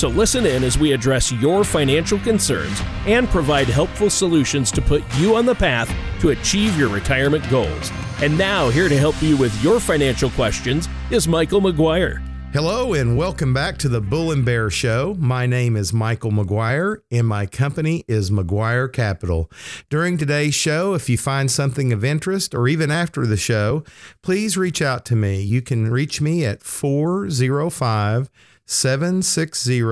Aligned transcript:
So 0.00 0.08
listen 0.08 0.46
in 0.46 0.64
as 0.64 0.78
we 0.78 0.92
address 0.92 1.30
your 1.30 1.62
financial 1.62 2.18
concerns 2.20 2.80
and 3.04 3.28
provide 3.28 3.68
helpful 3.68 4.08
solutions 4.08 4.70
to 4.70 4.80
put 4.80 5.04
you 5.18 5.36
on 5.36 5.44
the 5.44 5.54
path 5.54 5.94
to 6.20 6.30
achieve 6.30 6.78
your 6.78 6.88
retirement 6.88 7.46
goals. 7.50 7.92
And 8.22 8.38
now, 8.38 8.70
here 8.70 8.88
to 8.88 8.96
help 8.96 9.20
you 9.20 9.36
with 9.36 9.62
your 9.62 9.78
financial 9.78 10.30
questions 10.30 10.88
is 11.10 11.28
Michael 11.28 11.60
McGuire. 11.60 12.26
Hello 12.54 12.94
and 12.94 13.14
welcome 13.14 13.52
back 13.52 13.76
to 13.76 13.90
the 13.90 14.00
Bull 14.00 14.32
and 14.32 14.42
Bear 14.42 14.70
Show. 14.70 15.16
My 15.18 15.44
name 15.44 15.76
is 15.76 15.92
Michael 15.92 16.30
McGuire 16.30 17.02
and 17.10 17.26
my 17.28 17.44
company 17.44 18.02
is 18.08 18.30
McGuire 18.30 18.90
Capital. 18.90 19.50
During 19.90 20.16
today's 20.16 20.54
show, 20.54 20.94
if 20.94 21.10
you 21.10 21.18
find 21.18 21.50
something 21.50 21.92
of 21.92 22.06
interest 22.06 22.54
or 22.54 22.68
even 22.68 22.90
after 22.90 23.26
the 23.26 23.36
show, 23.36 23.84
please 24.22 24.56
reach 24.56 24.80
out 24.80 25.04
to 25.04 25.14
me. 25.14 25.42
You 25.42 25.60
can 25.60 25.90
reach 25.90 26.22
me 26.22 26.46
at 26.46 26.62
405 26.62 28.30
760 28.70 29.82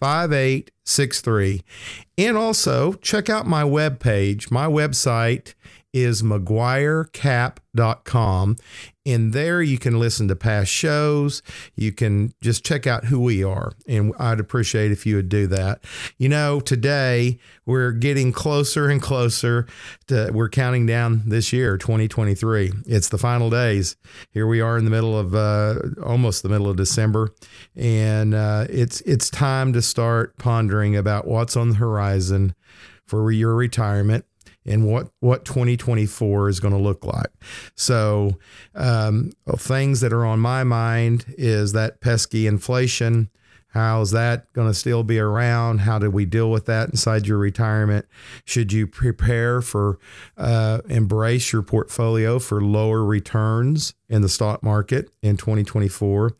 5863. 0.00 1.62
And 2.18 2.36
also 2.36 2.94
check 2.94 3.30
out 3.30 3.46
my 3.46 3.62
webpage. 3.62 4.50
My 4.50 4.66
website 4.66 5.54
is 5.92 6.22
McGuireCap.com. 6.22 8.56
And 9.04 9.32
there 9.32 9.60
you 9.60 9.78
can 9.78 9.98
listen 9.98 10.28
to 10.28 10.36
past 10.36 10.70
shows. 10.70 11.42
You 11.74 11.90
can 11.90 12.32
just 12.40 12.64
check 12.64 12.86
out 12.86 13.06
who 13.06 13.20
we 13.20 13.42
are. 13.42 13.72
And 13.88 14.14
I'd 14.18 14.38
appreciate 14.38 14.92
if 14.92 15.04
you 15.04 15.16
would 15.16 15.28
do 15.28 15.48
that. 15.48 15.82
You 16.18 16.28
know, 16.28 16.60
today 16.60 17.40
we're 17.66 17.90
getting 17.90 18.30
closer 18.30 18.88
and 18.88 19.02
closer 19.02 19.66
to, 20.06 20.30
we're 20.32 20.48
counting 20.48 20.86
down 20.86 21.22
this 21.26 21.52
year, 21.52 21.76
2023. 21.76 22.70
It's 22.86 23.08
the 23.08 23.18
final 23.18 23.50
days. 23.50 23.96
Here 24.30 24.46
we 24.46 24.60
are 24.60 24.78
in 24.78 24.84
the 24.84 24.90
middle 24.90 25.18
of, 25.18 25.34
uh, 25.34 25.80
almost 26.04 26.44
the 26.44 26.48
middle 26.48 26.68
of 26.68 26.76
December. 26.76 27.34
And 27.74 28.34
uh, 28.34 28.66
it's, 28.70 29.00
it's 29.00 29.30
time 29.30 29.72
to 29.72 29.82
start 29.82 30.38
pondering 30.38 30.96
about 30.96 31.26
what's 31.26 31.56
on 31.56 31.70
the 31.70 31.76
horizon 31.76 32.54
for 33.04 33.32
your 33.32 33.56
retirement 33.56 34.26
and 34.64 34.86
what 34.86 35.08
what 35.20 35.44
2024 35.44 36.48
is 36.48 36.60
going 36.60 36.74
to 36.74 36.80
look 36.80 37.04
like. 37.04 37.30
So, 37.74 38.38
um, 38.74 39.32
things 39.56 40.00
that 40.00 40.12
are 40.12 40.24
on 40.24 40.40
my 40.40 40.64
mind 40.64 41.24
is 41.36 41.72
that 41.72 42.00
pesky 42.00 42.46
inflation. 42.46 43.30
How's 43.72 44.10
that 44.10 44.52
going 44.52 44.68
to 44.68 44.74
still 44.74 45.02
be 45.02 45.18
around? 45.18 45.78
How 45.78 45.98
do 45.98 46.10
we 46.10 46.26
deal 46.26 46.50
with 46.50 46.66
that 46.66 46.90
inside 46.90 47.26
your 47.26 47.38
retirement? 47.38 48.04
Should 48.44 48.70
you 48.70 48.86
prepare 48.86 49.62
for, 49.62 49.98
uh, 50.36 50.82
embrace 50.90 51.54
your 51.54 51.62
portfolio 51.62 52.38
for 52.38 52.60
lower 52.60 53.02
returns 53.02 53.94
in 54.10 54.20
the 54.20 54.28
stock 54.28 54.62
market 54.62 55.10
in 55.22 55.38
2024? 55.38 56.32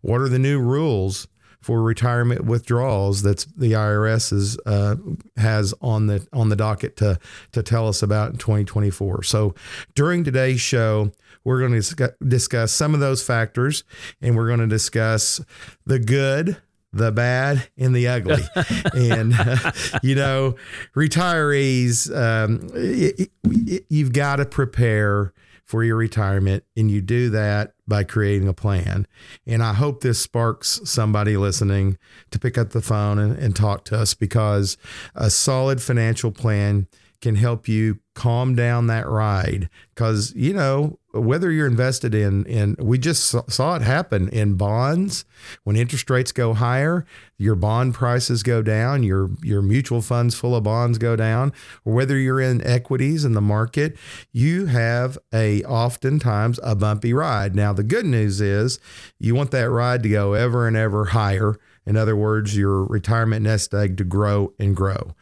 What 0.00 0.22
are 0.22 0.30
the 0.30 0.38
new 0.38 0.60
rules 0.60 1.28
for 1.68 1.82
retirement 1.82 2.46
withdrawals 2.46 3.20
that's 3.20 3.44
the 3.44 3.72
IRS 3.72 4.32
is, 4.32 4.58
uh, 4.64 4.96
has 5.36 5.74
on 5.82 6.06
the 6.06 6.26
on 6.32 6.48
the 6.48 6.56
docket 6.56 6.96
to 6.96 7.18
to 7.52 7.62
tell 7.62 7.86
us 7.86 8.02
about 8.02 8.30
in 8.30 8.38
2024. 8.38 9.22
So 9.24 9.54
during 9.94 10.24
today's 10.24 10.62
show, 10.62 11.12
we're 11.44 11.60
going 11.60 11.78
to 11.78 12.14
discuss 12.26 12.72
some 12.72 12.94
of 12.94 13.00
those 13.00 13.22
factors, 13.22 13.84
and 14.22 14.34
we're 14.34 14.46
going 14.46 14.60
to 14.60 14.66
discuss 14.66 15.42
the 15.84 15.98
good, 15.98 16.56
the 16.94 17.12
bad 17.12 17.68
and 17.76 17.94
the 17.94 18.08
ugly. 18.08 18.42
and, 18.94 19.34
uh, 19.38 19.72
you 20.02 20.14
know, 20.14 20.56
retirees, 20.96 22.10
um, 22.16 22.66
it, 22.72 23.30
it, 23.44 23.84
you've 23.90 24.14
got 24.14 24.36
to 24.36 24.46
prepare 24.46 25.34
for 25.66 25.84
your 25.84 25.96
retirement. 25.96 26.64
And 26.78 26.90
you 26.90 27.02
do 27.02 27.28
that 27.28 27.74
by 27.88 28.04
creating 28.04 28.46
a 28.46 28.52
plan. 28.52 29.06
And 29.46 29.62
I 29.62 29.72
hope 29.72 30.02
this 30.02 30.20
sparks 30.20 30.80
somebody 30.84 31.36
listening 31.36 31.98
to 32.30 32.38
pick 32.38 32.58
up 32.58 32.70
the 32.70 32.82
phone 32.82 33.18
and, 33.18 33.36
and 33.36 33.56
talk 33.56 33.84
to 33.86 33.96
us 33.98 34.14
because 34.14 34.76
a 35.14 35.30
solid 35.30 35.82
financial 35.82 36.30
plan 36.30 36.86
can 37.20 37.34
help 37.34 37.66
you 37.66 37.98
calm 38.14 38.54
down 38.54 38.86
that 38.88 39.08
ride. 39.08 39.68
Because 39.94 40.32
you 40.34 40.52
know 40.52 40.98
whether 41.12 41.50
you're 41.50 41.66
invested 41.66 42.14
in 42.14 42.44
in 42.46 42.76
we 42.78 42.98
just 42.98 43.34
saw 43.50 43.76
it 43.76 43.82
happen 43.82 44.28
in 44.28 44.54
bonds. 44.54 45.24
When 45.64 45.76
interest 45.76 46.10
rates 46.10 46.32
go 46.32 46.54
higher 46.54 47.06
your 47.38 47.54
bond 47.54 47.94
prices 47.94 48.42
go 48.42 48.62
down 48.62 49.02
your 49.02 49.30
your 49.42 49.62
mutual 49.62 50.02
funds 50.02 50.34
full 50.34 50.54
of 50.54 50.64
bonds 50.64 50.98
go 50.98 51.16
down. 51.16 51.52
Or 51.84 51.92
whether 51.92 52.16
you're 52.16 52.40
in 52.40 52.64
equities 52.66 53.24
in 53.24 53.32
the 53.32 53.40
market 53.40 53.96
you 54.32 54.66
have 54.66 55.18
a 55.32 55.62
oftentimes 55.64 56.58
a 56.62 56.74
bumpy 56.74 57.12
ride. 57.12 57.54
Now 57.54 57.72
the 57.72 57.84
good 57.84 58.06
news 58.06 58.40
is 58.40 58.78
you 59.18 59.34
want 59.34 59.50
that 59.52 59.70
ride 59.70 60.02
to 60.02 60.08
go 60.08 60.34
ever 60.34 60.66
and 60.66 60.76
ever 60.76 61.06
higher 61.06 61.58
in 61.88 61.96
other 61.96 62.14
words, 62.14 62.54
your 62.54 62.84
retirement 62.84 63.42
nest 63.42 63.72
egg 63.72 63.96
to 63.96 64.04
grow 64.04 64.52
and 64.58 64.76
grow. 64.76 65.14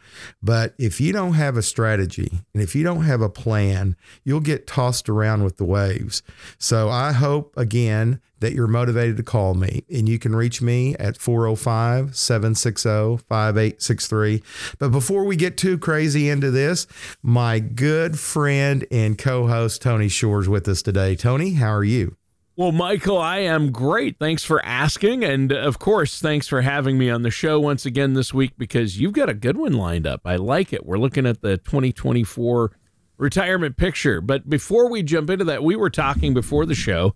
But 0.43 0.75
if 0.77 0.99
you 0.99 1.13
don't 1.13 1.35
have 1.35 1.55
a 1.55 1.61
strategy 1.61 2.41
and 2.53 2.61
if 2.61 2.75
you 2.75 2.83
don't 2.83 3.05
have 3.05 3.21
a 3.21 3.29
plan, 3.29 3.95
you'll 4.25 4.41
get 4.41 4.67
tossed 4.67 5.07
around 5.07 5.45
with 5.45 5.55
the 5.55 5.63
waves. 5.63 6.21
So 6.57 6.89
I 6.89 7.13
hope 7.13 7.55
again 7.55 8.19
that 8.41 8.51
you're 8.51 8.67
motivated 8.67 9.15
to 9.15 9.23
call 9.23 9.53
me 9.53 9.85
and 9.89 10.09
you 10.09 10.19
can 10.19 10.35
reach 10.35 10.61
me 10.61 10.93
at 10.97 11.15
405 11.15 12.17
760 12.17 13.23
5863. 13.29 14.43
But 14.77 14.89
before 14.89 15.23
we 15.23 15.37
get 15.37 15.55
too 15.55 15.77
crazy 15.77 16.27
into 16.27 16.51
this, 16.51 16.85
my 17.23 17.59
good 17.59 18.19
friend 18.19 18.85
and 18.91 19.17
co 19.17 19.47
host 19.47 19.81
Tony 19.81 20.09
Shores 20.09 20.49
with 20.49 20.67
us 20.67 20.81
today. 20.81 21.15
Tony, 21.15 21.53
how 21.53 21.71
are 21.71 21.85
you? 21.85 22.17
Well, 22.57 22.71
Michael, 22.71 23.19
I 23.19 23.41
am 23.41 23.71
great. 23.71 24.17
Thanks 24.17 24.43
for 24.43 24.65
asking. 24.65 25.23
And 25.23 25.53
uh, 25.53 25.57
of 25.57 25.77
course, 25.77 26.19
thanks 26.19 26.47
for 26.47 26.61
having 26.61 26.97
me 26.97 27.07
on 27.07 27.21
the 27.21 27.29
show 27.29 27.59
once 27.59 27.85
again 27.85 28.15
this 28.15 28.33
week 28.33 28.53
because 28.57 28.99
you've 28.99 29.13
got 29.13 29.29
a 29.29 29.35
good 29.35 29.57
one 29.57 29.73
lined 29.73 30.07
up. 30.07 30.21
I 30.25 30.37
like 30.37 30.73
it. 30.73 30.83
We're 30.83 30.97
looking 30.97 31.27
at 31.27 31.41
the 31.41 31.57
2024 31.57 32.71
retirement 33.17 33.77
picture. 33.77 34.21
But 34.21 34.49
before 34.49 34.89
we 34.89 35.03
jump 35.03 35.29
into 35.29 35.45
that, 35.45 35.63
we 35.63 35.75
were 35.75 35.91
talking 35.91 36.33
before 36.33 36.65
the 36.65 36.73
show, 36.73 37.13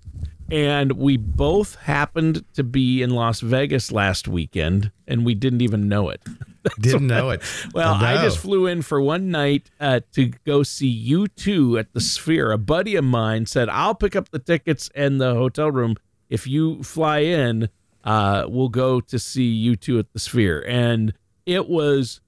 and 0.52 0.92
we 0.94 1.16
both 1.16 1.76
happened 1.76 2.44
to 2.54 2.64
be 2.64 3.02
in 3.02 3.12
Las 3.12 3.40
Vegas 3.40 3.92
last 3.92 4.28
weekend, 4.28 4.92
and 5.08 5.26
we 5.26 5.34
didn't 5.34 5.62
even 5.62 5.88
know 5.88 6.10
it. 6.10 6.22
Didn't 6.80 7.08
know 7.08 7.32
it. 7.32 7.42
well, 7.74 7.96
I, 7.96 8.18
I, 8.18 8.22
just 8.22 8.38
flew 8.38 8.68
in 8.68 8.84
for 8.84 9.02
one 9.02 9.32
night 9.32 9.72
uh, 9.80 10.02
to 10.12 10.28
go 10.46 10.62
see 10.62 11.10
U2 11.10 11.80
at 11.80 11.92
the 11.94 12.02
Sphere. 12.02 12.52
A 12.52 12.58
buddy 12.60 12.96
of 12.96 13.04
mine 13.04 13.48
said, 13.48 13.68
I'll 13.68 13.96
pick 13.96 14.16
up 14.16 14.30
the 14.30 14.38
tickets 14.38 14.88
and 14.94 15.20
the 15.20 15.34
hotel 15.34 15.72
room. 15.72 15.96
If 16.30 16.46
you 16.46 16.84
fly 16.84 17.20
in, 17.20 17.70
uh, 18.04 18.46
we'll 18.48 18.70
go 18.70 19.02
to 19.02 19.18
see 19.18 19.76
U2 19.76 20.00
at 20.00 20.14
the 20.14 20.20
Sphere. 20.20 20.64
And 20.68 21.14
it 21.48 21.68
was 21.68 22.22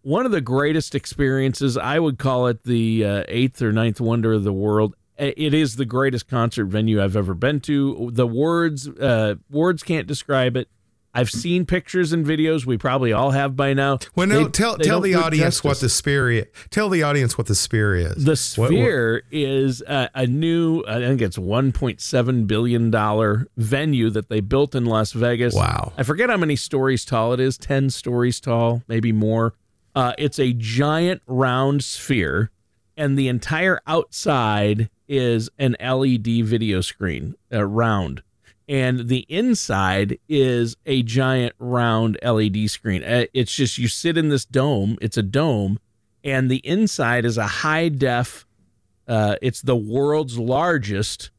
one 0.00 0.24
of 0.24 0.32
the 0.32 0.40
greatest 0.40 0.94
experiences. 0.94 1.76
I 1.76 1.98
would 1.98 2.18
call 2.18 2.46
it 2.46 2.64
the 2.64 3.04
uh, 3.04 3.24
eighth 3.28 3.60
or 3.60 3.70
ninth 3.70 4.00
wonder 4.00 4.32
of 4.32 4.44
the 4.44 4.52
world. 4.52 4.96
It 5.18 5.54
is 5.54 5.76
the 5.76 5.84
greatest 5.84 6.26
concert 6.26 6.66
venue 6.66 7.02
I've 7.02 7.16
ever 7.16 7.34
been 7.34 7.60
to. 7.60 8.10
The 8.12 8.26
words, 8.26 8.88
uh, 8.88 9.36
words 9.50 9.82
can't 9.82 10.06
describe 10.06 10.56
it. 10.56 10.68
I've 11.14 11.30
seen 11.30 11.66
pictures 11.66 12.12
and 12.12 12.24
videos. 12.24 12.64
We 12.64 12.78
probably 12.78 13.12
all 13.12 13.32
have 13.32 13.54
by 13.54 13.74
now. 13.74 13.98
Well, 14.14 14.26
no, 14.26 14.44
they, 14.44 14.50
tell 14.50 14.78
they 14.78 14.84
tell 14.84 15.00
the 15.00 15.14
audience 15.14 15.56
justice. 15.56 15.64
what 15.64 15.80
the 15.80 15.88
sphere. 15.90 16.46
Tell 16.70 16.88
the 16.88 17.02
audience 17.02 17.36
what 17.36 17.48
the 17.48 17.54
sphere 17.54 17.94
is. 17.94 18.24
The 18.24 18.36
sphere 18.36 19.14
what, 19.14 19.24
what? 19.24 19.32
is 19.32 19.82
a, 19.82 20.08
a, 20.14 20.26
new. 20.26 20.82
I 20.88 21.00
think 21.00 21.20
it's 21.20 21.36
1.7 21.36 22.46
billion 22.46 22.90
dollar 22.90 23.46
venue 23.58 24.08
that 24.10 24.30
they 24.30 24.40
built 24.40 24.74
in 24.74 24.86
Las 24.86 25.12
Vegas. 25.12 25.54
Wow! 25.54 25.92
I 25.98 26.02
forget 26.02 26.30
how 26.30 26.38
many 26.38 26.56
stories 26.56 27.04
tall 27.04 27.34
it 27.34 27.40
is. 27.40 27.58
Ten 27.58 27.90
stories 27.90 28.40
tall, 28.40 28.82
maybe 28.88 29.12
more. 29.12 29.54
Uh, 29.94 30.14
it's 30.16 30.38
a 30.38 30.54
giant 30.54 31.20
round 31.26 31.84
sphere, 31.84 32.50
and 32.96 33.18
the 33.18 33.28
entire 33.28 33.80
outside 33.86 34.88
is 35.12 35.50
an 35.58 35.76
LED 35.78 36.46
video 36.46 36.80
screen, 36.80 37.34
uh, 37.52 37.62
round 37.64 38.22
and 38.68 39.08
the 39.08 39.26
inside 39.28 40.18
is 40.28 40.76
a 40.86 41.02
giant 41.02 41.54
round 41.58 42.18
LED 42.22 42.70
screen. 42.70 43.04
Uh, 43.04 43.26
it's 43.34 43.52
just 43.52 43.76
you 43.76 43.88
sit 43.88 44.16
in 44.16 44.30
this 44.30 44.46
dome, 44.46 44.96
it's 45.02 45.18
a 45.18 45.22
dome, 45.22 45.78
and 46.24 46.50
the 46.50 46.66
inside 46.66 47.26
is 47.26 47.36
a 47.36 47.46
high 47.46 47.90
def, 47.90 48.46
uh, 49.06 49.36
it's 49.42 49.60
the 49.60 49.76
world's 49.76 50.38
largest 50.38 51.30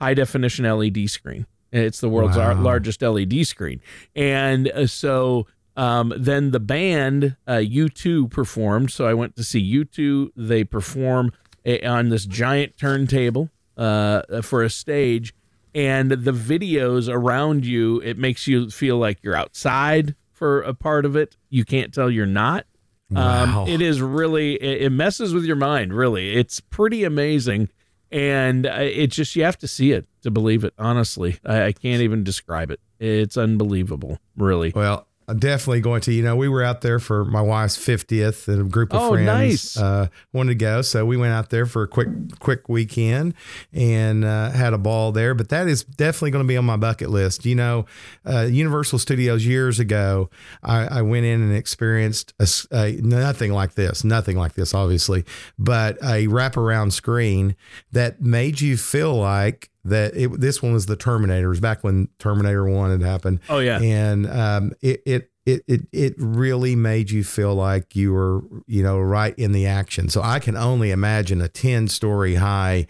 high 0.00 0.14
definition 0.14 0.64
LED 0.64 1.10
screen. 1.10 1.44
It's 1.72 2.00
the 2.00 2.08
world's 2.08 2.36
wow. 2.36 2.54
largest 2.54 3.02
LED 3.02 3.46
screen. 3.46 3.80
And 4.16 4.68
uh, 4.68 4.86
so 4.86 5.46
Um, 5.76 6.12
then 6.16 6.50
the 6.50 6.60
band 6.60 7.36
uh, 7.46 7.62
U2 7.62 8.28
performed, 8.30 8.90
so 8.90 9.06
I 9.06 9.14
went 9.14 9.36
to 9.36 9.44
see 9.44 9.62
U2. 9.62 10.30
They 10.36 10.64
perform 10.64 11.32
a, 11.64 11.84
on 11.86 12.08
this 12.08 12.26
giant 12.26 12.76
turntable 12.76 13.50
uh, 13.76 14.42
for 14.42 14.62
a 14.62 14.70
stage, 14.70 15.34
and 15.74 16.10
the 16.10 16.32
videos 16.32 17.12
around 17.12 17.64
you 17.64 18.00
it 18.00 18.18
makes 18.18 18.46
you 18.46 18.70
feel 18.70 18.98
like 18.98 19.18
you're 19.22 19.36
outside 19.36 20.14
for 20.32 20.62
a 20.62 20.74
part 20.74 21.04
of 21.04 21.16
it. 21.16 21.36
You 21.48 21.64
can't 21.64 21.92
tell 21.92 22.10
you're 22.10 22.26
not. 22.26 22.66
Wow. 23.10 23.64
Um, 23.64 23.68
it 23.68 23.82
is 23.82 24.00
really 24.00 24.54
it, 24.54 24.82
it 24.82 24.90
messes 24.90 25.34
with 25.34 25.44
your 25.44 25.56
mind. 25.56 25.92
Really, 25.92 26.36
it's 26.36 26.60
pretty 26.60 27.04
amazing, 27.04 27.68
and 28.10 28.66
uh, 28.66 28.78
it 28.80 29.08
just 29.08 29.34
you 29.34 29.44
have 29.44 29.58
to 29.58 29.68
see 29.68 29.92
it 29.92 30.06
to 30.22 30.30
believe 30.30 30.64
it. 30.64 30.74
Honestly, 30.78 31.38
I, 31.44 31.64
I 31.64 31.72
can't 31.72 32.02
even 32.02 32.22
describe 32.22 32.70
it. 32.70 32.80
It's 32.98 33.36
unbelievable, 33.36 34.18
really. 34.36 34.72
Well, 34.74 35.06
I'm 35.30 35.38
definitely 35.38 35.80
going 35.80 36.00
to. 36.02 36.12
You 36.12 36.22
know, 36.22 36.36
we 36.36 36.48
were 36.48 36.62
out 36.62 36.80
there 36.80 36.98
for 36.98 37.24
my 37.24 37.40
wife's 37.40 37.78
50th 37.78 38.48
and 38.48 38.60
a 38.60 38.64
group 38.64 38.92
of 38.92 39.00
Oh, 39.00 39.10
friends 39.12 39.26
nice. 39.26 39.76
uh, 39.76 40.08
wanted 40.32 40.50
to 40.50 40.54
go. 40.56 40.82
So 40.82 41.06
we 41.06 41.16
went 41.16 41.32
out 41.32 41.50
there 41.50 41.66
for 41.66 41.82
a 41.84 41.88
quick, 41.88 42.08
quick 42.40 42.68
weekend 42.68 43.34
and 43.72 44.24
uh, 44.24 44.50
had 44.50 44.72
a 44.74 44.78
ball 44.78 45.12
there. 45.12 45.34
But 45.34 45.48
that 45.50 45.68
is 45.68 45.84
definitely 45.84 46.32
going 46.32 46.44
to 46.44 46.48
be 46.48 46.56
on 46.56 46.64
my 46.64 46.76
bucket 46.76 47.10
list. 47.10 47.46
You 47.46 47.54
know, 47.54 47.86
uh, 48.26 48.42
Universal 48.50 48.98
Studios 48.98 49.46
years 49.46 49.78
ago, 49.78 50.28
I, 50.62 50.98
I 50.98 51.02
went 51.02 51.24
in 51.26 51.40
and 51.42 51.54
experienced 51.54 52.34
a 52.38 52.48
a 52.72 52.92
nothing 53.00 53.52
like 53.52 53.74
this, 53.74 54.04
nothing 54.04 54.36
like 54.36 54.54
this, 54.54 54.74
obviously, 54.74 55.24
but 55.58 55.96
a 55.98 56.26
wraparound 56.26 56.92
screen 56.92 57.54
that 57.92 58.20
made 58.20 58.60
you 58.60 58.76
feel 58.76 59.14
like 59.14 59.69
that 59.84 60.14
it, 60.16 60.40
this 60.40 60.62
one 60.62 60.72
was 60.72 60.86
the 60.86 60.96
Terminator. 60.96 61.46
It 61.46 61.50
was 61.50 61.60
back 61.60 61.82
when 61.82 62.08
Terminator 62.18 62.64
1 62.64 62.90
had 62.90 63.02
happened 63.02 63.40
Oh 63.48 63.58
yeah, 63.58 63.80
and 63.80 64.26
um, 64.28 64.72
it, 64.82 65.02
it 65.06 65.30
it 65.46 65.64
it 65.66 65.80
it 65.92 66.14
really 66.18 66.76
made 66.76 67.10
you 67.10 67.24
feel 67.24 67.54
like 67.54 67.96
you 67.96 68.12
were 68.12 68.42
you 68.66 68.82
know 68.82 68.98
right 69.00 69.34
in 69.38 69.52
the 69.52 69.66
action. 69.66 70.08
So 70.08 70.22
I 70.22 70.38
can 70.38 70.56
only 70.56 70.90
imagine 70.90 71.40
a 71.40 71.48
ten 71.48 71.88
story 71.88 72.34
high, 72.34 72.86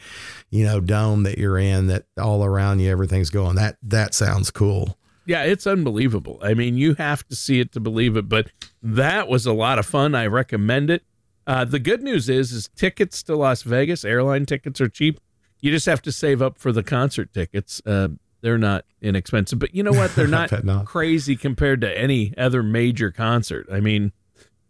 you 0.51 0.65
know, 0.65 0.81
dome 0.81 1.23
that 1.23 1.39
you're 1.39 1.59
in 1.59 1.87
that 1.87 2.07
all 2.19 2.45
around 2.45 2.81
you 2.81 2.91
everything's 2.91 3.31
going. 3.31 3.57
That 3.57 3.77
that 3.83 4.15
sounds 4.15 4.51
cool. 4.51 4.99
yeah, 5.27 5.45
it's 5.45 5.67
unbelievable. 5.67 6.41
I 6.43 6.55
mean, 6.55 6.77
you 6.77 6.95
have 6.95 7.27
to 7.29 7.37
see 7.37 7.61
it 7.61 7.71
to 7.73 7.81
believe 7.81 8.17
it. 8.17 8.29
But 8.29 8.49
that 8.83 9.29
was 9.29 9.47
a 9.47 9.53
lot 9.53 9.79
of 9.79 9.87
fun. 9.87 10.15
I 10.17 10.27
recommend 10.27 10.91
it. 10.91 11.05
Uh, 11.47 11.65
the 11.65 11.79
good 11.79 12.03
news 12.03 12.29
is, 12.29 12.53
is 12.53 12.69
tickets 12.77 13.23
to 13.25 13.37
Las 13.37 13.63
Vegas 13.63 14.05
airline 14.05 14.45
tickets 14.45 14.81
are 14.81 14.89
cheap. 14.89 15.21
You 15.61 15.71
just 15.71 15.87
have 15.87 16.03
to 16.03 16.13
save 16.13 16.41
up 16.41 16.59
for 16.59 16.73
the 16.73 16.83
concert 16.83 17.33
tickets. 17.33 17.83
Uh, 17.85 18.09
they're 18.41 18.59
not 18.59 18.85
inexpensive, 19.03 19.59
but 19.59 19.75
you 19.75 19.83
know 19.83 19.93
what? 19.93 20.15
They're 20.15 20.27
not 20.27 20.65
not. 20.65 20.87
crazy 20.87 21.37
compared 21.37 21.81
to 21.83 21.99
any 21.99 22.35
other 22.39 22.63
major 22.63 23.11
concert. 23.11 23.67
I 23.71 23.81
mean, 23.81 24.13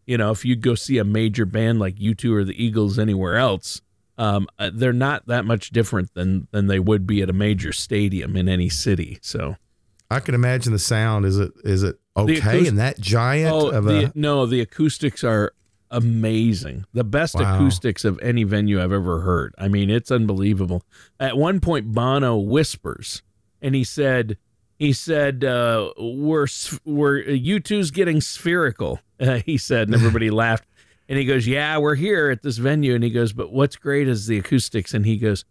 you 0.06 0.18
know, 0.18 0.30
if 0.30 0.44
you 0.44 0.56
go 0.56 0.74
see 0.74 0.98
a 0.98 1.04
major 1.04 1.46
band 1.46 1.78
like 1.78 1.96
U2 1.96 2.32
or 2.32 2.44
the 2.44 2.62
Eagles 2.62 2.98
anywhere 2.98 3.36
else, 3.36 3.80
um, 4.18 4.48
uh, 4.58 4.70
they're 4.72 4.92
not 4.92 5.26
that 5.28 5.44
much 5.44 5.70
different 5.70 6.12
than 6.14 6.48
than 6.50 6.66
they 6.66 6.80
would 6.80 7.06
be 7.06 7.22
at 7.22 7.30
a 7.30 7.32
major 7.32 7.72
stadium 7.72 8.36
in 8.36 8.48
any 8.48 8.68
city. 8.68 9.18
So, 9.22 9.56
I 10.10 10.20
can 10.20 10.34
imagine 10.34 10.72
the 10.72 10.78
sound. 10.78 11.24
Is 11.24 11.38
it 11.38 11.52
is 11.64 11.82
it 11.82 11.98
okay 12.16 12.40
acoust- 12.40 12.66
in 12.66 12.76
that 12.76 13.00
giant 13.00 13.54
oh, 13.54 13.70
of 13.70 13.84
the, 13.84 14.06
a? 14.06 14.12
no, 14.14 14.46
the 14.46 14.60
acoustics 14.60 15.22
are 15.22 15.52
amazing. 15.90 16.84
The 16.92 17.04
best 17.04 17.34
Wow. 17.34 17.54
acoustics 17.56 18.04
of 18.04 18.18
any 18.22 18.44
venue 18.44 18.82
I've 18.82 18.92
ever 18.92 19.20
heard. 19.20 19.54
I 19.58 19.68
mean, 19.68 19.90
it's 19.90 20.10
unbelievable. 20.10 20.82
At 21.18 21.36
one 21.36 21.60
point, 21.60 21.92
Bono 21.92 22.36
whispers, 22.36 23.22
and 23.62 23.74
he 23.74 23.84
said, 23.84 24.36
"He 24.78 24.92
said 24.92 25.44
uh, 25.44 25.92
we're 25.98 26.46
we're 26.84 27.22
U2's 27.24 27.90
getting 27.90 28.20
spherical." 28.20 29.00
Uh, 29.18 29.38
he 29.46 29.58
said, 29.58 29.88
and 29.88 29.94
everybody 29.94 30.30
laughed. 30.44 30.64
And 31.08 31.18
he 31.18 31.24
goes, 31.24 31.46
"Yeah, 31.46 31.78
we're 31.78 31.96
here 31.96 32.30
at 32.30 32.42
this 32.42 32.58
venue." 32.58 32.94
And 32.94 33.02
he 33.04 33.10
goes, 33.10 33.32
"But 33.32 33.52
what's 33.52 33.76
great 33.76 34.06
is 34.08 34.26
the 34.26 34.38
acoustics." 34.38 34.94
And 34.94 35.04
he 35.04 35.16
goes, 35.16 35.44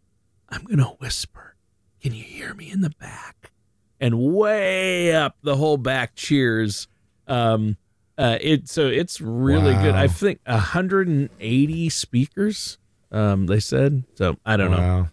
"I'm 0.50 0.64
gonna 0.64 0.86
whisper. 1.00 1.56
Can 2.02 2.14
you 2.14 2.24
hear 2.24 2.54
me 2.54 2.72
in 2.72 2.82
the 2.82 2.92
back?" 2.92 3.52
And 4.00 4.18
way 4.20 5.14
up 5.14 5.36
the 5.44 5.58
whole 5.58 5.76
back 5.78 6.16
cheers. 6.16 6.88
Um, 7.28 7.76
uh, 8.20 8.38
it 8.42 8.68
so 8.70 8.86
it's 8.88 9.20
really 9.22 9.74
good. 9.76 9.96
I 9.96 10.08
think 10.08 10.42
180 10.46 11.90
speakers. 11.90 12.78
Um, 13.12 13.48
they 13.48 13.60
said 13.60 14.04
so. 14.16 14.36
I 14.46 14.58
don't 14.58 14.72
know. 14.72 14.78
Wow. 14.78 15.08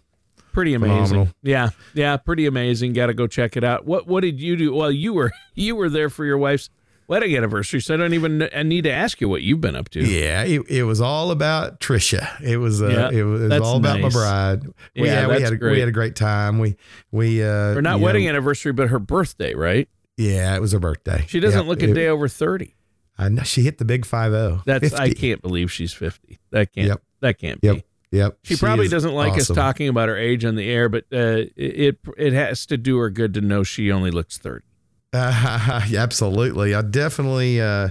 Pretty 0.51 0.73
amazing. 0.73 0.95
Phenomenal. 1.05 1.27
Yeah, 1.43 1.69
yeah, 1.93 2.17
pretty 2.17 2.45
amazing. 2.47 2.93
Got 2.93 3.07
to 3.07 3.13
go 3.13 3.27
check 3.27 3.57
it 3.57 3.63
out. 3.63 3.85
What 3.85 4.07
What 4.07 4.21
did 4.21 4.39
you 4.39 4.55
do? 4.55 4.73
Well, 4.73 4.91
you 4.91 5.13
were 5.13 5.31
you 5.55 5.75
were 5.75 5.89
there 5.89 6.09
for 6.09 6.25
your 6.25 6.37
wife's 6.37 6.69
wedding 7.07 7.35
anniversary, 7.37 7.79
so 7.79 7.93
I 7.93 7.97
don't 7.97 8.13
even 8.13 8.49
I 8.55 8.63
need 8.63 8.83
to 8.83 8.91
ask 8.91 9.21
you 9.21 9.29
what 9.29 9.41
you've 9.43 9.61
been 9.61 9.75
up 9.75 9.89
to. 9.89 10.03
Yeah, 10.03 10.43
it, 10.43 10.61
it 10.69 10.83
was 10.83 10.99
all 10.99 11.31
about 11.31 11.79
Trisha. 11.79 12.41
It 12.41 12.57
was 12.57 12.81
uh, 12.81 12.87
Yeah, 12.87 13.09
it 13.19 13.23
was, 13.23 13.41
it 13.43 13.49
was 13.49 13.61
all 13.61 13.77
about 13.77 13.99
my 14.01 14.09
bride. 14.09 14.65
We, 14.95 15.05
Yeah, 15.07 15.27
we 15.27 15.41
had 15.41 15.53
a, 15.53 15.57
great. 15.57 15.73
we 15.73 15.79
had 15.79 15.89
a 15.89 15.93
great 15.93 16.15
time. 16.15 16.57
We 16.59 16.75
we 17.11 17.43
uh, 17.43 17.75
Or 17.75 17.81
not 17.81 17.99
wedding 17.99 18.23
know, 18.25 18.29
anniversary, 18.31 18.73
but 18.73 18.89
her 18.89 18.99
birthday, 18.99 19.53
right? 19.53 19.87
Yeah, 20.17 20.55
it 20.55 20.61
was 20.61 20.71
her 20.71 20.79
birthday. 20.79 21.25
She 21.27 21.39
doesn't 21.39 21.63
Yeah, 21.63 21.69
look 21.69 21.83
a 21.83 21.89
it- 21.89 21.93
day 21.93 22.07
over 22.07 22.27
30. 22.27 22.73
I 23.17 23.29
know 23.29 23.43
she 23.43 23.61
hit 23.63 23.77
the 23.77 23.85
big 23.85 24.05
five 24.05 24.31
zero. 24.31 24.61
That's 24.65 24.93
I 24.93 25.11
can't 25.13 25.41
believe 25.41 25.71
she's 25.71 25.93
50. 25.93 26.37
That 26.51 26.71
can't 26.73 26.87
Yep. 26.87 27.01
that 27.21 27.39
can't 27.39 27.59
Yep. 27.63 27.75
be. 27.75 27.83
Yep. 28.11 28.37
She, 28.43 28.55
probably 28.55 28.87
doesn't 28.87 29.13
like 29.13 29.33
awesome. 29.33 29.53
us 29.53 29.55
talking 29.57 29.89
about 29.89 30.07
her 30.07 30.17
age 30.17 30.45
on 30.45 30.55
the 30.55 30.69
air, 30.69 30.87
but 30.87 31.03
uh, 31.11 31.43
it 31.57 31.97
it 32.17 32.33
has 32.33 32.65
to 32.67 32.77
do 32.77 32.97
her 32.99 33.09
good 33.09 33.33
to 33.33 33.41
know 33.41 33.63
she 33.63 33.91
only 33.91 34.11
looks 34.11 34.37
30. 34.37 34.63
Uh, 35.13 35.81
absolutely. 35.95 36.75
I 36.75 36.81
definitely 36.81 37.61
uh, 37.61 37.89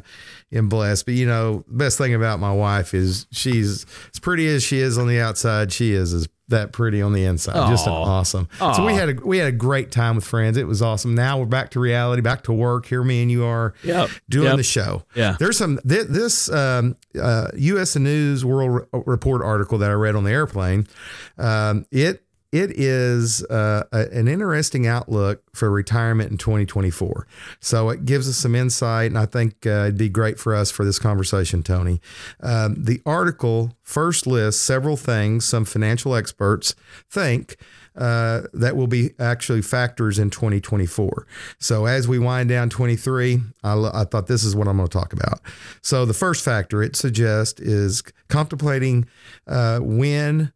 am 0.52 0.68
blessed. 0.68 1.06
But 1.06 1.14
you 1.14 1.26
know, 1.26 1.64
the 1.66 1.74
best 1.74 1.96
thing 1.98 2.14
about 2.14 2.38
my 2.40 2.52
wife 2.52 2.92
is 2.94 3.26
she's 3.32 3.86
as 4.14 4.20
pretty 4.20 4.46
as 4.48 4.62
she 4.62 4.78
is 4.78 4.98
on 4.98 5.08
the 5.08 5.18
outside. 5.20 5.72
She 5.72 5.92
is 5.92 6.12
as 6.12 6.28
that 6.48 6.72
pretty 6.72 7.02
on 7.02 7.12
the 7.12 7.24
inside. 7.24 7.68
Just 7.70 7.86
an 7.86 7.92
Aw. 7.92 8.02
awesome. 8.02 8.48
So 8.58 8.84
we 8.86 8.94
had 8.94 9.08
a 9.08 9.14
we 9.26 9.38
had 9.38 9.48
a 9.48 9.52
great 9.52 9.90
time 9.90 10.16
with 10.16 10.24
friends. 10.24 10.56
It 10.56 10.66
was 10.66 10.82
awesome. 10.82 11.14
Now 11.14 11.38
we're 11.40 11.46
back 11.46 11.70
to 11.70 11.80
reality, 11.80 12.22
back 12.22 12.44
to 12.44 12.52
work. 12.52 12.86
Here, 12.86 13.02
me 13.02 13.22
and 13.22 13.30
you 13.30 13.44
are 13.44 13.74
Yep. 13.82 14.10
doing 14.28 14.46
Yep. 14.48 14.56
the 14.56 14.62
show. 14.62 15.02
Yeah. 15.14 15.36
There's 15.38 15.56
some 15.58 15.78
th- 15.88 16.06
this 16.08 16.50
um, 16.50 16.96
uh, 17.20 17.48
U.S. 17.56 17.96
News 17.96 18.44
World 18.44 18.86
Re- 18.92 19.00
Report 19.06 19.42
article 19.42 19.78
that 19.78 19.90
I 19.90 19.94
read 19.94 20.14
on 20.14 20.24
the 20.24 20.30
airplane. 20.32 20.86
Um, 21.38 21.86
it 21.90 22.22
it 22.52 22.70
is 22.72 23.44
uh, 23.44 23.84
a, 23.92 24.08
an 24.12 24.28
interesting 24.28 24.86
outlook 24.86 25.42
for 25.54 25.70
retirement 25.70 26.30
in 26.30 26.38
2024. 26.38 27.26
So 27.60 27.90
it 27.90 28.04
gives 28.04 28.28
us 28.28 28.36
some 28.36 28.54
insight, 28.54 29.10
and 29.10 29.18
I 29.18 29.26
think 29.26 29.66
uh, 29.66 29.70
it'd 29.84 29.98
be 29.98 30.08
great 30.08 30.38
for 30.38 30.54
us 30.54 30.70
for 30.70 30.84
this 30.84 30.98
conversation, 30.98 31.62
Tony. 31.62 32.00
Um, 32.40 32.82
the 32.84 33.00
article 33.04 33.76
first 33.82 34.26
lists 34.26 34.62
several 34.62 34.96
things 34.96 35.44
some 35.44 35.64
financial 35.64 36.14
experts 36.14 36.74
think 37.10 37.56
uh, 37.96 38.42
that 38.52 38.76
will 38.76 38.86
be 38.86 39.10
actually 39.18 39.62
factors 39.62 40.18
in 40.18 40.30
2024. 40.30 41.26
So 41.58 41.86
as 41.86 42.06
we 42.06 42.18
wind 42.18 42.48
down 42.48 42.68
23, 42.68 43.40
I, 43.64 44.04
thought 44.04 44.26
this 44.26 44.44
is 44.44 44.54
what 44.54 44.68
I'm 44.68 44.76
going 44.76 44.88
to 44.88 44.92
talk 44.92 45.12
about. 45.12 45.40
So 45.82 46.04
the 46.04 46.14
first 46.14 46.44
factor 46.44 46.82
it 46.82 46.94
suggests 46.94 47.60
is 47.60 48.02
contemplating 48.28 49.06
uh, 49.46 49.78
when 49.80 50.52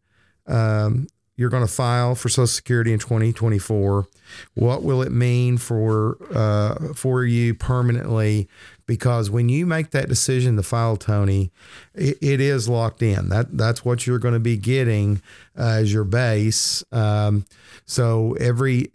um, 0.47 1.07
you're 1.35 1.49
going 1.49 1.65
to 1.65 1.71
file 1.71 2.15
for 2.15 2.29
Social 2.29 2.47
Security 2.47 2.93
in 2.93 2.99
2024. 2.99 4.07
What 4.53 4.83
will 4.83 5.01
it 5.01 5.11
mean 5.11 5.57
for 5.57 6.17
uh, 6.33 6.93
for 6.93 7.23
you 7.23 7.53
permanently? 7.53 8.47
Because 8.85 9.29
when 9.29 9.49
you 9.49 9.65
make 9.65 9.91
that 9.91 10.09
decision 10.09 10.55
to 10.57 10.63
file, 10.63 10.97
Tony, 10.97 11.51
it, 11.95 12.17
it 12.21 12.41
is 12.41 12.67
locked 12.67 13.01
in. 13.01 13.29
That 13.29 13.57
that's 13.57 13.83
what 13.85 14.05
you're 14.05 14.19
going 14.19 14.33
to 14.33 14.39
be 14.39 14.57
getting 14.57 15.21
uh, 15.57 15.79
as 15.79 15.93
your 15.93 16.03
base. 16.03 16.83
Um, 16.91 17.45
so 17.85 18.33
every 18.33 18.91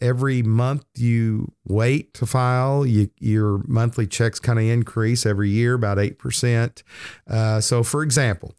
every 0.00 0.42
month 0.42 0.84
you 0.96 1.52
wait 1.64 2.14
to 2.14 2.26
file, 2.26 2.86
you, 2.86 3.10
your 3.18 3.62
monthly 3.66 4.06
checks 4.06 4.38
kind 4.38 4.58
of 4.58 4.64
increase 4.64 5.26
every 5.26 5.50
year 5.50 5.74
about 5.74 5.98
8%. 5.98 6.82
Uh, 7.28 7.60
so, 7.60 7.82
for 7.82 8.02
example, 8.02 8.54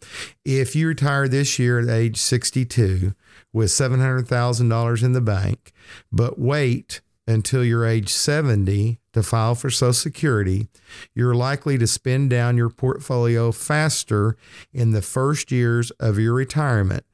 if 0.45 0.75
you 0.75 0.87
retire 0.87 1.27
this 1.27 1.57
year 1.59 1.79
at 1.79 1.89
age 1.89 2.17
62 2.17 3.13
with 3.53 3.69
$700,000 3.69 5.03
in 5.03 5.11
the 5.13 5.21
bank, 5.21 5.71
but 6.11 6.39
wait 6.39 7.01
until 7.27 7.63
you're 7.63 7.85
age 7.85 8.09
70 8.09 8.99
to 9.13 9.23
file 9.23 9.55
for 9.55 9.69
Social 9.69 9.93
Security, 9.93 10.67
you're 11.13 11.35
likely 11.35 11.77
to 11.77 11.87
spend 11.87 12.29
down 12.29 12.57
your 12.57 12.69
portfolio 12.69 13.51
faster 13.51 14.35
in 14.73 14.91
the 14.91 15.01
first 15.01 15.51
years 15.51 15.91
of 15.91 16.17
your 16.17 16.33
retirement 16.33 17.05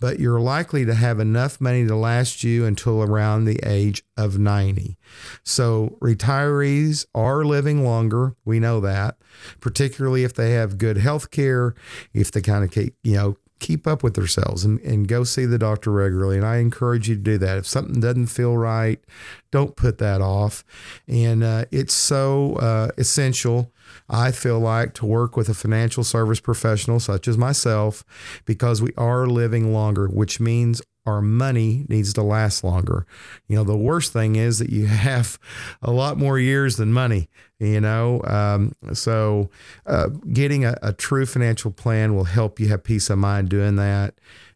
but 0.00 0.18
you're 0.18 0.40
likely 0.40 0.84
to 0.84 0.94
have 0.94 1.20
enough 1.20 1.60
money 1.60 1.86
to 1.86 1.96
last 1.96 2.44
you 2.44 2.64
until 2.64 3.02
around 3.02 3.44
the 3.44 3.60
age 3.64 4.02
of 4.16 4.38
90. 4.38 4.96
So 5.42 5.98
retirees 6.00 7.06
are 7.14 7.44
living 7.44 7.84
longer. 7.84 8.36
We 8.44 8.60
know 8.60 8.80
that, 8.80 9.16
particularly 9.60 10.24
if 10.24 10.34
they 10.34 10.52
have 10.52 10.78
good 10.78 10.98
health 10.98 11.30
care, 11.30 11.74
if 12.12 12.30
they 12.30 12.40
kind 12.40 12.64
of 12.64 12.70
keep, 12.70 12.94
you 13.02 13.14
know, 13.14 13.36
keep 13.64 13.86
up 13.86 14.02
with 14.02 14.14
themselves 14.14 14.64
and, 14.64 14.78
and 14.80 15.08
go 15.08 15.24
see 15.24 15.46
the 15.46 15.58
doctor 15.58 15.90
regularly. 15.90 16.36
And 16.36 16.46
I 16.46 16.56
encourage 16.56 17.08
you 17.08 17.14
to 17.14 17.20
do 17.20 17.38
that. 17.38 17.56
If 17.56 17.66
something 17.66 18.00
doesn't 18.00 18.26
feel 18.26 18.56
right, 18.56 19.02
don't 19.50 19.74
put 19.74 19.98
that 19.98 20.20
off. 20.20 20.64
And 21.08 21.42
uh, 21.42 21.64
it's 21.70 21.94
so 21.94 22.56
uh, 22.56 22.88
essential, 22.98 23.72
I 24.08 24.32
feel 24.32 24.60
like, 24.60 24.94
to 24.94 25.06
work 25.06 25.36
with 25.36 25.48
a 25.48 25.54
financial 25.54 26.04
service 26.04 26.40
professional 26.40 27.00
such 27.00 27.26
as 27.26 27.38
myself 27.38 28.04
because 28.44 28.82
we 28.82 28.92
are 28.96 29.26
living 29.26 29.72
longer, 29.72 30.08
which 30.08 30.40
means 30.40 30.82
our 31.06 31.20
money 31.20 31.84
needs 31.88 32.12
to 32.14 32.22
last 32.22 32.64
longer. 32.64 33.06
You 33.46 33.56
know, 33.56 33.64
the 33.64 33.76
worst 33.76 34.12
thing 34.12 34.36
is 34.36 34.58
that 34.58 34.70
you 34.70 34.86
have 34.86 35.38
a 35.82 35.90
lot 35.90 36.18
more 36.18 36.38
years 36.38 36.76
than 36.76 36.92
money, 36.92 37.28
you 37.58 37.80
know. 37.80 38.22
Um, 38.24 38.72
so, 38.92 39.50
uh, 39.86 40.08
getting 40.32 40.64
a, 40.64 40.76
a 40.82 40.92
true 40.92 41.26
financial 41.26 41.70
plan 41.70 42.14
will 42.14 42.24
help 42.24 42.58
you 42.58 42.68
have 42.68 42.84
peace 42.84 43.10
of 43.10 43.18
mind 43.18 43.48
doing 43.48 43.76
that. 43.76 44.14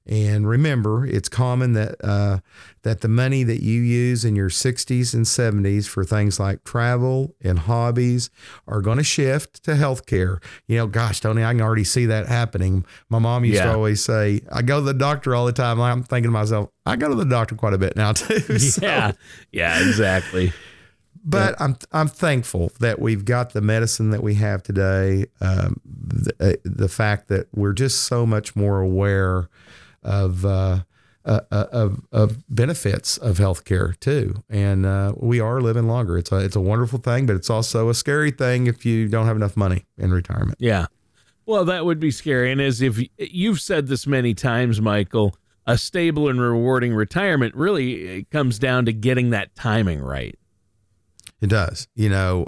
And 0.08 0.48
remember, 0.48 1.04
it's 1.04 1.28
common 1.28 1.74
that 1.74 2.02
uh, 2.02 2.38
that 2.82 3.02
the 3.02 3.08
money 3.08 3.42
that 3.42 3.62
you 3.62 3.82
use 3.82 4.24
in 4.24 4.34
your 4.34 4.48
60s 4.48 5.12
and 5.12 5.26
70s 5.26 5.86
for 5.86 6.02
things 6.02 6.40
like 6.40 6.64
travel 6.64 7.34
and 7.42 7.58
hobbies 7.58 8.30
are 8.66 8.80
going 8.80 8.96
to 8.96 9.04
shift 9.04 9.62
to 9.64 9.72
healthcare. 9.72 10.42
You 10.66 10.78
know, 10.78 10.86
gosh, 10.86 11.20
Tony, 11.20 11.44
I 11.44 11.52
can 11.52 11.60
already 11.60 11.84
see 11.84 12.06
that 12.06 12.26
happening. 12.26 12.86
My 13.10 13.18
mom 13.18 13.44
used 13.44 13.56
yeah. 13.56 13.66
to 13.66 13.74
always 13.74 14.02
say, 14.02 14.40
"I 14.50 14.62
go 14.62 14.80
to 14.80 14.86
the 14.86 14.94
doctor 14.94 15.34
all 15.34 15.44
the 15.44 15.52
time." 15.52 15.78
I'm 15.78 16.02
thinking 16.02 16.28
to 16.28 16.32
myself, 16.32 16.70
I 16.86 16.96
go 16.96 17.10
to 17.10 17.14
the 17.14 17.26
doctor 17.26 17.54
quite 17.54 17.74
a 17.74 17.78
bit 17.78 17.94
now 17.94 18.12
too. 18.12 18.40
so. 18.58 18.80
Yeah, 18.88 19.12
yeah, 19.52 19.86
exactly. 19.86 20.52
But 21.22 21.56
yeah. 21.58 21.66
I'm 21.66 21.76
I'm 21.92 22.08
thankful 22.08 22.72
that 22.80 22.98
we've 22.98 23.26
got 23.26 23.52
the 23.52 23.60
medicine 23.60 24.08
that 24.10 24.22
we 24.22 24.36
have 24.36 24.62
today. 24.62 25.26
Um, 25.42 25.80
the, 25.84 26.32
uh, 26.40 26.52
the 26.64 26.88
fact 26.88 27.28
that 27.28 27.48
we're 27.54 27.74
just 27.74 28.04
so 28.04 28.24
much 28.24 28.56
more 28.56 28.80
aware 28.80 29.50
of 30.08 30.44
uh, 30.44 30.80
uh, 31.24 31.40
uh, 31.50 31.66
of, 31.70 32.00
of 32.10 32.44
benefits 32.48 33.18
of 33.18 33.36
healthcare 33.36 33.98
too, 34.00 34.42
and 34.48 34.86
uh, 34.86 35.12
we 35.16 35.40
are 35.40 35.60
living 35.60 35.86
longer. 35.86 36.16
It's 36.16 36.32
a 36.32 36.38
it's 36.38 36.56
a 36.56 36.60
wonderful 36.60 36.98
thing, 36.98 37.26
but 37.26 37.36
it's 37.36 37.50
also 37.50 37.90
a 37.90 37.94
scary 37.94 38.30
thing 38.30 38.66
if 38.66 38.86
you 38.86 39.08
don't 39.08 39.26
have 39.26 39.36
enough 39.36 39.56
money 39.56 39.84
in 39.98 40.10
retirement. 40.10 40.56
Yeah, 40.58 40.86
well, 41.44 41.66
that 41.66 41.84
would 41.84 42.00
be 42.00 42.10
scary. 42.10 42.50
And 42.50 42.60
as 42.60 42.80
if 42.80 42.98
you've 43.18 43.60
said 43.60 43.88
this 43.88 44.06
many 44.06 44.32
times, 44.32 44.80
Michael, 44.80 45.36
a 45.66 45.76
stable 45.76 46.28
and 46.28 46.40
rewarding 46.40 46.94
retirement 46.94 47.54
really 47.54 48.24
comes 48.30 48.58
down 48.58 48.86
to 48.86 48.92
getting 48.92 49.30
that 49.30 49.54
timing 49.54 50.00
right. 50.00 50.38
It 51.42 51.50
does. 51.50 51.88
You 51.94 52.08
know, 52.08 52.46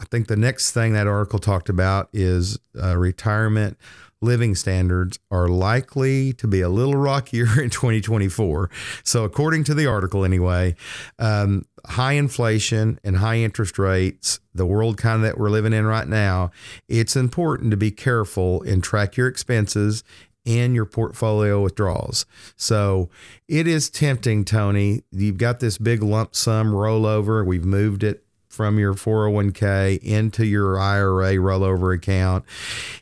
I 0.00 0.04
think 0.04 0.28
the 0.28 0.36
next 0.36 0.70
thing 0.70 0.92
that 0.92 1.08
article 1.08 1.40
talked 1.40 1.68
about 1.68 2.08
is 2.12 2.58
uh, 2.80 2.96
retirement 2.96 3.78
living 4.22 4.54
standards 4.54 5.18
are 5.30 5.48
likely 5.48 6.32
to 6.34 6.46
be 6.46 6.60
a 6.60 6.68
little 6.68 6.96
rockier 6.96 7.44
in 7.60 7.70
2024. 7.70 8.70
So, 9.04 9.24
according 9.24 9.64
to 9.64 9.74
the 9.74 9.86
article, 9.86 10.24
anyway, 10.24 10.76
um, 11.18 11.66
high 11.86 12.12
inflation 12.12 12.98
and 13.04 13.16
high 13.16 13.38
interest 13.38 13.78
rates, 13.78 14.40
the 14.54 14.66
world 14.66 14.96
kind 14.98 15.16
of 15.16 15.22
that 15.22 15.38
we're 15.38 15.50
living 15.50 15.72
in 15.72 15.86
right 15.86 16.08
now, 16.08 16.50
it's 16.88 17.16
important 17.16 17.70
to 17.70 17.76
be 17.76 17.90
careful 17.90 18.62
and 18.62 18.82
track 18.82 19.16
your 19.16 19.28
expenses 19.28 20.04
and 20.44 20.74
your 20.74 20.86
portfolio 20.86 21.60
withdrawals. 21.60 22.26
So 22.56 23.10
it 23.48 23.66
is 23.66 23.90
tempting, 23.90 24.44
Tony. 24.44 25.02
You've 25.12 25.38
got 25.38 25.60
this 25.60 25.78
big 25.78 26.02
lump 26.02 26.34
sum 26.34 26.72
rollover. 26.72 27.46
We've 27.46 27.64
moved 27.64 28.02
it 28.02 28.24
from 28.52 28.78
your 28.78 28.92
401k 28.92 29.98
into 30.02 30.44
your 30.44 30.78
IRA 30.78 31.34
rollover 31.36 31.94
account. 31.94 32.44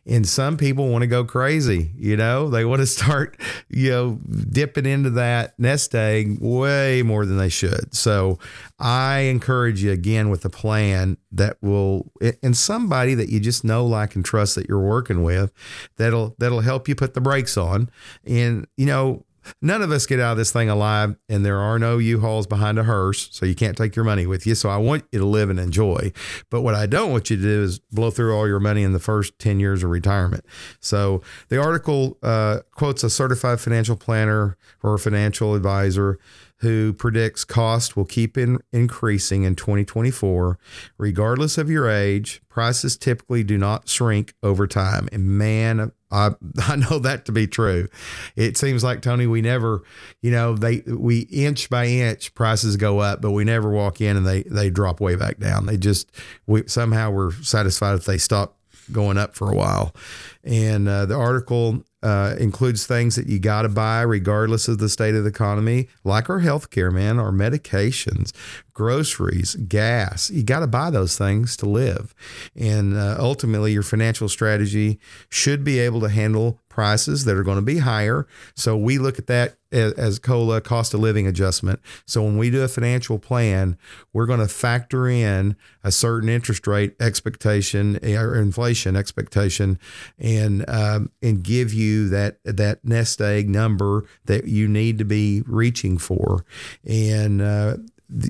And 0.06 0.26
some 0.26 0.56
people 0.56 0.88
want 0.88 1.02
to 1.02 1.08
go 1.08 1.24
crazy, 1.24 1.90
you 1.96 2.16
know, 2.16 2.48
they 2.48 2.64
want 2.64 2.80
to 2.80 2.86
start, 2.86 3.36
you 3.68 3.90
know, 3.90 4.18
dipping 4.48 4.86
into 4.86 5.10
that 5.10 5.58
nest 5.58 5.94
egg 5.94 6.38
way 6.40 7.02
more 7.02 7.26
than 7.26 7.36
they 7.36 7.48
should. 7.48 7.94
So 7.94 8.38
I 8.78 9.20
encourage 9.20 9.82
you 9.82 9.90
again 9.90 10.30
with 10.30 10.44
a 10.44 10.50
plan 10.50 11.16
that 11.32 11.56
will 11.60 12.12
and 12.42 12.56
somebody 12.56 13.14
that 13.14 13.28
you 13.28 13.40
just 13.40 13.64
know, 13.64 13.84
like 13.84 14.14
and 14.14 14.24
trust 14.24 14.54
that 14.54 14.68
you're 14.68 14.78
working 14.78 15.22
with 15.22 15.52
that'll 15.96 16.36
that'll 16.38 16.60
help 16.60 16.88
you 16.88 16.94
put 16.94 17.14
the 17.14 17.20
brakes 17.20 17.56
on. 17.56 17.90
And 18.24 18.66
you 18.76 18.86
know, 18.86 19.24
none 19.60 19.82
of 19.82 19.90
us 19.90 20.06
get 20.06 20.20
out 20.20 20.32
of 20.32 20.38
this 20.38 20.52
thing 20.52 20.68
alive, 20.68 21.16
and 21.28 21.44
there 21.44 21.58
are 21.58 21.78
no 21.78 21.98
U-Hauls 21.98 22.46
behind 22.46 22.78
a 22.78 22.84
hearse, 22.84 23.28
so 23.32 23.46
you 23.46 23.54
can't 23.54 23.76
take 23.76 23.96
your 23.96 24.04
money 24.04 24.26
with 24.26 24.46
you. 24.46 24.54
So 24.54 24.68
I 24.68 24.76
want 24.76 25.04
you 25.12 25.18
to 25.18 25.24
live 25.24 25.50
and 25.50 25.60
enjoy. 25.60 26.12
But 26.50 26.62
what 26.62 26.74
I 26.74 26.86
don't 26.86 27.10
want 27.10 27.30
you 27.30 27.36
to 27.36 27.42
do 27.42 27.62
is 27.62 27.78
blow 27.78 28.10
through 28.10 28.36
all 28.36 28.46
your 28.46 28.60
money 28.60 28.82
in 28.82 28.92
the 28.92 28.98
first 28.98 29.38
10 29.38 29.60
years 29.60 29.82
of 29.82 29.90
retirement. 29.90 30.44
So 30.80 31.22
the 31.48 31.60
article 31.60 32.18
uh, 32.22 32.60
quotes 32.72 33.04
a 33.04 33.10
certified 33.10 33.60
financial 33.60 33.96
planner 33.96 34.56
or 34.82 34.98
financial 34.98 35.54
advisor 35.54 36.18
who 36.60 36.92
predicts 36.92 37.44
cost 37.44 37.96
will 37.96 38.04
keep 38.04 38.36
in, 38.36 38.58
increasing 38.72 39.44
in 39.44 39.56
2024. 39.56 40.58
Regardless 40.98 41.56
of 41.56 41.70
your 41.70 41.88
age, 41.88 42.42
prices 42.48 42.96
typically 42.96 43.42
do 43.42 43.56
not 43.56 43.88
shrink 43.88 44.34
over 44.42 44.66
time. 44.66 45.08
And 45.10 45.26
man, 45.26 45.92
I, 46.10 46.30
I 46.58 46.76
know 46.76 46.98
that 47.00 47.24
to 47.26 47.32
be 47.32 47.46
true. 47.46 47.88
It 48.36 48.56
seems 48.56 48.82
like 48.84 49.02
Tony, 49.02 49.26
we 49.26 49.42
never, 49.42 49.82
you 50.22 50.30
know, 50.30 50.54
they 50.54 50.78
we 50.86 51.20
inch 51.20 51.70
by 51.70 51.86
inch 51.86 52.34
prices 52.34 52.76
go 52.76 52.98
up, 52.98 53.20
but 53.20 53.30
we 53.32 53.44
never 53.44 53.70
walk 53.70 54.00
in 54.00 54.16
and 54.16 54.26
they 54.26 54.42
they 54.44 54.70
drop 54.70 55.00
way 55.00 55.16
back 55.16 55.38
down. 55.38 55.66
They 55.66 55.76
just 55.76 56.10
we 56.46 56.64
somehow 56.66 57.10
we're 57.10 57.32
satisfied 57.32 57.94
if 57.94 58.04
they 58.04 58.18
stop 58.18 58.56
going 58.92 59.18
up 59.18 59.34
for 59.34 59.50
a 59.50 59.54
while. 59.54 59.94
And 60.42 60.88
uh, 60.88 61.06
the 61.06 61.16
article 61.16 61.84
uh, 62.02 62.34
includes 62.38 62.86
things 62.86 63.16
that 63.16 63.26
you 63.26 63.38
got 63.38 63.62
to 63.62 63.68
buy 63.68 64.00
regardless 64.02 64.68
of 64.68 64.78
the 64.78 64.88
state 64.88 65.14
of 65.14 65.24
the 65.24 65.30
economy, 65.30 65.88
like 66.02 66.30
our 66.30 66.40
healthcare, 66.40 66.90
man, 66.92 67.18
our 67.18 67.30
medications, 67.30 68.32
groceries, 68.72 69.54
gas. 69.56 70.30
You 70.30 70.42
got 70.42 70.60
to 70.60 70.66
buy 70.66 70.88
those 70.88 71.18
things 71.18 71.56
to 71.58 71.68
live. 71.68 72.14
And 72.56 72.96
uh, 72.96 73.16
ultimately, 73.18 73.72
your 73.72 73.82
financial 73.82 74.28
strategy 74.28 74.98
should 75.28 75.62
be 75.62 75.78
able 75.78 76.00
to 76.00 76.08
handle 76.08 76.58
prices 76.70 77.26
that 77.26 77.36
are 77.36 77.42
going 77.42 77.58
to 77.58 77.62
be 77.62 77.78
higher. 77.78 78.26
So 78.54 78.76
we 78.76 78.96
look 78.96 79.18
at 79.18 79.26
that 79.26 79.56
as, 79.70 79.92
as 79.94 80.18
COLA 80.18 80.62
cost 80.62 80.94
of 80.94 81.00
living 81.00 81.26
adjustment. 81.26 81.80
So 82.06 82.22
when 82.22 82.38
we 82.38 82.48
do 82.48 82.62
a 82.62 82.68
financial 82.68 83.18
plan, 83.18 83.76
we're 84.12 84.26
going 84.26 84.40
to 84.40 84.48
factor 84.48 85.08
in 85.08 85.56
a 85.84 85.92
certain 85.92 86.28
interest 86.28 86.66
rate 86.66 86.94
expectation 87.00 87.98
or 88.02 88.36
inflation 88.36 88.96
expectation, 88.96 89.78
and 90.18 90.29
um, 90.68 91.10
and 91.22 91.42
give 91.42 91.72
you 91.72 92.08
that 92.08 92.38
that 92.44 92.84
nest 92.84 93.20
egg 93.20 93.48
number 93.48 94.06
that 94.26 94.46
you 94.46 94.68
need 94.68 94.98
to 94.98 95.04
be 95.04 95.42
reaching 95.46 95.98
for, 95.98 96.44
and. 96.84 97.40
Uh, 97.40 97.76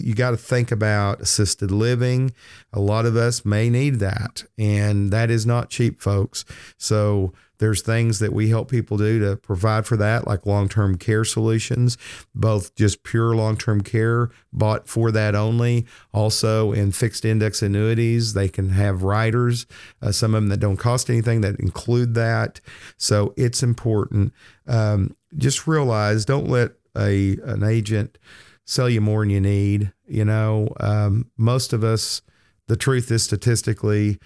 you 0.03 0.15
got 0.15 0.33
to 0.33 0.37
think 0.37 0.71
about 0.71 1.23
assisted 1.23 1.71
living. 1.71 2.35
A 2.71 2.81
lot 2.81 3.07
of 3.07 3.17
us 3.17 3.47
may 3.47 3.71
need 3.71 3.95
that, 4.01 4.45
and 4.59 5.11
that 5.11 5.31
is 5.31 5.47
not 5.47 5.71
cheap, 5.71 6.03
folks. 6.03 6.45
So 6.77 7.33
there's 7.61 7.83
things 7.83 8.19
that 8.21 8.33
we 8.33 8.49
help 8.49 8.71
people 8.71 8.97
do 8.97 9.21
to 9.21 9.37
provide 9.37 9.87
for 9.87 9.97
that, 9.99 10.27
like 10.27 10.47
long 10.47 10.69
term 10.69 10.97
care 10.97 11.25
solutions, 11.25 11.99
both 12.35 12.75
just 12.75 13.05
pure 13.05 13.37
long 13.37 13.57
term 13.57 13.83
care 13.83 14.31
bought 14.53 14.89
for 14.89 15.13
that 15.13 15.35
only. 15.35 15.87
Also, 16.13 16.73
in 16.73 16.91
fixed 16.91 17.25
index 17.25 17.63
annuities, 17.63 18.33
they 18.33 18.49
can 18.49 18.71
have 18.71 19.03
riders, 19.03 19.67
uh, 20.01 20.11
some 20.11 20.35
of 20.35 20.43
them 20.43 20.49
that 20.49 20.59
don't 20.59 20.79
cost 20.79 21.11
anything 21.11 21.43
that 21.43 21.61
include 21.61 22.15
that. 22.15 22.61
So 22.97 23.35
it's 23.37 23.63
important. 23.63 24.33
Um, 24.67 25.15
just 25.37 25.67
realize 25.67 26.25
don't 26.25 26.49
let 26.49 26.73
a 26.97 27.37
an 27.45 27.63
agent 27.63 28.19
sell 28.65 28.89
you 28.89 29.03
more 29.03 29.21
than 29.21 29.31
you 29.31 29.41
need. 29.41 29.93
You 30.07 30.25
know, 30.25 30.73
um, 30.81 31.31
most 31.37 31.75
of 31.75 31.85
us, 31.85 32.23
the 32.69 32.77
truth 32.77 33.11
is 33.11 33.23
statistically, 33.23 34.19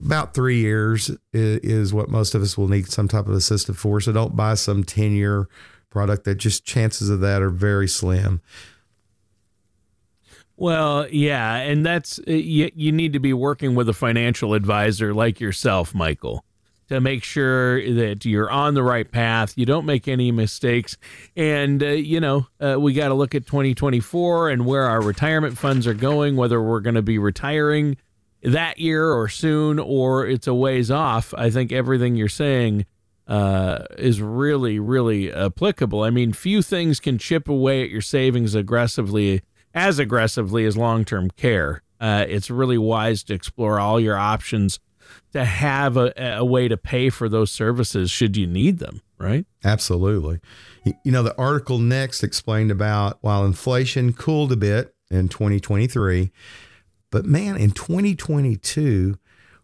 about 0.00 0.34
three 0.34 0.60
years 0.60 1.10
is, 1.32 1.92
what 1.92 2.08
most 2.08 2.34
of 2.34 2.42
us 2.42 2.56
will 2.56 2.68
need 2.68 2.90
some 2.90 3.08
type 3.08 3.26
of 3.26 3.34
assistive 3.34 3.76
for. 3.76 4.00
So 4.00 4.12
don't 4.12 4.36
buy 4.36 4.54
some 4.54 4.84
10 4.84 5.12
year 5.12 5.48
product 5.90 6.24
that 6.24 6.36
just 6.36 6.64
chances 6.64 7.10
of 7.10 7.20
that 7.20 7.42
are 7.42 7.50
very 7.50 7.88
slim. 7.88 8.40
Well, 10.56 11.08
yeah. 11.08 11.56
And 11.56 11.86
that's, 11.86 12.18
uh, 12.20 12.32
you, 12.32 12.70
you 12.74 12.92
need 12.92 13.12
to 13.12 13.20
be 13.20 13.32
working 13.32 13.74
with 13.74 13.88
a 13.88 13.92
financial 13.92 14.54
advisor 14.54 15.14
like 15.14 15.40
yourself, 15.40 15.94
Michael, 15.94 16.44
to 16.88 17.00
make 17.00 17.22
sure 17.22 17.80
that 17.94 18.24
you're 18.24 18.50
on 18.50 18.74
the 18.74 18.82
right 18.82 19.10
path. 19.10 19.54
You 19.56 19.66
don't 19.66 19.86
make 19.86 20.08
any 20.08 20.32
mistakes. 20.32 20.96
And, 21.36 21.82
uh, 21.82 21.88
you 21.88 22.18
know, 22.20 22.48
uh, 22.60 22.76
we 22.78 22.92
got 22.92 23.08
to 23.08 23.14
look 23.14 23.36
at 23.36 23.46
2024 23.46 24.50
and 24.50 24.66
where 24.66 24.84
our 24.84 25.00
retirement 25.00 25.56
funds 25.56 25.86
are 25.86 25.94
going, 25.94 26.36
whether 26.36 26.60
we're 26.60 26.80
going 26.80 26.96
to 26.96 27.02
be 27.02 27.18
retiring 27.18 27.96
that 28.42 28.78
year 28.78 29.10
or 29.12 29.28
soon 29.28 29.78
or 29.78 30.26
it's 30.26 30.46
a 30.46 30.54
ways 30.54 30.90
off, 30.90 31.34
I 31.34 31.50
think 31.50 31.72
everything 31.72 32.16
you're 32.16 32.28
saying 32.28 32.86
uh, 33.26 33.84
is 33.98 34.22
really, 34.22 34.78
really 34.78 35.32
applicable. 35.32 36.02
I 36.02 36.10
mean, 36.10 36.32
few 36.32 36.62
things 36.62 37.00
can 37.00 37.18
chip 37.18 37.48
away 37.48 37.82
at 37.82 37.90
your 37.90 38.00
savings 38.00 38.54
aggressively, 38.54 39.42
as 39.74 39.98
aggressively 39.98 40.64
as 40.64 40.76
long 40.76 41.04
term 41.04 41.30
care. 41.30 41.82
Uh, 42.00 42.24
it's 42.28 42.50
really 42.50 42.78
wise 42.78 43.22
to 43.24 43.34
explore 43.34 43.78
all 43.78 44.00
your 44.00 44.16
options 44.16 44.78
to 45.32 45.44
have 45.44 45.96
a, 45.96 46.12
a 46.38 46.44
way 46.44 46.68
to 46.68 46.76
pay 46.76 47.10
for 47.10 47.28
those 47.28 47.50
services 47.50 48.10
should 48.10 48.36
you 48.36 48.46
need 48.46 48.78
them, 48.78 49.02
right? 49.18 49.46
Absolutely. 49.64 50.40
You 50.84 51.12
know, 51.12 51.22
the 51.22 51.36
article 51.36 51.78
next 51.78 52.22
explained 52.22 52.70
about 52.70 53.18
while 53.20 53.44
inflation 53.44 54.12
cooled 54.12 54.52
a 54.52 54.56
bit 54.56 54.94
in 55.10 55.28
2023, 55.28 56.30
but 57.10 57.24
man, 57.24 57.56
in 57.56 57.70
2022, 57.70 59.16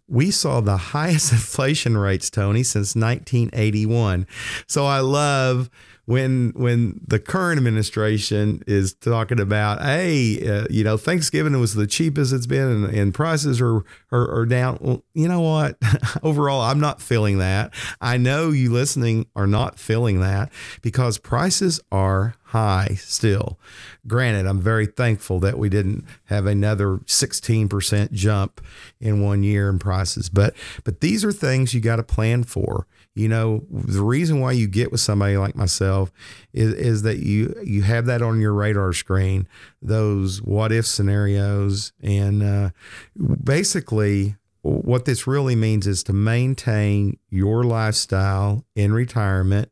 we 0.07 0.31
saw 0.31 0.61
the 0.61 0.77
highest 0.77 1.33
inflation 1.33 1.97
rates, 1.97 2.31
Tony, 2.31 2.63
since 2.63 2.95
1981. 2.95 4.27
So 4.67 4.85
I 4.87 5.01
love 5.01 5.71
when 6.07 6.53
when 6.55 7.01
the 7.07 7.19
current 7.19 7.59
administration 7.59 8.63
is 8.67 8.95
talking 8.95 9.41
about, 9.41 9.83
hey, 9.83 10.47
uh, 10.47 10.67
you 10.69 10.85
know, 10.85 10.97
Thanksgiving 10.97 11.59
was 11.59 11.75
the 11.75 11.87
cheapest 11.87 12.33
it's 12.33 12.47
been, 12.47 12.69
and, 12.69 12.95
and 12.95 13.15
prices 13.15 13.61
are, 13.61 13.85
are, 14.13 14.31
are 14.31 14.47
down. 14.47 14.79
Well, 14.81 15.05
you 15.15 15.29
know 15.29 15.41
what? 15.41 15.79
Overall, 16.23 16.61
I'm 16.61 16.81
not 16.81 17.01
feeling 17.01 17.39
that. 17.39 17.73
I 18.01 18.19
know 18.19 18.51
you 18.51 18.71
listening 18.73 19.27
are 19.35 19.47
not 19.47 19.79
feeling 19.79 20.21
that 20.21 20.53
because 20.83 21.17
prices 21.17 21.81
are 21.91 22.35
high 22.55 22.97
still. 22.99 23.59
Granted, 24.07 24.47
I'm 24.47 24.61
very 24.61 24.87
thankful 24.87 25.41
that 25.41 25.59
we 25.59 25.69
didn't 25.69 26.05
have 26.27 26.47
another 26.47 26.99
16% 26.99 28.13
jump 28.13 28.61
in 29.01 29.23
one 29.23 29.43
year 29.43 29.71
in 29.71 29.79
prices, 29.79 30.29
but 30.29 30.55
but 30.85 31.01
these 31.01 31.25
are 31.25 31.33
things 31.33 31.73
you 31.73 31.81
got 31.81 31.97
to 31.97 32.03
plan 32.03 32.45
for. 32.45 32.87
You 33.15 33.29
know, 33.29 33.65
the 33.71 34.03
reason 34.03 34.41
why 34.41 34.53
you 34.53 34.67
get 34.67 34.91
with 34.91 35.01
somebody 35.01 35.37
like 35.37 35.55
myself 35.55 36.13
is, 36.53 36.75
is 36.75 37.03
that 37.03 37.19
you 37.19 37.55
you 37.65 37.83
have 37.83 38.07
that 38.07 38.23
on 38.23 38.41
your 38.41 38.53
radar 38.53 38.93
screen, 38.93 39.47
those 39.81 40.43
what 40.43 40.73
if 40.73 40.85
scenarios, 40.85 41.93
and 42.03 42.43
uh, 42.43 42.71
basically 43.17 44.35
what 44.63 45.05
this 45.05 45.27
really 45.27 45.55
means 45.55 45.87
is 45.87 46.03
to 46.03 46.13
maintain 46.15 47.19
your 47.29 47.65
lifestyle 47.65 48.65
in 48.75 48.95
retirement. 48.95 49.71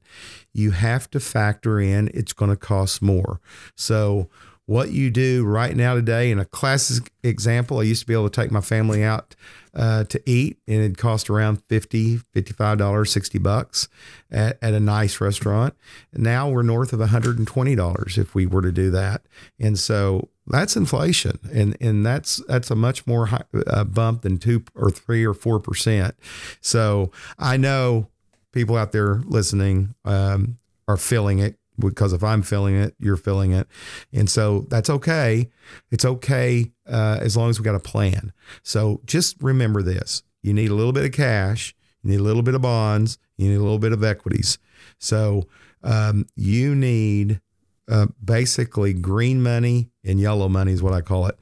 You 0.52 0.72
have 0.72 1.10
to 1.12 1.20
factor 1.20 1.80
in 1.80 2.10
it's 2.12 2.34
going 2.34 2.50
to 2.50 2.56
cost 2.58 3.00
more. 3.00 3.40
So 3.74 4.28
what 4.66 4.90
you 4.90 5.10
do 5.10 5.44
right 5.44 5.76
now 5.76 5.94
today. 5.94 6.30
In 6.30 6.38
a 6.38 6.44
classic 6.44 7.12
example 7.22 7.78
i 7.80 7.82
used 7.82 8.00
to 8.00 8.06
be 8.06 8.14
able 8.14 8.28
to 8.28 8.40
take 8.40 8.50
my 8.50 8.60
family 8.60 9.04
out 9.04 9.34
uh, 9.74 10.04
to 10.04 10.20
eat 10.26 10.58
and 10.66 10.82
it 10.82 10.98
cost 10.98 11.30
around 11.30 11.62
50 11.68 12.18
55 12.32 12.78
dollars 12.78 13.12
60 13.12 13.38
bucks 13.38 13.88
at, 14.30 14.58
at 14.62 14.74
a 14.74 14.80
nice 14.80 15.20
restaurant. 15.20 15.74
Now 16.12 16.48
we're 16.48 16.62
north 16.62 16.92
of 16.92 17.00
120 17.00 17.74
dollars 17.74 18.18
if 18.18 18.34
we 18.34 18.46
were 18.46 18.62
to 18.62 18.72
do 18.72 18.90
that. 18.90 19.22
And 19.58 19.78
so 19.78 20.28
that's 20.46 20.76
inflation. 20.76 21.38
And 21.52 21.76
and 21.80 22.04
that's 22.04 22.42
that's 22.48 22.70
a 22.70 22.76
much 22.76 23.06
more 23.06 23.26
high, 23.26 23.44
uh, 23.66 23.84
bump 23.84 24.22
than 24.22 24.38
two 24.38 24.64
or 24.74 24.90
three 24.90 25.24
or 25.24 25.34
four 25.34 25.60
percent. 25.60 26.14
So 26.60 27.10
i 27.38 27.56
know 27.56 28.08
people 28.52 28.76
out 28.76 28.92
there 28.92 29.22
listening 29.24 29.94
um, 30.04 30.58
are 30.86 30.96
feeling 30.96 31.38
it 31.38 31.56
because 31.78 32.12
if 32.12 32.22
I'm 32.22 32.42
feeling 32.42 32.76
it, 32.76 32.94
you're 32.98 33.16
feeling 33.16 33.52
it. 33.52 33.66
And 34.12 34.28
so 34.30 34.66
that's 34.68 34.90
okay. 34.90 35.50
It's 35.90 36.04
okay 36.04 36.70
uh, 36.86 37.18
as 37.20 37.36
long 37.36 37.50
as 37.50 37.58
we 37.58 37.64
got 37.64 37.74
a 37.74 37.80
plan. 37.80 38.32
So 38.62 39.00
just 39.04 39.36
remember 39.42 39.82
this 39.82 40.22
you 40.42 40.52
need 40.52 40.70
a 40.70 40.74
little 40.74 40.92
bit 40.92 41.04
of 41.04 41.12
cash, 41.12 41.74
you 42.02 42.10
need 42.10 42.20
a 42.20 42.24
little 42.24 42.42
bit 42.42 42.54
of 42.54 42.62
bonds, 42.62 43.18
you 43.36 43.48
need 43.48 43.56
a 43.56 43.62
little 43.62 43.78
bit 43.78 43.92
of 43.92 44.02
equities. 44.02 44.58
So 44.98 45.48
um, 45.82 46.26
you 46.36 46.74
need 46.74 47.40
uh, 47.88 48.06
basically 48.22 48.92
green 48.92 49.42
money 49.42 49.90
and 50.04 50.20
yellow 50.20 50.48
money 50.48 50.72
is 50.72 50.82
what 50.82 50.92
I 50.92 51.00
call 51.00 51.26
it. 51.26 51.38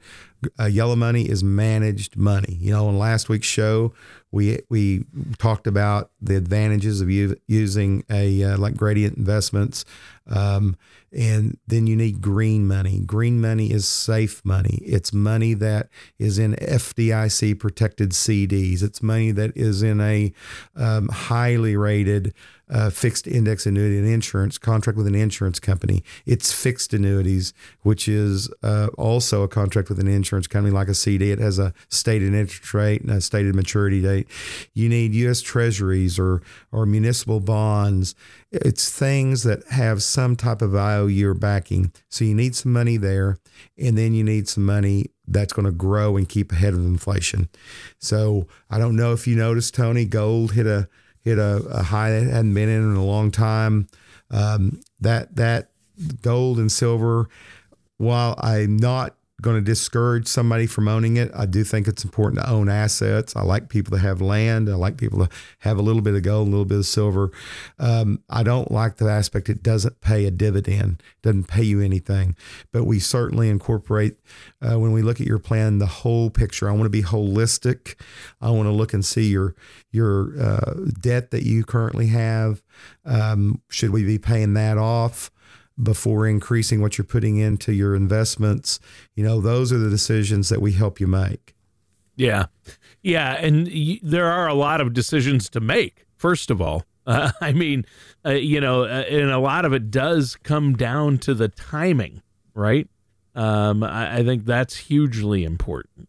Uh, 0.59 0.65
yellow 0.65 0.95
money 0.95 1.29
is 1.29 1.43
managed 1.43 2.17
money. 2.17 2.57
You 2.59 2.73
know, 2.73 2.89
in 2.89 2.97
last 2.97 3.29
week's 3.29 3.47
show, 3.47 3.93
we 4.31 4.59
we 4.69 5.05
talked 5.37 5.67
about 5.67 6.11
the 6.21 6.35
advantages 6.35 7.01
of 7.01 7.09
u- 7.09 7.35
using 7.47 8.03
a 8.09 8.43
uh, 8.43 8.57
like 8.57 8.77
gradient 8.77 9.17
investments, 9.17 9.83
um, 10.27 10.77
and 11.11 11.57
then 11.67 11.85
you 11.87 11.95
need 11.95 12.21
green 12.21 12.65
money. 12.67 12.99
Green 12.99 13.41
money 13.41 13.71
is 13.71 13.87
safe 13.87 14.43
money. 14.45 14.79
It's 14.85 15.11
money 15.11 15.53
that 15.55 15.89
is 16.17 16.39
in 16.39 16.53
FDIC 16.55 17.59
protected 17.59 18.11
CDs. 18.11 18.81
It's 18.81 19.03
money 19.03 19.31
that 19.31 19.55
is 19.57 19.83
in 19.83 19.99
a 19.99 20.31
um, 20.75 21.09
highly 21.09 21.75
rated 21.75 22.33
uh, 22.71 22.89
fixed 22.89 23.27
index 23.27 23.65
annuity 23.65 23.97
and 23.97 24.07
insurance 24.07 24.57
contract 24.57 24.97
with 24.97 25.07
an 25.07 25.15
insurance 25.15 25.59
company. 25.59 26.03
It's 26.25 26.53
fixed 26.53 26.93
annuities, 26.93 27.53
which 27.81 28.07
is 28.07 28.49
uh, 28.63 28.87
also 28.97 29.43
a 29.43 29.47
contract 29.47 29.89
with 29.89 29.99
an 29.99 30.07
insurance 30.07 30.47
company 30.47 30.73
like 30.73 30.87
a 30.87 30.93
CD. 30.93 31.31
It 31.31 31.39
has 31.39 31.59
a 31.59 31.73
stated 31.89 32.33
interest 32.33 32.73
rate 32.73 33.01
and 33.01 33.11
a 33.11 33.21
stated 33.21 33.55
maturity 33.55 34.01
date. 34.01 34.27
You 34.73 34.87
need 34.89 35.13
U.S. 35.15 35.41
Treasuries 35.41 36.17
or 36.17 36.41
or 36.71 36.85
municipal 36.85 37.39
bonds. 37.39 38.15
It's 38.51 38.89
things 38.89 39.43
that 39.43 39.67
have 39.69 40.01
some 40.01 40.35
type 40.35 40.61
of 40.61 40.75
IOU 40.75 41.29
or 41.29 41.33
backing. 41.33 41.91
So 42.09 42.25
you 42.25 42.35
need 42.35 42.55
some 42.55 42.71
money 42.71 42.97
there, 42.97 43.37
and 43.77 43.97
then 43.97 44.13
you 44.13 44.23
need 44.23 44.47
some 44.47 44.65
money 44.65 45.11
that's 45.27 45.53
going 45.53 45.65
to 45.65 45.71
grow 45.71 46.17
and 46.17 46.27
keep 46.27 46.51
ahead 46.51 46.73
of 46.73 46.79
inflation. 46.79 47.49
So 47.99 48.47
I 48.69 48.77
don't 48.77 48.95
know 48.95 49.13
if 49.13 49.27
you 49.27 49.35
noticed, 49.35 49.75
Tony, 49.75 50.05
gold 50.05 50.53
hit 50.53 50.67
a 50.67 50.89
hit 51.23 51.37
a, 51.37 51.57
a 51.71 51.83
high 51.83 52.11
that 52.11 52.23
hadn't 52.23 52.53
been 52.53 52.69
in 52.69 52.91
in 52.91 52.95
a 52.95 53.05
long 53.05 53.31
time. 53.31 53.87
Um, 54.29 54.81
that 54.99 55.35
that 55.35 55.69
gold 56.21 56.57
and 56.59 56.71
silver, 56.71 57.27
while 57.97 58.35
I'm 58.39 58.77
not 58.77 59.15
going 59.41 59.55
to 59.55 59.61
discourage 59.61 60.27
somebody 60.27 60.67
from 60.67 60.87
owning 60.87 61.17
it. 61.17 61.31
I 61.35 61.45
do 61.45 61.63
think 61.63 61.87
it's 61.87 62.03
important 62.03 62.41
to 62.41 62.49
own 62.49 62.69
assets. 62.69 63.35
I 63.35 63.41
like 63.41 63.69
people 63.69 63.97
to 63.97 64.01
have 64.01 64.21
land. 64.21 64.69
I 64.69 64.75
like 64.75 64.97
people 64.97 65.25
to 65.25 65.29
have 65.59 65.77
a 65.77 65.81
little 65.81 66.01
bit 66.01 66.13
of 66.13 66.21
gold, 66.21 66.47
a 66.47 66.51
little 66.51 66.65
bit 66.65 66.77
of 66.77 66.85
silver. 66.85 67.31
Um, 67.79 68.23
I 68.29 68.43
don't 68.43 68.71
like 68.71 68.97
the 68.97 69.09
aspect 69.09 69.49
it 69.49 69.63
doesn't 69.63 69.99
pay 70.01 70.25
a 70.25 70.31
dividend, 70.31 71.01
doesn't 71.23 71.47
pay 71.47 71.63
you 71.63 71.81
anything. 71.81 72.35
But 72.71 72.83
we 72.83 72.99
certainly 72.99 73.49
incorporate 73.49 74.17
uh, 74.61 74.79
when 74.79 74.91
we 74.91 75.01
look 75.01 75.19
at 75.19 75.27
your 75.27 75.39
plan 75.39 75.79
the 75.79 75.87
whole 75.87 76.29
picture. 76.29 76.69
I 76.69 76.73
want 76.73 76.83
to 76.83 76.89
be 76.89 77.03
holistic. 77.03 77.95
I 78.39 78.51
want 78.51 78.67
to 78.67 78.73
look 78.73 78.93
and 78.93 79.03
see 79.03 79.29
your 79.29 79.55
your 79.91 80.39
uh, 80.39 80.73
debt 80.99 81.31
that 81.31 81.43
you 81.43 81.63
currently 81.63 82.07
have. 82.07 82.61
Um, 83.05 83.61
should 83.69 83.89
we 83.89 84.05
be 84.05 84.17
paying 84.17 84.53
that 84.53 84.77
off? 84.77 85.31
Before 85.81 86.27
increasing 86.27 86.81
what 86.81 86.97
you're 86.97 87.05
putting 87.05 87.37
into 87.37 87.73
your 87.73 87.95
investments. 87.95 88.79
You 89.15 89.23
know, 89.23 89.41
those 89.41 89.71
are 89.71 89.77
the 89.77 89.89
decisions 89.89 90.49
that 90.49 90.61
we 90.61 90.73
help 90.73 90.99
you 90.99 91.07
make. 91.07 91.55
Yeah. 92.15 92.47
Yeah. 93.01 93.33
And 93.33 93.67
y- 93.67 93.99
there 94.03 94.27
are 94.27 94.47
a 94.47 94.53
lot 94.53 94.81
of 94.81 94.93
decisions 94.93 95.49
to 95.51 95.59
make, 95.59 96.05
first 96.17 96.49
of 96.51 96.61
all. 96.61 96.83
Uh, 97.07 97.31
I 97.41 97.51
mean, 97.51 97.83
uh, 98.23 98.33
you 98.33 98.61
know, 98.61 98.83
uh, 98.83 99.03
and 99.09 99.31
a 99.31 99.39
lot 99.39 99.65
of 99.65 99.73
it 99.73 99.89
does 99.89 100.37
come 100.43 100.77
down 100.77 101.17
to 101.17 101.33
the 101.33 101.47
timing, 101.47 102.21
right? 102.53 102.87
Um, 103.33 103.81
I, 103.83 104.17
I 104.17 104.23
think 104.23 104.45
that's 104.45 104.77
hugely 104.77 105.43
important. 105.43 106.07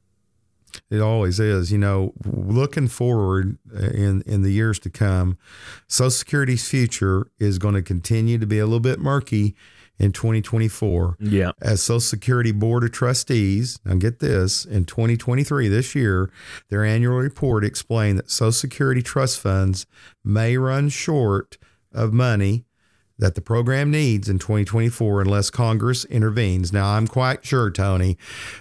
It 0.93 1.01
always 1.01 1.41
is. 1.41 1.73
You 1.73 1.79
know, 1.79 2.13
looking 2.27 2.87
forward 2.87 3.57
uh, 3.75 3.87
in 3.87 4.23
in 4.27 4.43
the 4.43 4.53
years 4.53 4.79
to 4.81 4.91
come, 4.91 5.39
Social 5.89 6.11
Security's 6.11 6.69
future 6.69 7.29
is 7.39 7.59
going 7.59 7.75
to 7.75 7.83
continue 7.83 8.37
to 8.37 8.47
be 8.47 8.59
a 8.59 8.67
little 8.67 8.79
bit 8.79 9.01
murky 9.01 9.57
in 9.99 10.13
2024. 10.13 11.17
Yeah. 11.19 11.53
As 11.63 11.83
Social 11.83 12.01
Security 12.01 12.53
Board 12.53 12.85
of 12.85 12.93
Trustees, 12.93 13.79
now 13.87 13.95
get 13.95 14.19
this, 14.19 14.67
in 14.67 14.85
2023, 14.85 15.69
this 15.69 15.95
year, 15.95 16.31
their 16.69 16.85
annual 16.85 17.17
report 17.17 17.65
explained 17.65 18.19
that 18.19 18.31
Social 18.31 18.53
Security 18.53 19.03
trust 19.03 19.41
funds 19.41 19.87
may 20.23 20.59
run 20.59 20.91
short 20.91 21.57
of 21.91 22.13
money 22.13 22.65
that 23.23 23.37
the 23.37 23.41
program 23.41 23.89
needs 23.93 24.29
in 24.29 24.41
2024 24.41 25.21
unless 25.21 25.49
Congress 25.49 26.05
intervenes. 26.07 26.73
Now, 26.73 26.89
I'm 26.97 27.07
quite 27.07 27.47
sure, 27.47 27.71
Tony, 27.71 28.19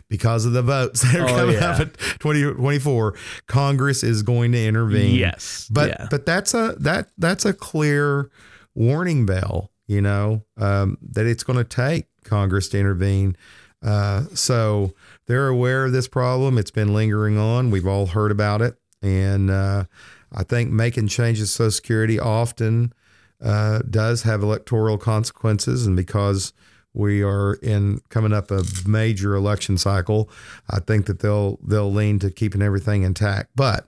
because 0.08 0.46
of 0.46 0.54
the 0.54 0.62
votes 0.62 1.02
that 1.12 1.20
are 1.20 1.28
oh, 1.28 1.36
coming 1.36 1.56
yeah. 1.56 1.72
up 1.72 1.80
in 1.80 1.90
2024, 1.90 3.16
Congress 3.48 4.04
is 4.04 4.22
going 4.22 4.52
to 4.52 4.64
intervene. 4.64 5.16
Yes, 5.16 5.68
but 5.72 5.90
yeah. 5.90 6.08
but 6.12 6.28
that's 6.28 6.54
a 6.54 6.76
that 6.80 7.10
that's 7.18 7.44
a 7.44 7.54
clear 7.54 8.30
warning 8.76 9.26
bell. 9.26 9.72
You 9.88 10.02
know 10.02 10.46
um, 10.58 10.98
that 11.02 11.26
it's 11.26 11.44
going 11.44 11.58
to 11.58 11.66
take 11.66 12.06
Congress 12.24 12.70
to 12.70 12.80
intervene. 12.80 13.36
Uh, 13.84 14.26
so 14.36 14.94
they're 15.26 15.48
aware 15.48 15.86
of 15.86 15.92
this 15.92 16.08
problem. 16.08 16.60
It's 16.60 16.70
been 16.70 16.94
lingering 16.94 17.40
on. 17.40 17.72
We've 17.72 17.88
all 17.88 18.06
heard 18.06 18.32
about 18.32 18.62
it, 18.62 18.76
and 19.02 19.50
uh, 19.50 19.86
I 20.32 20.44
think 20.44 20.70
making 20.70 21.08
changes 21.08 21.50
to 21.50 21.56
Social 21.56 21.72
Security 21.72 22.20
often 22.20 22.94
uh, 23.42 23.80
does 23.90 24.24
have 24.24 24.44
electoral 24.44 24.98
consequences, 24.98 25.86
and 25.86 25.96
because 25.96 26.54
we 26.94 27.24
are 27.24 27.54
in 27.56 28.02
coming 28.10 28.34
up 28.34 28.52
a 28.52 28.64
major 28.86 29.36
election 29.36 29.78
cycle, 29.78 30.30
I 30.70 30.80
think 30.80 31.06
that 31.06 31.20
they'll 31.20 31.58
they'll 31.64 31.92
lean 31.92 32.20
to 32.20 32.32
keeping 32.32 32.62
everything 32.62 33.04
intact. 33.04 33.52
But 33.56 33.88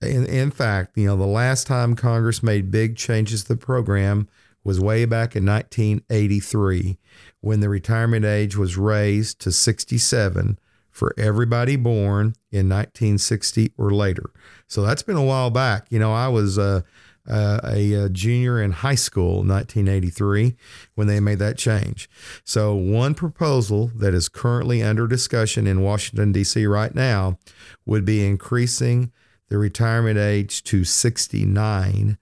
in, 0.00 0.26
in 0.26 0.50
fact, 0.50 0.96
you 0.96 1.06
know, 1.06 1.16
the 1.16 1.26
last 1.26 1.66
time 1.66 1.94
Congress 1.94 2.42
made 2.42 2.70
big 2.70 2.96
changes 2.96 3.44
to 3.44 3.48
the 3.48 3.56
program 3.56 4.28
was 4.64 4.78
way 4.80 5.04
back 5.04 5.34
in 5.34 5.44
1983 5.44 6.98
when 7.40 7.60
the 7.60 7.68
retirement 7.68 8.24
age 8.24 8.56
was 8.56 8.76
raised 8.76 9.40
to 9.40 9.50
67 9.50 10.58
for 10.90 11.14
everybody 11.16 11.74
born 11.74 12.34
in 12.50 12.68
1960 12.68 13.72
or 13.76 13.90
later. 13.90 14.30
So 14.68 14.82
that's 14.82 15.02
been 15.02 15.16
a 15.16 15.24
while 15.24 15.50
back. 15.50 15.86
You 15.90 15.98
know, 15.98 16.12
I 16.12 16.28
was 16.28 16.58
uh, 16.58 16.82
uh, 17.28 17.60
a, 17.64 17.92
a, 17.92 18.08
junior 18.08 18.60
in 18.60 18.72
high 18.72 18.96
school 18.96 19.42
in 19.42 19.48
1983 19.48 20.56
when 20.94 21.06
they 21.06 21.20
made 21.20 21.38
that 21.38 21.56
change. 21.56 22.10
So, 22.44 22.74
one 22.74 23.14
proposal 23.14 23.92
that 23.94 24.12
is 24.12 24.28
currently 24.28 24.82
under 24.82 25.06
discussion 25.06 25.66
in 25.66 25.82
Washington, 25.82 26.32
D.C. 26.32 26.66
right 26.66 26.94
now 26.94 27.38
would 27.86 28.04
be 28.04 28.26
increasing 28.26 29.12
the 29.48 29.58
retirement 29.58 30.18
age 30.18 30.64
to 30.64 30.84
69 30.84 32.18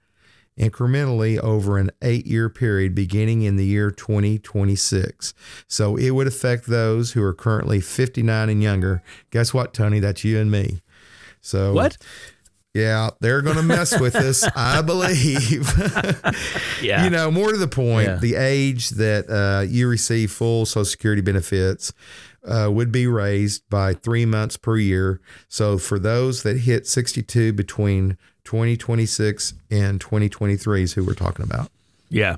incrementally 0.59 1.39
over 1.39 1.79
an 1.79 1.91
eight 2.03 2.27
year 2.27 2.51
period 2.51 2.95
beginning 2.95 3.43
in 3.43 3.57
the 3.57 3.65
year 3.65 3.91
2026. 3.91 5.33
So 5.67 5.97
it 5.97 6.11
would 6.11 6.27
affect 6.27 6.67
those 6.67 7.13
who 7.13 7.23
are 7.23 7.33
currently 7.33 7.81
59 7.81 8.51
and 8.51 8.63
younger. 8.63 9.03
Guess 9.31 9.55
what, 9.55 9.73
Tony? 9.73 10.01
That's 10.01 10.23
you 10.23 10.39
and 10.39 10.51
me. 10.51 10.83
So, 11.41 11.73
what? 11.73 11.97
Yeah, 12.75 13.11
they're 13.19 13.43
going 13.43 13.57
to 13.57 13.63
mess 13.63 13.99
with 13.99 14.15
us, 14.17 14.45
I 14.55 14.81
believe. 14.83 15.73
yeah. 16.83 17.05
You 17.05 17.11
know, 17.11 17.31
more 17.31 17.51
to 17.51 17.59
the 17.59 17.69
point, 17.69 18.09
yeah. 18.09 18.17
the 18.17 18.37
age 18.37 18.91
that 18.91 19.29
uh, 19.29 19.63
you 19.63 19.89
receive 19.89 20.31
full 20.31 20.67
Social 20.67 20.85
Security 20.85 21.21
benefits 21.23 21.93
uh, 22.45 22.69
would 22.71 22.93
be 22.93 23.07
raised 23.07 23.69
by 23.69 23.95
three 23.95 24.25
months 24.25 24.57
per 24.57 24.77
year. 24.77 25.21
So 25.49 25.79
for 25.79 25.99
those 25.99 26.43
that 26.45 26.59
hit 26.59 26.87
62 26.87 27.53
between 27.53 28.17
2026 28.45 29.55
and 29.71 30.01
2023 30.01 30.83
is 30.83 30.93
who 30.93 31.05
we're 31.05 31.15
talking 31.15 31.45
about. 31.45 31.71
Yeah. 32.09 32.37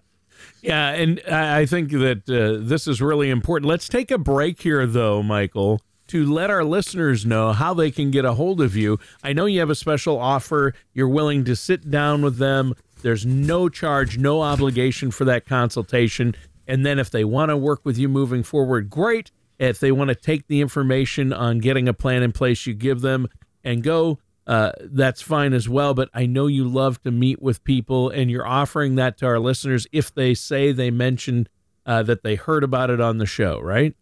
Yeah. 0.62 0.88
And 0.90 1.20
I 1.28 1.66
think 1.66 1.90
that 1.90 2.28
uh, 2.28 2.64
this 2.66 2.88
is 2.88 3.02
really 3.02 3.28
important. 3.28 3.68
Let's 3.68 3.88
take 3.88 4.10
a 4.10 4.18
break 4.18 4.62
here, 4.62 4.86
though, 4.86 5.22
Michael 5.22 5.80
to 6.12 6.30
let 6.30 6.50
our 6.50 6.62
listeners 6.62 7.24
know 7.24 7.52
how 7.52 7.72
they 7.72 7.90
can 7.90 8.10
get 8.10 8.26
a 8.26 8.34
hold 8.34 8.60
of 8.60 8.76
you. 8.76 8.98
I 9.22 9.32
know 9.32 9.46
you 9.46 9.60
have 9.60 9.70
a 9.70 9.74
special 9.74 10.18
offer. 10.18 10.74
You're 10.92 11.08
willing 11.08 11.42
to 11.46 11.56
sit 11.56 11.90
down 11.90 12.20
with 12.20 12.36
them. 12.36 12.74
There's 13.00 13.24
no 13.24 13.70
charge, 13.70 14.18
no 14.18 14.42
obligation 14.42 15.10
for 15.10 15.24
that 15.24 15.46
consultation. 15.46 16.34
And 16.66 16.84
then 16.84 16.98
if 16.98 17.08
they 17.08 17.24
want 17.24 17.48
to 17.48 17.56
work 17.56 17.80
with 17.84 17.96
you 17.96 18.10
moving 18.10 18.42
forward, 18.42 18.90
great. 18.90 19.30
If 19.58 19.80
they 19.80 19.90
want 19.90 20.08
to 20.08 20.14
take 20.14 20.48
the 20.48 20.60
information 20.60 21.32
on 21.32 21.60
getting 21.60 21.88
a 21.88 21.94
plan 21.94 22.22
in 22.22 22.32
place, 22.32 22.66
you 22.66 22.74
give 22.74 23.00
them 23.00 23.26
and 23.64 23.82
go. 23.82 24.18
Uh, 24.46 24.72
that's 24.82 25.22
fine 25.22 25.54
as 25.54 25.66
well. 25.66 25.94
But 25.94 26.10
I 26.12 26.26
know 26.26 26.46
you 26.46 26.68
love 26.68 27.02
to 27.04 27.10
meet 27.10 27.40
with 27.40 27.64
people, 27.64 28.10
and 28.10 28.30
you're 28.30 28.46
offering 28.46 28.96
that 28.96 29.16
to 29.18 29.26
our 29.26 29.38
listeners 29.38 29.86
if 29.92 30.12
they 30.12 30.34
say 30.34 30.72
they 30.72 30.90
mentioned 30.90 31.48
uh, 31.86 32.02
that 32.02 32.22
they 32.22 32.34
heard 32.34 32.64
about 32.64 32.90
it 32.90 33.00
on 33.00 33.16
the 33.16 33.24
show, 33.24 33.58
right? 33.60 33.96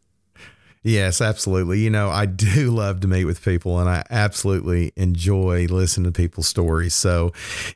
Yes, 0.83 1.21
absolutely. 1.21 1.81
You 1.81 1.91
know, 1.91 2.09
I 2.11 2.27
do 2.27 2.71
love 2.71 3.01
to 3.01 3.09
meet 3.09 3.25
with 3.25 3.45
people 3.45 3.79
and 3.79 3.89
I 3.89 4.05
absolutely 4.11 4.93
enjoy 4.97 5.67
listening 5.67 6.13
to 6.13 6.17
people's 6.17 6.49
stories. 6.49 6.95
So, 6.95 7.33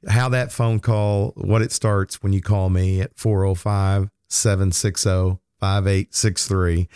how 0.09 0.29
that 0.31 0.53
phone 0.53 0.81
call, 0.81 1.33
what 1.37 1.63
it 1.63 1.73
starts 1.73 2.23
when 2.23 2.33
you 2.33 2.41
call 2.41 2.71
me 2.71 3.01
at 3.01 3.17
405 3.17 4.11
760 4.29 5.39
5863. 5.61 6.89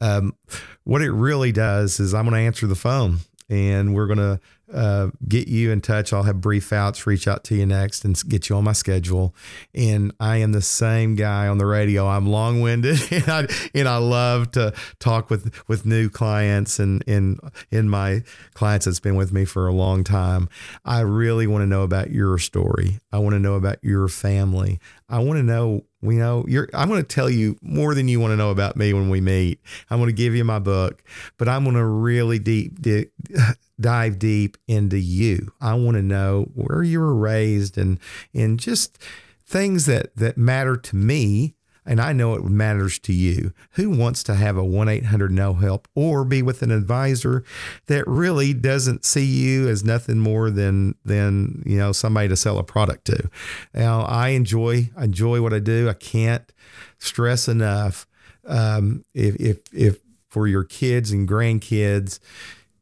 Um, 0.00 0.36
what 0.84 1.02
it 1.02 1.10
really 1.10 1.50
does 1.50 1.98
is 1.98 2.14
I'm 2.14 2.24
going 2.24 2.34
to 2.34 2.46
answer 2.46 2.66
the 2.68 2.76
phone 2.76 3.18
and 3.52 3.94
we're 3.94 4.06
going 4.06 4.18
to 4.18 4.40
uh, 4.72 5.10
get 5.28 5.46
you 5.46 5.70
in 5.70 5.82
touch. 5.82 6.14
I'll 6.14 6.22
have 6.22 6.40
brief 6.40 6.72
outs, 6.72 7.06
reach 7.06 7.28
out 7.28 7.44
to 7.44 7.54
you 7.54 7.66
next, 7.66 8.02
and 8.02 8.18
get 8.30 8.48
you 8.48 8.56
on 8.56 8.64
my 8.64 8.72
schedule. 8.72 9.34
And 9.74 10.14
I 10.18 10.38
am 10.38 10.52
the 10.52 10.62
same 10.62 11.16
guy 11.16 11.48
on 11.48 11.58
the 11.58 11.66
radio. 11.66 12.06
I'm 12.06 12.26
long 12.26 12.62
winded, 12.62 12.98
and 13.12 13.28
I 13.28 13.46
and 13.74 13.86
I 13.86 13.98
love 13.98 14.52
to 14.52 14.72
talk 14.98 15.28
with 15.28 15.52
with 15.68 15.84
new 15.84 16.08
clients 16.08 16.78
and 16.78 17.04
in 17.06 17.38
in 17.70 17.90
my 17.90 18.22
clients 18.54 18.86
that's 18.86 19.00
been 19.00 19.16
with 19.16 19.34
me 19.34 19.44
for 19.44 19.68
a 19.68 19.72
long 19.72 20.02
time. 20.02 20.48
I 20.82 21.00
really 21.00 21.46
want 21.46 21.60
to 21.60 21.66
know 21.66 21.82
about 21.82 22.10
your 22.10 22.38
story. 22.38 23.00
I 23.12 23.18
want 23.18 23.34
to 23.34 23.38
know 23.40 23.56
about 23.56 23.76
your 23.82 24.08
family. 24.08 24.80
I 25.10 25.18
want 25.18 25.38
to 25.38 25.42
know 25.42 25.84
we 26.02 26.16
know 26.16 26.44
you're 26.48 26.68
i'm 26.74 26.88
going 26.88 27.00
to 27.00 27.06
tell 27.06 27.30
you 27.30 27.56
more 27.62 27.94
than 27.94 28.08
you 28.08 28.20
want 28.20 28.32
to 28.32 28.36
know 28.36 28.50
about 28.50 28.76
me 28.76 28.92
when 28.92 29.08
we 29.08 29.20
meet 29.20 29.60
i'm 29.90 29.98
going 29.98 30.08
to 30.08 30.12
give 30.12 30.34
you 30.34 30.44
my 30.44 30.58
book 30.58 31.02
but 31.38 31.48
i'm 31.48 31.64
going 31.64 31.76
to 31.76 31.84
really 31.84 32.38
deep, 32.38 32.78
dive 33.82 34.18
deep 34.18 34.56
into 34.66 34.98
you. 34.98 35.52
I 35.60 35.74
want 35.74 35.96
to 35.96 36.02
know 36.02 36.48
where 36.54 36.82
you 36.82 37.00
were 37.00 37.14
raised 37.14 37.76
and 37.76 37.98
and 38.32 38.58
just 38.58 38.98
things 39.44 39.84
that 39.86 40.16
that 40.16 40.38
matter 40.38 40.76
to 40.76 40.96
me 40.96 41.54
and 41.84 42.00
I 42.00 42.12
know 42.12 42.34
it 42.34 42.44
matters 42.44 42.98
to 43.00 43.12
you. 43.12 43.52
Who 43.72 43.90
wants 43.90 44.22
to 44.24 44.34
have 44.34 44.56
a 44.56 44.64
1 44.64 44.88
800 44.88 45.30
no 45.30 45.54
help 45.54 45.88
or 45.94 46.24
be 46.24 46.42
with 46.42 46.62
an 46.62 46.70
advisor 46.70 47.44
that 47.86 48.06
really 48.06 48.52
doesn't 48.52 49.04
see 49.04 49.24
you 49.24 49.68
as 49.68 49.84
nothing 49.84 50.18
more 50.18 50.50
than, 50.50 50.94
than 51.04 51.62
you 51.66 51.78
know, 51.78 51.92
somebody 51.92 52.28
to 52.28 52.36
sell 52.36 52.58
a 52.58 52.64
product 52.64 53.06
to? 53.06 53.28
Now, 53.74 54.02
I 54.02 54.28
enjoy, 54.28 54.90
enjoy 54.96 55.40
what 55.42 55.52
I 55.52 55.58
do. 55.58 55.88
I 55.88 55.94
can't 55.94 56.50
stress 56.98 57.48
enough 57.48 58.06
um, 58.46 59.04
if, 59.14 59.36
if, 59.36 59.58
if 59.72 59.98
for 60.28 60.46
your 60.46 60.64
kids 60.64 61.10
and 61.10 61.28
grandkids, 61.28 62.18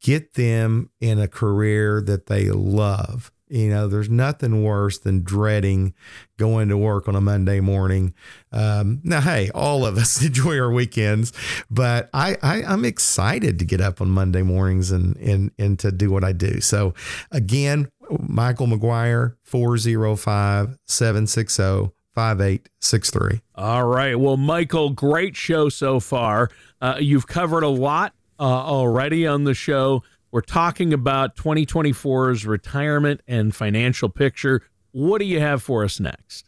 get 0.00 0.34
them 0.34 0.90
in 1.00 1.18
a 1.18 1.28
career 1.28 2.00
that 2.00 2.26
they 2.26 2.50
love. 2.50 3.32
You 3.50 3.68
know, 3.68 3.88
there's 3.88 4.08
nothing 4.08 4.62
worse 4.62 4.98
than 4.98 5.22
dreading 5.22 5.94
going 6.38 6.68
to 6.68 6.76
work 6.76 7.08
on 7.08 7.16
a 7.16 7.20
Monday 7.20 7.60
morning. 7.60 8.14
Um, 8.52 9.00
now, 9.02 9.20
hey, 9.20 9.50
all 9.54 9.84
of 9.84 9.96
us 9.98 10.22
enjoy 10.26 10.58
our 10.58 10.70
weekends, 10.70 11.32
but 11.70 12.08
I, 12.14 12.36
I 12.42 12.62
am 12.62 12.84
excited 12.84 13.58
to 13.58 13.64
get 13.64 13.80
up 13.80 14.00
on 14.00 14.10
Monday 14.10 14.42
mornings 14.42 14.90
and 14.90 15.16
and 15.16 15.50
and 15.58 15.78
to 15.80 15.90
do 15.90 16.10
what 16.10 16.24
I 16.24 16.32
do. 16.32 16.60
So, 16.60 16.94
again, 17.30 17.90
Michael 18.20 18.66
McGuire 18.66 19.34
405 19.44 20.78
760 20.86 21.92
5863. 22.14 23.40
All 23.54 23.84
right. 23.84 24.18
Well, 24.18 24.36
Michael, 24.36 24.90
great 24.90 25.36
show 25.36 25.68
so 25.68 26.00
far. 26.00 26.50
Uh, 26.80 26.96
you've 26.98 27.26
covered 27.26 27.62
a 27.62 27.68
lot 27.68 28.14
uh, 28.38 28.42
already 28.42 29.26
on 29.26 29.44
the 29.44 29.54
show. 29.54 30.02
We're 30.32 30.40
talking 30.42 30.92
about 30.92 31.36
2024's 31.36 32.46
retirement 32.46 33.22
and 33.26 33.54
financial 33.54 34.08
picture. 34.08 34.62
What 34.92 35.18
do 35.18 35.24
you 35.24 35.40
have 35.40 35.62
for 35.62 35.84
us 35.84 35.98
next? 35.98 36.46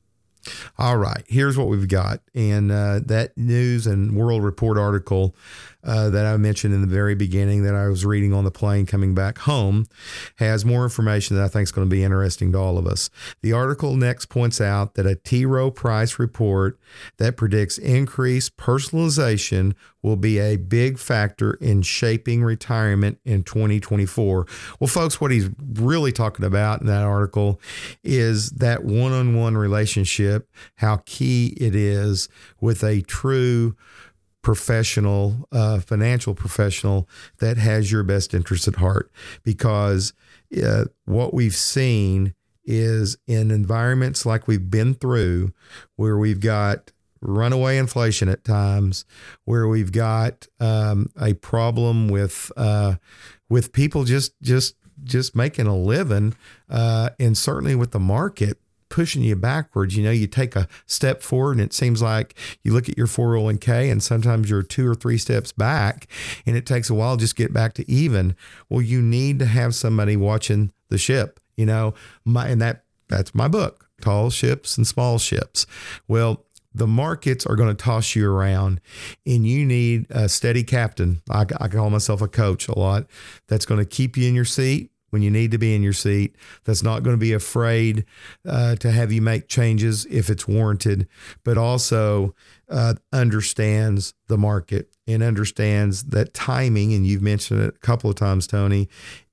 All 0.79 0.97
right, 0.97 1.23
here's 1.29 1.57
what 1.57 1.69
we've 1.69 1.89
got. 1.89 2.21
And 2.35 2.73
uh, 2.73 3.01
that 3.07 3.37
news 3.37 3.87
and 3.87 4.17
World 4.17 4.43
Report 4.43 4.77
article 4.77 5.35
uh, 5.85 6.11
that 6.11 6.27
I 6.27 6.37
mentioned 6.37 6.75
in 6.75 6.81
the 6.81 6.87
very 6.87 7.15
beginning 7.15 7.63
that 7.65 7.75
I 7.75 7.89
was 7.89 8.05
reading 8.05 8.33
on 8.33 8.45
the 8.45 8.51
plane 8.51 8.87
coming 8.87 9.15
back 9.15 9.39
home 9.39 9.87
has 10.37 10.65
more 10.65 10.85
information 10.85 11.37
that 11.37 11.45
I 11.45 11.49
think 11.49 11.65
is 11.65 11.73
going 11.73 11.89
to 11.89 11.95
be 11.95 12.05
interesting 12.05 12.53
to 12.53 12.59
all 12.59 12.79
of 12.79 12.87
us. 12.87 13.11
The 13.43 13.53
article 13.53 13.97
next 13.97 14.27
points 14.27 14.61
out 14.61 14.95
that 14.95 15.07
a 15.07 15.17
T. 15.17 15.45
Rowe 15.45 15.71
Price 15.71 16.19
report 16.19 16.79
that 17.19 17.37
predicts 17.37 17.79
increased 17.79 18.57
personalization 18.57 19.75
will 20.03 20.17
be 20.17 20.39
a 20.39 20.57
big 20.57 20.99
factor 20.99 21.55
in 21.55 21.83
shaping 21.83 22.43
retirement 22.43 23.19
in 23.25 23.43
2024. 23.45 24.47
Well, 24.81 24.89
folks, 24.89 25.21
what 25.21 25.31
he's 25.31 25.49
really 25.75 26.13
talking 26.13 26.45
about 26.45 26.81
in 26.81 26.87
that 26.89 27.03
article 27.03 27.61
is 28.03 28.51
that 28.51 28.85
one 28.85 29.13
on 29.13 29.37
one 29.37 29.57
relationship, 29.57 30.49
how 30.77 31.03
key 31.07 31.57
it 31.59 31.75
is 31.75 32.29
with 32.61 32.83
a 32.83 33.03
true 33.03 33.77
professional, 34.43 35.49
uh, 35.53 35.81
financial 35.81 36.35
professional 36.35 37.09
that 37.39 37.57
has 37.57 37.91
your 37.91 38.03
best 38.03 38.35
interest 38.35 38.69
at 38.69 38.77
heart. 38.77 39.11
Because 39.45 40.13
uh, 40.63 40.85
what 41.05 41.33
we've 41.33 41.55
seen 41.55 42.35
is 42.65 43.17
in 43.27 43.51
environments 43.51 44.27
like 44.27 44.47
we've 44.47 44.71
been 44.71 44.95
through, 44.95 45.53
where 45.97 46.17
we've 46.17 46.41
got 46.41 46.93
runaway 47.21 47.79
inflation 47.79 48.29
at 48.29 48.45
times, 48.45 49.05
where 49.45 49.67
we've 49.69 49.93
got 49.93 50.47
um, 50.61 51.09
a 51.21 51.35
problem 51.35 52.09
with 52.09 52.53
uh, 52.57 52.97
with 53.49 53.73
people 53.73 54.05
just 54.05 54.35
just 54.43 54.77
just 55.05 55.35
making 55.35 55.67
a 55.67 55.77
living, 55.77 56.35
uh, 56.69 57.11
and 57.19 57.37
certainly 57.37 57.75
with 57.75 57.93
the 57.93 58.01
market 58.01 58.59
pushing 58.93 59.23
you 59.23 59.35
backwards. 59.35 59.97
You 59.97 60.05
know, 60.05 60.11
you 60.11 60.27
take 60.27 60.55
a 60.55 60.69
step 60.87 61.23
forward 61.23 61.53
and 61.53 61.63
it 61.63 61.73
seems 61.73 62.03
like 62.03 62.35
you 62.63 62.75
look 62.75 62.91
at 62.91 62.99
your 62.99 63.07
401k 63.07 63.91
and 63.91 64.03
sometimes 64.03 64.51
you're 64.51 64.63
two 64.63 64.87
or 64.89 64.95
three 64.95 65.17
steps 65.19 65.51
back 65.51 66.07
and 66.47 66.57
it 66.57 66.67
takes 66.67 66.91
a 66.91 66.95
while 66.95 67.17
just 67.17 67.35
get 67.35 67.53
back 67.53 67.73
to 67.75 67.91
even. 67.91 68.37
Well, 68.69 68.83
you 68.83 69.01
need 69.01 69.39
to 69.39 69.47
have 69.47 69.75
somebody 69.75 70.15
watching 70.17 70.73
the 70.91 70.99
ship, 70.99 71.41
you 71.57 71.65
know, 71.65 71.95
my, 72.25 72.47
and 72.49 72.61
that 72.61 72.85
that's 73.09 73.35
my 73.35 73.49
book, 73.49 73.89
Tall 74.03 74.29
Ships 74.29 74.77
and 74.77 74.87
Small 74.87 75.19
Ships. 75.19 75.67
Well, 76.07 76.45
the 76.75 76.87
markets 76.87 77.47
are 77.47 77.57
going 77.57 77.75
to 77.75 77.83
toss 77.83 78.15
you 78.15 78.31
around 78.31 78.81
and 79.27 79.47
you 79.47 79.65
need 79.65 80.07
a 80.11 80.29
steady 80.29 80.65
captain. 80.65 81.23
I, 81.31 81.47
I 81.59 81.69
call 81.69 81.91
myself 81.91 82.21
a 82.21 82.29
coach 82.29 82.69
a 82.69 82.79
lot 82.79 83.07
that's 83.49 83.67
going 83.67 83.81
to 83.81 83.87
keep 83.87 84.17
you 84.17 84.29
in 84.29 84.35
your 84.35 84.45
seat 84.45 84.92
when 85.13 85.21
you 85.23 85.31
need 85.31 85.51
to 85.51 85.59
be 85.59 85.75
in 85.75 85.83
your 85.83 85.93
seat, 85.93 86.35
that's 86.65 86.83
not 86.83 87.03
going 87.03 87.15
to 87.15 87.21
be 87.21 87.35
afraid 87.35 88.07
uh, 88.49 88.77
to 88.77 88.91
have 88.91 89.13
you 89.13 89.21
make 89.21 89.47
changes 89.47 90.07
if 90.07 90.31
it's 90.31 90.49
warranted, 90.49 91.07
but 91.45 91.59
also 91.59 92.35
uh, 92.71 92.95
understands 93.13 94.15
the 94.29 94.39
market 94.39 94.91
and 95.07 95.23
understands 95.23 96.05
that 96.05 96.33
timing, 96.33 96.95
and 96.95 97.07
you've 97.07 97.23
mentioned 97.23 97.61
it 97.61 97.75
a 97.75 97.79
couple 97.79 98.09
of 98.09 98.17
times, 98.17 98.47
Tony, 98.47 98.89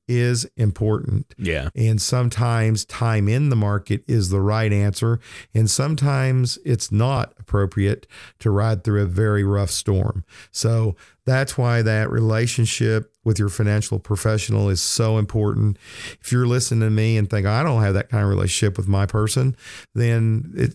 is 0.09 0.49
important. 0.57 1.35
Yeah. 1.37 1.69
And 1.75 2.01
sometimes 2.01 2.83
time 2.83 3.29
in 3.29 3.49
the 3.49 3.55
market 3.55 4.03
is 4.07 4.29
the 4.29 4.41
right 4.41 4.73
answer. 4.73 5.19
And 5.53 5.69
sometimes 5.69 6.57
it's 6.65 6.91
not 6.91 7.33
appropriate 7.37 8.07
to 8.39 8.49
ride 8.49 8.83
through 8.83 9.03
a 9.03 9.05
very 9.05 9.43
rough 9.43 9.69
storm. 9.69 10.25
So 10.51 10.95
that's 11.29 11.57
why 11.57 11.81
that 11.81 12.09
relationship 12.09 13.13
with 13.23 13.37
your 13.37 13.49
financial 13.49 13.99
professional 13.99 14.69
is 14.69 14.81
so 14.81 15.17
important. 15.17 15.77
If 16.21 16.31
you're 16.31 16.47
listening 16.47 16.81
to 16.81 16.89
me 16.89 17.17
and 17.17 17.29
think, 17.29 17.45
I 17.45 17.63
don't 17.63 17.81
have 17.83 17.93
that 17.93 18.09
kind 18.09 18.23
of 18.23 18.29
relationship 18.29 18.77
with 18.77 18.87
my 18.87 19.05
person, 19.05 19.55
then 19.93 20.51
it, 20.55 20.73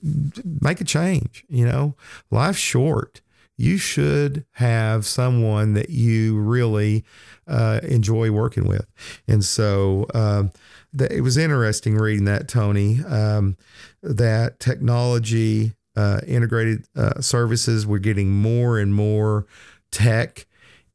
make 0.63 0.81
a 0.81 0.85
change. 0.85 1.45
You 1.49 1.67
know, 1.67 1.97
life's 2.31 2.59
short 2.59 3.21
you 3.57 3.77
should 3.77 4.45
have 4.53 5.07
someone 5.07 5.75
that 5.75 5.91
you 5.91 6.37
really 6.37 7.05
uh, 7.47 7.81
enjoy 7.83 8.31
working 8.31 8.67
with. 8.67 8.87
And 9.29 9.45
so 9.45 10.07
um, 10.15 10.51
it 10.99 11.23
was 11.23 11.37
interesting 11.37 11.97
reading 11.97 12.25
that, 12.25 12.49
Tony, 12.49 13.01
um, 13.05 13.57
that 14.03 14.59
technology, 14.59 15.75
uh, 15.97 16.21
integrated 16.27 16.87
uh, 16.97 17.21
services, 17.21 17.87
we're 17.87 17.99
getting 17.99 18.31
more 18.31 18.79
and 18.79 18.93
more 18.95 19.47
tech 19.95 20.47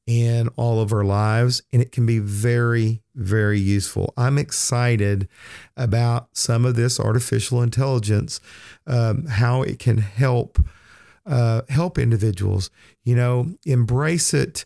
in 0.06 0.50
all 0.56 0.82
of 0.82 0.92
our 0.92 1.04
lives, 1.04 1.62
and 1.72 1.82
it 1.82 1.92
can 1.92 2.06
be 2.06 2.18
very, 2.18 3.02
very 3.16 3.60
useful. 3.60 4.12
I'm 4.18 4.38
excited 4.38 5.28
about 5.78 6.30
some 6.34 6.66
of 6.66 6.76
this 6.76 7.00
artificial 7.00 7.62
intelligence, 7.62 8.42
um, 8.88 9.28
how 9.28 9.62
it 9.62 9.78
can 9.80 10.00
help 10.00 10.60
uh, 11.26 11.62
help 11.70 12.00
individuals. 12.00 12.72
You 13.04 13.16
know, 13.16 13.54
embrace 13.66 14.34
it 14.34 14.66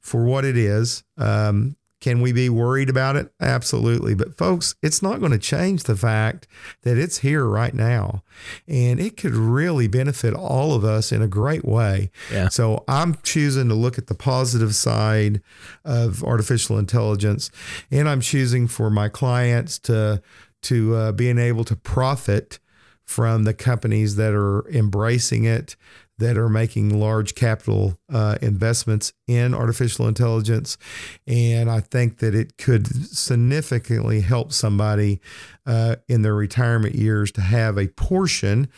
for 0.00 0.24
what 0.24 0.44
it 0.44 0.56
is. 0.56 1.04
Um, 1.16 1.76
can 2.00 2.20
we 2.20 2.32
be 2.32 2.48
worried 2.48 2.88
about 2.88 3.16
it? 3.16 3.32
Absolutely. 3.40 4.14
But 4.14 4.36
folks, 4.36 4.74
it's 4.82 5.02
not 5.02 5.20
going 5.20 5.32
to 5.32 5.38
change 5.38 5.84
the 5.84 5.96
fact 5.96 6.46
that 6.82 6.96
it's 6.96 7.18
here 7.18 7.44
right 7.44 7.74
now. 7.74 8.22
And 8.66 8.98
it 8.98 9.16
could 9.16 9.34
really 9.34 9.86
benefit 9.86 10.32
all 10.32 10.74
of 10.74 10.84
us 10.84 11.12
in 11.12 11.20
a 11.20 11.28
great 11.28 11.64
way. 11.64 12.10
Yeah. 12.32 12.48
So 12.48 12.84
I'm 12.88 13.16
choosing 13.22 13.68
to 13.68 13.74
look 13.74 13.98
at 13.98 14.06
the 14.06 14.14
positive 14.14 14.74
side 14.74 15.42
of 15.84 16.24
artificial 16.24 16.78
intelligence. 16.78 17.50
And 17.90 18.08
I'm 18.08 18.20
choosing 18.20 18.66
for 18.66 18.90
my 18.90 19.08
clients 19.08 19.78
to 19.80 20.22
to 20.62 20.94
uh, 20.94 21.12
being 21.12 21.38
able 21.38 21.64
to 21.64 21.74
profit 21.74 22.58
from 23.04 23.44
the 23.44 23.54
companies 23.54 24.16
that 24.16 24.34
are 24.34 24.68
embracing 24.68 25.44
it, 25.44 25.74
that 26.20 26.36
are 26.36 26.48
making 26.48 26.98
large 26.98 27.34
capital 27.34 27.98
uh, 28.12 28.38
investments 28.40 29.12
in 29.26 29.54
artificial 29.54 30.06
intelligence. 30.06 30.78
And 31.26 31.70
I 31.70 31.80
think 31.80 32.18
that 32.18 32.34
it 32.34 32.56
could 32.56 32.86
significantly 32.86 34.20
help 34.20 34.52
somebody 34.52 35.20
uh, 35.66 35.96
in 36.08 36.22
their 36.22 36.34
retirement 36.34 36.94
years 36.94 37.32
to 37.32 37.40
have 37.40 37.76
a 37.76 37.88
portion. 37.88 38.68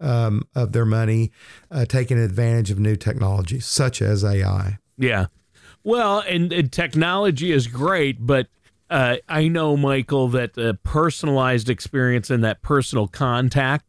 Um, 0.00 0.44
of 0.54 0.70
their 0.70 0.84
money 0.86 1.32
uh, 1.72 1.84
taking 1.84 2.20
advantage 2.20 2.70
of 2.70 2.78
new 2.78 2.94
technologies 2.94 3.66
such 3.66 4.00
as 4.00 4.22
AI. 4.22 4.78
Yeah. 4.96 5.26
Well, 5.82 6.20
and, 6.20 6.52
and 6.52 6.70
technology 6.70 7.50
is 7.50 7.66
great, 7.66 8.24
but 8.24 8.46
uh, 8.90 9.16
I 9.28 9.48
know, 9.48 9.76
Michael, 9.76 10.28
that 10.28 10.54
the 10.54 10.78
personalized 10.82 11.68
experience 11.68 12.30
and 12.30 12.42
that 12.44 12.62
personal 12.62 13.08
contact 13.08 13.84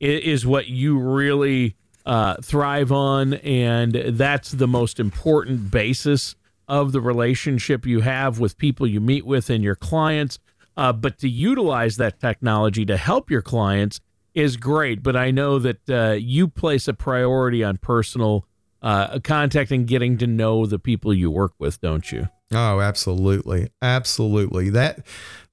is, 0.00 0.20
is 0.20 0.46
what 0.46 0.66
you 0.66 0.98
really 0.98 1.76
uh, 2.04 2.36
thrive 2.42 2.92
on, 2.92 3.34
and 3.34 3.94
that's 3.94 4.52
the 4.52 4.66
most 4.66 4.98
important 4.98 5.70
basis 5.70 6.34
of 6.68 6.92
the 6.92 7.00
relationship 7.00 7.86
you 7.86 8.00
have 8.00 8.38
with 8.38 8.56
people 8.58 8.86
you 8.86 9.00
meet 9.00 9.26
with 9.26 9.50
and 9.50 9.62
your 9.62 9.76
clients. 9.76 10.38
Uh, 10.76 10.92
but 10.92 11.18
to 11.18 11.28
utilize 11.28 11.98
that 11.98 12.18
technology 12.18 12.86
to 12.86 12.96
help 12.96 13.30
your 13.30 13.42
clients 13.42 14.00
is 14.34 14.56
great. 14.56 15.02
But 15.02 15.16
I 15.16 15.30
know 15.30 15.58
that 15.58 15.90
uh, 15.90 16.12
you 16.12 16.48
place 16.48 16.88
a 16.88 16.94
priority 16.94 17.62
on 17.62 17.76
personal 17.76 18.46
uh, 18.80 19.18
contact 19.20 19.70
and 19.70 19.86
getting 19.86 20.18
to 20.18 20.26
know 20.26 20.66
the 20.66 20.78
people 20.78 21.12
you 21.12 21.30
work 21.30 21.52
with, 21.58 21.80
don't 21.80 22.10
you? 22.10 22.28
Oh, 22.52 22.80
absolutely, 22.80 23.70
absolutely. 23.80 24.70
That 24.70 25.06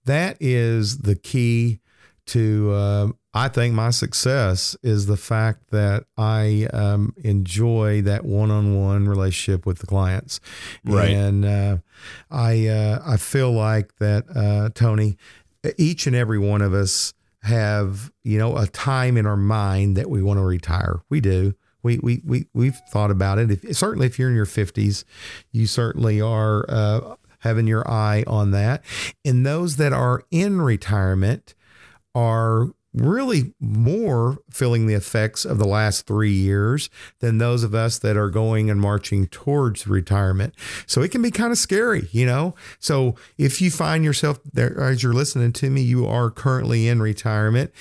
that 0.06 0.38
is 0.40 1.00
the 1.00 1.16
key 1.16 1.80
to 2.28 2.72
uh, 2.72 3.08
I 3.34 3.48
think 3.48 3.76
my 3.76 3.92
success 3.92 4.76
is 4.82 5.06
the 5.06 5.18
fact 5.18 5.70
that 5.70 6.06
I 6.18 6.68
um, 6.74 7.14
enjoy 7.24 8.02
that 8.02 8.26
one-on-one 8.26 9.08
relationship 9.08 9.68
with 9.68 9.80
the 9.80 9.88
clients, 9.88 10.40
right? 10.84 11.12
And 11.12 11.46
uh, 11.46 11.78
I 12.32 12.68
uh, 12.68 13.04
I 13.06 13.18
feel 13.18 13.52
like 13.52 13.96
that 13.98 14.26
uh, 14.36 14.70
Tony, 14.74 15.18
each 15.78 16.08
and 16.08 16.16
every 16.16 16.40
one 16.40 16.64
of 16.64 16.74
us 16.74 17.14
have 17.44 18.12
you 18.24 18.40
know 18.40 18.58
a 18.58 18.66
time 18.66 19.16
in 19.16 19.28
our 19.28 19.38
mind 19.38 19.96
that 19.96 20.10
we 20.10 20.24
want 20.24 20.40
to 20.40 20.44
retire. 20.44 21.02
We 21.10 21.22
do. 21.22 21.54
We 21.84 22.00
we 22.00 22.22
we 22.26 22.48
we've 22.54 22.78
thought 22.92 23.12
about 23.12 23.38
it. 23.38 23.52
If, 23.64 23.78
certainly, 23.78 24.08
if 24.08 24.18
you're 24.18 24.30
in 24.30 24.36
your 24.36 24.46
fifties, 24.46 25.06
you 25.52 25.68
certainly 25.68 26.20
are 26.20 26.66
uh, 26.68 27.16
having 27.40 27.68
your 27.68 27.90
eye 27.90 28.24
on 28.26 28.52
that. 28.52 28.84
And 29.24 29.46
those 29.46 29.76
that 29.76 29.94
are 29.94 30.24
in 30.32 30.62
retirement 30.62 31.54
are 32.16 32.70
really 32.94 33.54
more 33.60 34.40
feeling 34.50 34.88
the 34.88 34.96
effects 34.96 35.46
of 35.46 35.60
the 35.60 35.68
last 35.68 36.08
three 36.08 36.32
years 36.32 36.90
than 37.20 37.38
those 37.38 37.64
of 37.64 37.76
us 37.76 38.00
that 38.00 38.18
are 38.18 38.30
going 38.30 38.70
and 38.70 38.82
marching 38.82 39.28
towards 39.28 39.86
retirement. 39.86 40.56
So 40.88 41.02
it 41.02 41.12
can 41.12 41.22
be 41.22 41.30
kind 41.30 41.52
of 41.52 41.58
scary, 41.60 42.08
you 42.12 42.26
know? 42.26 42.56
So 42.80 43.16
if 43.38 43.62
you 43.62 43.70
find 43.70 44.04
yourself 44.04 44.40
there 44.52 44.80
as 44.82 45.04
you're 45.04 45.14
listening 45.14 45.54
to 45.54 45.70
me, 45.70 45.82
you 45.82 46.08
are 46.08 46.32
currently 46.32 46.88
in 46.88 47.00
retirement 47.02 47.72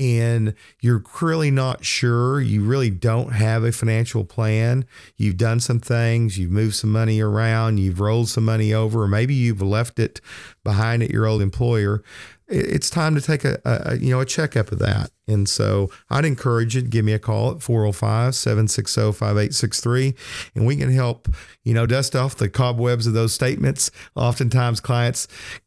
and 0.00 0.54
you're 0.80 1.04
really 1.20 1.50
not 1.50 1.84
sure, 1.84 2.40
you 2.40 2.64
really 2.64 2.90
don't 2.90 3.32
have 3.32 3.62
a 3.62 3.72
financial 3.72 4.24
plan, 4.24 4.84
you've 5.16 5.36
done 5.36 5.60
some 5.60 5.78
things, 5.78 6.38
you've 6.38 6.50
moved 6.50 6.74
some 6.74 6.90
money 6.90 7.20
around, 7.20 7.78
you've 7.78 8.00
rolled 8.00 8.28
some 8.28 8.44
money 8.44 8.74
over, 8.74 9.02
or 9.02 9.08
maybe 9.08 9.34
you've 9.34 9.62
left 9.62 9.98
it 9.98 10.20
behind 10.64 11.02
at 11.02 11.10
your 11.10 11.26
old 11.26 11.40
employer 11.40 12.02
it's 12.48 12.88
time 12.88 13.16
to 13.16 13.20
take 13.20 13.44
a, 13.44 13.60
a, 13.64 13.96
you 13.96 14.10
know 14.10 14.20
a 14.20 14.26
checkup 14.26 14.70
of 14.70 14.78
that. 14.78 15.10
And 15.28 15.48
so 15.48 15.90
I'd 16.08 16.24
encourage 16.24 16.76
you 16.76 16.82
to 16.82 16.88
give 16.88 17.04
me 17.04 17.12
a 17.12 17.18
call 17.18 17.50
at 17.50 17.56
405-760-5863 17.58 20.14
and 20.54 20.64
we 20.64 20.76
can 20.76 20.92
help, 20.92 21.26
you 21.64 21.74
know, 21.74 21.84
dust 21.84 22.14
off 22.14 22.36
the 22.36 22.48
cobwebs 22.48 23.08
of 23.08 23.14
those 23.14 23.32
statements. 23.32 23.90
Oftentimes 24.14 24.78
clients 24.78 25.26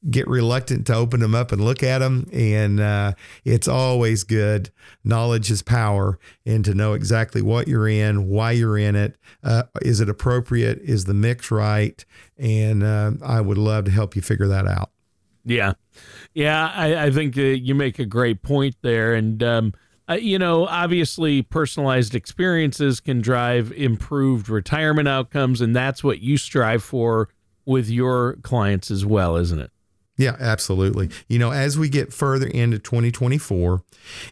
get 0.09 0.29
reluctant 0.29 0.87
to 0.87 0.95
open 0.95 1.19
them 1.19 1.35
up 1.35 1.51
and 1.51 1.61
look 1.61 1.83
at 1.83 1.99
them 1.99 2.25
and 2.31 2.79
uh, 2.79 3.11
it's 3.43 3.67
always 3.67 4.23
good. 4.23 4.69
Knowledge 5.03 5.51
is 5.51 5.61
power 5.61 6.17
and 6.45 6.63
to 6.63 6.73
know 6.73 6.93
exactly 6.93 7.41
what 7.41 7.67
you're 7.67 7.89
in, 7.89 8.29
why 8.29 8.51
you're 8.51 8.77
in 8.77 8.95
it, 8.95 9.17
uh, 9.43 9.63
is 9.81 9.99
it 9.99 10.07
appropriate, 10.07 10.79
is 10.79 11.03
the 11.03 11.13
mix 11.13 11.51
right? 11.51 12.05
And 12.37 12.81
uh, 12.81 13.11
I 13.21 13.41
would 13.41 13.57
love 13.57 13.83
to 13.85 13.91
help 13.91 14.15
you 14.15 14.21
figure 14.21 14.47
that 14.47 14.67
out. 14.67 14.91
Yeah. 15.45 15.73
Yeah, 16.33 16.71
I, 16.73 17.05
I 17.05 17.11
think 17.11 17.35
you 17.35 17.75
make 17.75 17.99
a 17.99 18.05
great 18.05 18.41
point 18.41 18.75
there. 18.81 19.13
And, 19.13 19.41
um, 19.43 19.73
uh, 20.09 20.13
you 20.13 20.39
know, 20.39 20.65
obviously, 20.65 21.41
personalized 21.41 22.15
experiences 22.15 22.99
can 22.99 23.21
drive 23.21 23.71
improved 23.73 24.49
retirement 24.49 25.07
outcomes, 25.07 25.61
and 25.61 25.75
that's 25.75 26.03
what 26.03 26.19
you 26.19 26.37
strive 26.37 26.83
for 26.83 27.29
with 27.65 27.89
your 27.89 28.37
clients 28.41 28.89
as 28.89 29.05
well, 29.05 29.35
isn't 29.35 29.59
it? 29.59 29.71
Yeah, 30.19 30.35
absolutely. 30.37 31.09
You 31.29 31.39
know, 31.39 31.51
as 31.51 31.79
we 31.79 31.87
get 31.87 32.11
further 32.11 32.47
into 32.47 32.77
2024, 32.77 33.81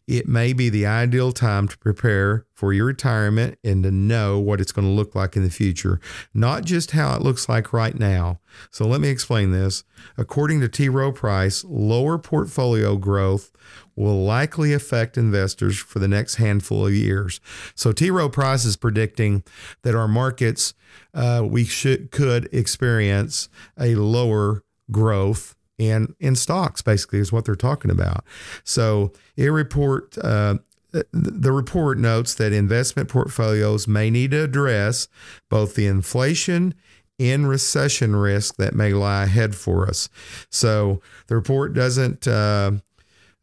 it 0.06 0.28
may 0.28 0.52
be 0.52 0.68
the 0.68 0.86
ideal 0.86 1.32
time 1.32 1.70
to 1.70 1.78
prepare 1.78 2.46
for 2.54 2.74
your 2.74 2.88
retirement 2.88 3.58
and 3.64 3.84
to 3.84 3.92
know 3.92 4.38
what 4.38 4.60
it's 4.60 4.74
going 4.74 4.86
to 4.86 4.94
look 4.94 5.16
like 5.16 5.38
in 5.38 5.44
the 5.44 5.50
future, 5.50 6.02
not 6.34 6.66
just 6.66 6.92
how 6.92 7.16
it 7.16 7.22
looks 7.22 7.48
like 7.48 7.72
right 7.72 7.98
now. 7.98 8.42
So 8.70 8.86
let 8.86 9.00
me 9.00 9.08
explain 9.08 9.52
this. 9.52 9.86
According 10.18 10.60
to 10.60 10.68
T. 10.68 10.90
Rowe 10.90 11.14
Price, 11.14 11.64
lower 11.64 12.18
portfolio 12.18 12.98
growth 12.98 13.50
will 13.96 14.26
likely 14.26 14.74
affect 14.74 15.18
investors 15.18 15.80
for 15.80 16.00
the 16.00 16.08
next 16.10 16.36
handful 16.36 16.86
of 16.86 16.94
years. 16.94 17.40
So 17.76 17.94
T. 17.94 18.12
Rowe 18.12 18.28
Price 18.28 18.66
is 18.66 18.76
predicting 18.76 19.42
that 19.84 19.96
our 19.96 20.10
markets 20.10 20.74
uh, 21.14 21.44
we 21.46 21.64
should 21.64 22.12
could 22.12 22.50
experience 22.52 23.48
a 23.80 23.96
lower 23.96 24.66
growth 24.92 25.56
and 25.80 26.16
in 26.20 26.36
stocks 26.36 26.82
basically 26.82 27.20
is 27.20 27.32
what 27.32 27.46
they're 27.46 27.56
talking 27.56 27.92
about. 27.92 28.24
So 28.64 29.14
it 29.36 29.48
report 29.50 30.18
uh, 30.18 30.58
the 31.12 31.52
report 31.52 31.98
notes 31.98 32.34
that 32.36 32.54
investment 32.54 33.10
portfolios 33.10 33.88
may 33.88 34.10
need 34.10 34.32
to 34.32 34.44
address 34.44 35.08
both 35.50 35.76
the 35.76 35.86
inflation 35.86 36.74
and 37.20 37.50
recession 37.50 38.16
risk 38.16 38.56
that 38.58 38.76
may 38.76 38.94
lie 38.94 39.24
ahead 39.24 39.56
for 39.56 39.88
us. 39.88 40.08
So 40.50 41.02
the 41.28 41.36
report 41.36 41.74
doesn't 41.74 42.28
uh, 42.28 42.72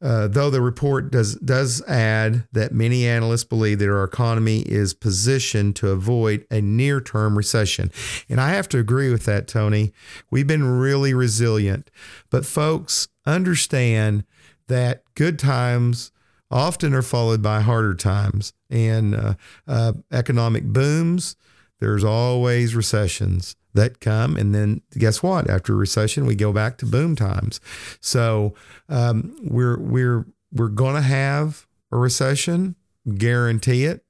uh, 0.03 0.29
though 0.29 0.51
the 0.51 0.61
report 0.61 1.11
does 1.11 1.37
does 1.37 1.83
add 1.87 2.47
that 2.53 2.73
many 2.73 3.07
analysts 3.07 3.45
believe 3.45 3.79
that 3.79 3.89
our 3.89 4.05
economy 4.05 4.61
is 4.61 4.93
positioned 4.93 5.77
to 5.77 5.91
avoid 5.91 6.47
a 6.51 6.61
near 6.61 7.01
term 7.01 7.37
recession, 7.37 7.91
and 8.29 8.41
I 8.41 8.51
have 8.51 8.69
to 8.71 8.79
agree 8.79 9.11
with 9.11 9.25
that, 9.25 9.49
Tony. 9.49 9.93
We've 10.31 10.47
been 10.47 10.65
really 10.65 11.15
resilient, 11.15 11.91
but 12.31 12.45
folks 12.45 13.09
understand 13.27 14.25
that 14.69 15.03
good 15.15 15.39
times 15.39 16.11
often 16.51 16.95
are 16.95 17.03
followed 17.03 17.43
by 17.43 17.61
harder 17.61 17.95
times 17.95 18.53
and 18.71 19.15
uh, 19.15 19.35
uh, 19.67 19.93
economic 20.13 20.65
booms. 20.65 21.37
There's 21.81 22.05
always 22.05 22.75
recessions 22.75 23.57
that 23.75 24.01
come. 24.01 24.37
And 24.37 24.55
then 24.55 24.81
guess 24.97 25.23
what? 25.23 25.51
After 25.51 25.75
recession, 25.75 26.27
we 26.27 26.35
go 26.35 26.53
back 26.53 26.79
to 26.79 26.87
boom 26.87 27.15
times. 27.17 27.61
So 28.01 28.55
um, 28.89 29.37
we're 29.43 29.79
we're 29.79 30.27
we're 30.53 30.69
going 30.69 30.95
to 30.95 31.03
have 31.03 31.67
a 31.93 31.99
recession. 31.99 32.77
Guarantee 33.17 33.85
it. 33.85 34.05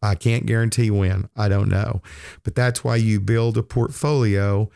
I 0.00 0.14
can't 0.14 0.46
guarantee 0.46 0.90
when. 0.90 1.28
I 1.36 1.48
don't 1.48 1.68
know. 1.68 2.02
But 2.44 2.54
that's 2.54 2.84
why 2.84 2.96
you 2.96 3.20
build 3.20 3.58
a 3.58 3.62
portfolio 3.62 4.70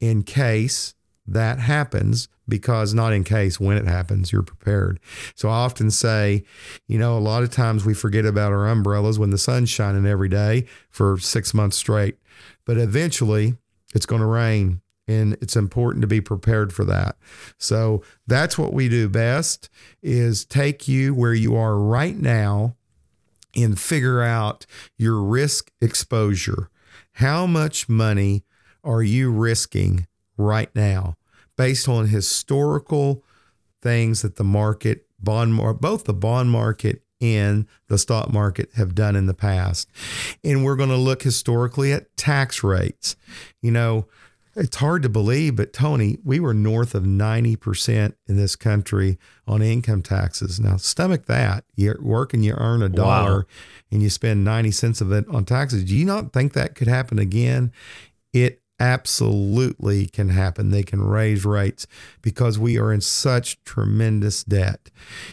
in 0.00 0.22
case 0.22 0.94
that 1.26 1.58
happens 1.58 2.28
because 2.48 2.92
not 2.92 3.12
in 3.12 3.22
case 3.22 3.60
when 3.60 3.76
it 3.76 3.86
happens 3.86 4.32
you're 4.32 4.42
prepared 4.42 4.98
so 5.36 5.48
i 5.48 5.52
often 5.52 5.90
say 5.90 6.42
you 6.88 6.98
know 6.98 7.16
a 7.16 7.20
lot 7.20 7.44
of 7.44 7.50
times 7.50 7.84
we 7.84 7.94
forget 7.94 8.26
about 8.26 8.50
our 8.50 8.66
umbrellas 8.66 9.18
when 9.18 9.30
the 9.30 9.38
sun's 9.38 9.70
shining 9.70 10.04
every 10.04 10.28
day 10.28 10.66
for 10.88 11.16
six 11.18 11.54
months 11.54 11.76
straight 11.76 12.16
but 12.64 12.76
eventually 12.76 13.54
it's 13.94 14.06
going 14.06 14.20
to 14.20 14.26
rain 14.26 14.80
and 15.08 15.36
it's 15.40 15.56
important 15.56 16.02
to 16.02 16.06
be 16.06 16.20
prepared 16.20 16.72
for 16.72 16.84
that. 16.84 17.16
So 17.58 18.02
that's 18.26 18.56
what 18.56 18.72
we 18.72 18.88
do 18.88 19.08
best 19.08 19.68
is 20.02 20.44
take 20.44 20.86
you 20.86 21.14
where 21.14 21.34
you 21.34 21.56
are 21.56 21.76
right 21.76 22.16
now 22.16 22.76
and 23.56 23.78
figure 23.78 24.22
out 24.22 24.66
your 24.96 25.20
risk 25.20 25.72
exposure. 25.80 26.70
How 27.14 27.46
much 27.46 27.88
money 27.88 28.44
are 28.84 29.02
you 29.02 29.32
risking 29.32 30.06
right 30.36 30.74
now 30.74 31.16
based 31.56 31.88
on 31.88 32.08
historical 32.08 33.24
things 33.82 34.22
that 34.22 34.36
the 34.36 34.44
market 34.44 35.06
bond 35.18 35.58
both 35.80 36.04
the 36.04 36.14
bond 36.14 36.50
market 36.50 37.02
and 37.20 37.66
the 37.88 37.98
stock 37.98 38.32
market 38.32 38.70
have 38.76 38.94
done 38.94 39.16
in 39.16 39.26
the 39.26 39.34
past. 39.34 39.88
And 40.42 40.64
we're 40.64 40.76
going 40.76 40.88
to 40.88 40.96
look 40.96 41.22
historically 41.22 41.92
at 41.92 42.16
tax 42.16 42.62
rates. 42.62 43.16
You 43.60 43.70
know, 43.70 44.06
it's 44.56 44.76
hard 44.76 45.02
to 45.04 45.08
believe, 45.08 45.56
but 45.56 45.72
Tony, 45.72 46.18
we 46.24 46.40
were 46.40 46.52
north 46.52 46.94
of 46.94 47.04
90% 47.04 48.14
in 48.26 48.36
this 48.36 48.56
country 48.56 49.18
on 49.46 49.62
income 49.62 50.02
taxes. 50.02 50.58
Now, 50.58 50.76
stomach 50.76 51.26
that. 51.26 51.64
You 51.76 51.96
work 52.00 52.34
and 52.34 52.44
you 52.44 52.54
earn 52.56 52.82
a 52.82 52.88
dollar 52.88 53.38
wow. 53.38 53.44
and 53.92 54.02
you 54.02 54.10
spend 54.10 54.44
90 54.44 54.70
cents 54.72 55.00
of 55.00 55.12
it 55.12 55.28
on 55.28 55.44
taxes. 55.44 55.84
Do 55.84 55.96
you 55.96 56.04
not 56.04 56.32
think 56.32 56.52
that 56.54 56.74
could 56.74 56.88
happen 56.88 57.18
again? 57.18 57.72
It 58.32 58.59
absolutely 58.80 60.06
can 60.06 60.30
happen. 60.30 60.70
They 60.70 60.82
can 60.82 61.02
raise 61.02 61.44
rates 61.44 61.86
because 62.22 62.58
we 62.58 62.78
are 62.78 62.92
in 62.92 63.00
such 63.00 63.62
tremendous 63.64 64.42
debt. 64.42 64.90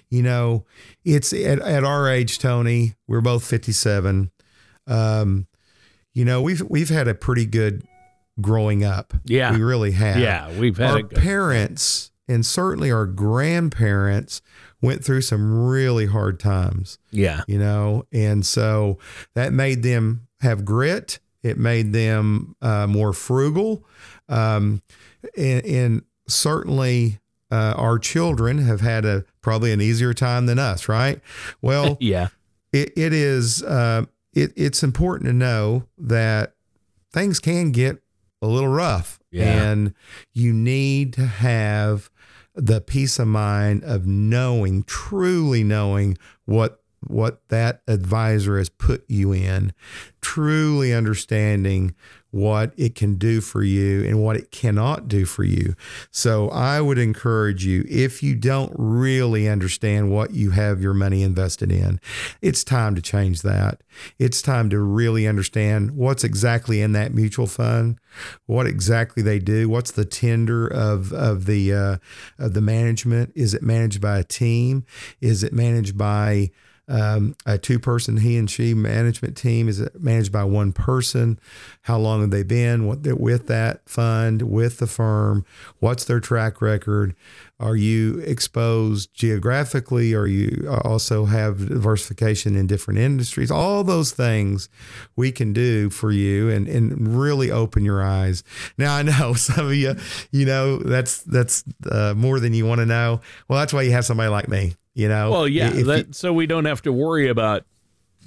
You 0.10 0.21
know, 0.21 0.65
it's 1.03 1.33
at, 1.33 1.60
at 1.60 1.83
our 1.83 2.10
age, 2.10 2.38
Tony, 2.38 2.95
we're 3.07 3.21
both 3.21 3.45
57. 3.45 4.31
Um, 4.86 5.47
you 6.13 6.25
know, 6.25 6.41
we've 6.41 6.62
we've 6.62 6.89
had 6.89 7.07
a 7.07 7.15
pretty 7.15 7.45
good 7.45 7.83
growing 8.41 8.83
up. 8.83 9.13
Yeah. 9.25 9.53
We 9.53 9.63
really 9.63 9.91
have. 9.91 10.19
Yeah, 10.19 10.51
we've 10.60 10.77
had 10.77 10.91
our 10.91 11.03
parents 11.03 12.12
and 12.27 12.45
certainly 12.45 12.91
our 12.91 13.05
grandparents 13.05 14.41
went 14.81 15.03
through 15.03 15.21
some 15.21 15.67
really 15.67 16.05
hard 16.07 16.39
times. 16.39 16.99
Yeah. 17.12 17.43
You 17.47 17.60
know, 17.60 18.03
and 18.12 18.45
so 18.45 18.99
that 19.33 19.53
made 19.53 19.83
them 19.83 20.27
have 20.41 20.65
grit 20.65 21.19
it 21.43 21.58
made 21.58 21.93
them 21.93 22.56
uh, 22.62 22.88
more 22.88 23.13
frugal. 23.13 23.86
Um, 24.30 24.82
and, 25.38 25.65
and, 25.65 26.02
certainly 26.30 27.19
uh, 27.52 27.73
our 27.78 27.97
children 27.97 28.58
have 28.58 28.82
had 28.82 29.06
a 29.06 29.23
probably 29.41 29.71
an 29.71 29.80
easier 29.80 30.13
time 30.13 30.45
than 30.45 30.60
us, 30.60 30.89
right? 30.89 31.21
Well, 31.62 31.97
yeah, 32.02 32.28
it, 32.73 32.91
it 32.97 33.13
is. 33.13 33.63
Uh, 33.63 34.06
it, 34.34 34.52
it's 34.56 34.84
important 34.84 35.28
to 35.28 35.34
know 35.34 35.88
that 35.97 36.56
things 37.13 37.39
can 37.39 37.71
get 37.71 38.04
a 38.41 38.47
little 38.47 38.69
rough, 38.69 39.19
yeah. 39.32 39.69
and 39.69 39.93
you 40.34 40.54
need 40.54 41.13
to 41.13 41.26
have 41.26 42.10
the 42.54 42.82
peace 42.82 43.19
of 43.19 43.28
mind 43.28 43.84
of 43.84 44.06
knowing, 44.06 44.84
truly 44.84 45.63
knowing 45.63 46.17
what 46.45 46.82
what 47.01 47.47
that 47.49 47.81
advisor 47.88 48.57
has 48.57 48.69
put 48.69 49.03
you 49.07 49.31
in, 49.31 49.73
truly 50.21 50.93
understanding 50.93 51.95
what 52.31 52.73
it 52.75 52.93
can 52.93 53.15
do 53.15 53.39
for 53.39 53.63
you 53.63 54.05
and 54.05 54.21
what 54.21 54.36
it 54.36 54.51
cannot 54.51 55.07
do 55.07 55.25
for 55.25 55.43
you. 55.43 55.73
So 56.12 56.49
I 56.49 56.81
would 56.81 56.97
encourage 56.97 57.65
you, 57.65 57.86
if 57.88 58.21
you 58.21 58.36
don't 58.36 58.71
really 58.75 59.47
understand 59.47 60.12
what 60.12 60.31
you 60.31 60.51
have 60.51 60.81
your 60.81 60.93
money 60.93 61.23
invested 61.23 61.71
in, 61.71 61.99
it's 62.41 62.63
time 62.63 62.95
to 62.95 63.01
change 63.01 63.41
that. 63.43 63.81
It's 64.19 64.41
time 64.41 64.69
to 64.71 64.79
really 64.79 65.25
understand 65.25 65.91
what's 65.91 66.23
exactly 66.23 66.81
in 66.81 66.91
that 66.91 67.13
mutual 67.13 67.47
fund, 67.47 67.97
what 68.45 68.67
exactly 68.67 69.23
they 69.23 69.39
do, 69.39 69.69
what's 69.69 69.91
the 69.91 70.05
tender 70.05 70.67
of 70.67 71.13
of 71.13 71.45
the 71.45 71.73
uh, 71.73 71.97
of 72.38 72.53
the 72.53 72.62
management. 72.62 73.31
Is 73.36 73.53
it 73.53 73.63
managed 73.63 74.01
by 74.01 74.19
a 74.19 74.23
team? 74.23 74.86
Is 75.21 75.43
it 75.43 75.53
managed 75.53 75.97
by 75.97 76.51
um, 76.89 77.36
a 77.45 77.58
two 77.58 77.80
person 77.80 78.17
he 78.17 78.38
and 78.38 78.50
she 78.50 78.73
management 78.73 79.36
team 79.36 79.67
is 79.67 79.86
managed 80.00 80.32
by 80.32 80.43
one 80.43 80.71
person. 80.71 81.39
How 81.82 81.97
long 81.97 82.21
have 82.21 82.32
they 82.32 82.43
been? 82.43 82.88
With 82.88 83.47
that 83.47 83.88
fund 83.89 84.41
with 84.43 84.78
the 84.78 84.88
firm? 84.88 85.45
What's 85.80 86.06
their 86.06 86.19
track 86.19 86.62
record? 86.62 87.15
Are 87.60 87.76
you 87.76 88.19
exposed 88.19 89.13
geographically? 89.13 90.13
Or 90.13 90.28
you 90.28 90.67
also 90.84 91.26
have 91.26 91.67
diversification 91.67 92.56
in 92.56 92.67
different 92.67 93.00
industries? 93.00 93.52
All 93.52 93.84
those 93.84 94.12
things 94.12 94.69
we 95.15 95.32
can 95.32 95.52
do 95.52 95.89
for 95.89 96.12
you 96.12 96.50
and, 96.50 96.67
and 96.67 97.17
really 97.17 97.52
open 97.52 97.84
your 97.84 98.04
eyes. 98.04 98.43
Now 98.78 98.95
i 98.95 99.02
know 99.02 99.34
some 99.36 99.67
of 99.67 99.76
you 99.76 99.95
you 100.32 100.45
know 100.45 100.78
that's 100.78 101.21
that's 101.23 101.63
uh, 101.89 102.13
more 102.15 102.39
than 102.39 102.54
you 102.54 102.65
want 102.65 102.80
to 102.80 102.86
know. 102.86 103.21
Well 103.47 103.60
that's 103.60 103.73
why 103.73 103.82
you 103.82 103.91
have 103.91 104.06
somebody 104.06 104.30
like 104.30 104.47
me 104.47 104.76
you 104.97 105.07
know, 105.07 105.29
well, 105.29 105.47
yeah, 105.47 105.69
that, 105.69 106.07
you, 106.07 106.13
so 106.13 106.33
we 106.33 106.47
don't 106.47 106.65
have 106.65 106.81
to 106.81 106.91
worry 106.91 107.27
about 107.27 107.65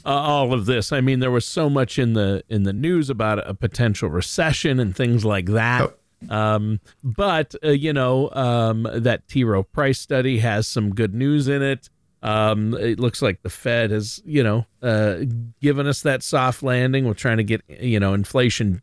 uh, 0.07 0.11
all 0.11 0.53
of 0.53 0.67
this. 0.67 0.93
I 0.93 1.01
mean, 1.01 1.19
there 1.19 1.31
was 1.33 1.45
so 1.45 1.69
much 1.69 1.99
in 1.99 2.13
the 2.13 2.45
in 2.49 2.63
the 2.63 2.73
news 2.73 3.11
about 3.11 3.45
a 3.45 3.55
potential 3.55 4.09
recession 4.09 4.79
and 4.79 4.95
things 4.95 5.25
like 5.25 5.47
that. 5.47 5.93
Oh. 6.31 6.37
Um, 6.37 6.81
but 7.03 7.57
uh, 7.65 7.71
you 7.71 7.93
know, 7.93 8.31
um, 8.31 8.87
that 8.95 9.27
T. 9.27 9.43
Rowe 9.43 9.65
Price 9.65 9.99
study 9.99 10.39
has 10.39 10.69
some 10.69 10.95
good 10.95 11.13
news 11.13 11.49
in 11.49 11.61
it. 11.61 11.91
Um, 12.23 12.75
it 12.75 13.01
looks 13.01 13.21
like 13.21 13.43
the 13.43 13.51
Fed 13.51 13.91
has, 13.91 14.23
you 14.25 14.45
know, 14.45 14.65
uh, 14.81 15.25
given 15.61 15.89
us 15.89 16.03
that 16.03 16.23
soft 16.23 16.63
landing. 16.63 17.05
We're 17.05 17.15
trying 17.15 17.39
to 17.39 17.45
get, 17.45 17.63
you 17.69 17.99
know, 17.99 18.15
inflation 18.15 18.81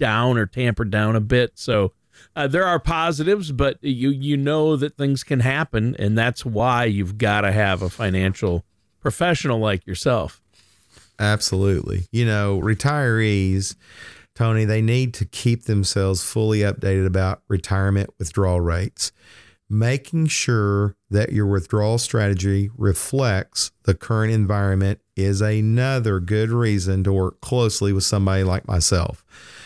down 0.00 0.36
or 0.36 0.46
tampered 0.46 0.90
down 0.90 1.14
a 1.14 1.20
bit. 1.20 1.52
So 1.54 1.92
uh, 2.36 2.46
there 2.46 2.64
are 2.64 2.78
positives, 2.78 3.52
but 3.52 3.78
you 3.82 4.10
you 4.10 4.36
know 4.36 4.76
that 4.76 4.96
things 4.96 5.24
can 5.24 5.40
happen, 5.40 5.94
and 5.98 6.16
that's 6.16 6.44
why 6.44 6.84
you've 6.84 7.18
got 7.18 7.42
to 7.42 7.52
have 7.52 7.82
a 7.82 7.90
financial 7.90 8.64
professional 9.00 9.58
like 9.58 9.86
yourself. 9.86 10.40
Absolutely. 11.18 12.06
You 12.10 12.24
know, 12.26 12.60
retirees, 12.60 13.76
Tony, 14.34 14.64
they 14.64 14.82
need 14.82 15.14
to 15.14 15.24
keep 15.24 15.64
themselves 15.64 16.24
fully 16.24 16.60
updated 16.60 17.06
about 17.06 17.42
retirement 17.48 18.10
withdrawal 18.18 18.60
rates. 18.60 19.12
Making 19.70 20.26
sure 20.26 20.96
that 21.10 21.32
your 21.32 21.46
withdrawal 21.46 21.98
strategy 21.98 22.70
reflects 22.76 23.70
the 23.84 23.94
current 23.94 24.32
environment 24.32 25.00
is 25.16 25.40
another 25.40 26.20
good 26.20 26.50
reason 26.50 27.02
to 27.04 27.12
work 27.12 27.40
closely 27.40 27.92
with 27.92 28.04
somebody 28.04 28.44
like 28.44 28.68
myself. 28.68 29.24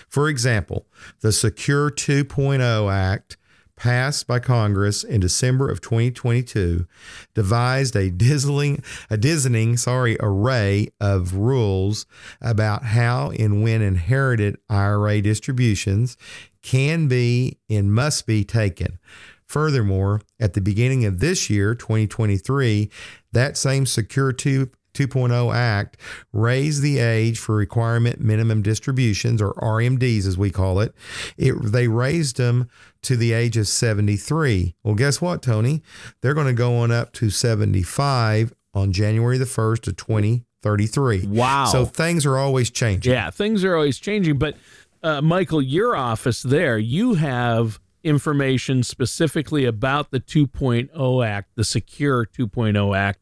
For 0.08 0.28
example, 0.28 0.86
the 1.20 1.32
Secure 1.32 1.90
2.0 1.90 2.92
Act 2.92 3.36
passed 3.78 4.26
by 4.26 4.40
Congress 4.40 5.04
in 5.04 5.20
December 5.20 5.70
of 5.70 5.80
2022 5.80 6.86
devised 7.34 7.94
a 7.94 8.10
dizzying, 8.10 8.82
a 9.08 9.16
dizzying, 9.16 9.76
sorry, 9.76 10.16
array 10.18 10.88
of 11.00 11.34
rules 11.34 12.04
about 12.40 12.82
how 12.82 13.30
and 13.38 13.62
when 13.62 13.80
inherited 13.80 14.58
IRA 14.68 15.22
distributions 15.22 16.16
can 16.60 17.06
be 17.06 17.58
and 17.70 17.94
must 17.94 18.26
be 18.26 18.44
taken. 18.44 18.98
Furthermore, 19.46 20.20
at 20.38 20.52
the 20.52 20.60
beginning 20.60 21.06
of 21.06 21.20
this 21.20 21.48
year, 21.48 21.74
2023, 21.74 22.90
that 23.32 23.56
same 23.56 23.86
Secure 23.86 24.32
2 24.32 24.70
2.0 24.98 25.54
Act 25.54 25.96
raised 26.32 26.82
the 26.82 26.98
age 26.98 27.38
for 27.38 27.54
requirement 27.54 28.20
minimum 28.20 28.62
distributions, 28.62 29.40
or 29.40 29.52
RMDs 29.54 30.26
as 30.26 30.36
we 30.36 30.50
call 30.50 30.80
it. 30.80 30.94
it 31.36 31.54
they 31.62 31.88
raised 31.88 32.36
them 32.36 32.68
to 33.02 33.16
the 33.16 33.32
age 33.32 33.56
of 33.56 33.68
73. 33.68 34.74
Well, 34.82 34.94
guess 34.94 35.20
what, 35.20 35.42
Tony? 35.42 35.82
They're 36.20 36.34
going 36.34 36.46
to 36.46 36.52
go 36.52 36.76
on 36.78 36.90
up 36.90 37.12
to 37.14 37.30
75 37.30 38.52
on 38.74 38.92
January 38.92 39.38
the 39.38 39.44
1st 39.44 39.88
of 39.88 39.96
2033. 39.96 41.26
Wow. 41.26 41.66
So 41.66 41.84
things 41.84 42.26
are 42.26 42.36
always 42.36 42.70
changing. 42.70 43.12
Yeah, 43.12 43.30
things 43.30 43.64
are 43.64 43.74
always 43.74 43.98
changing. 43.98 44.38
But, 44.38 44.56
uh, 45.02 45.22
Michael, 45.22 45.62
your 45.62 45.94
office 45.94 46.42
there, 46.42 46.78
you 46.78 47.14
have 47.14 47.78
information 48.04 48.82
specifically 48.82 49.64
about 49.64 50.10
the 50.10 50.20
2.0 50.20 51.26
Act, 51.26 51.50
the 51.54 51.64
Secure 51.64 52.26
2.0 52.26 52.96
Act, 52.96 53.20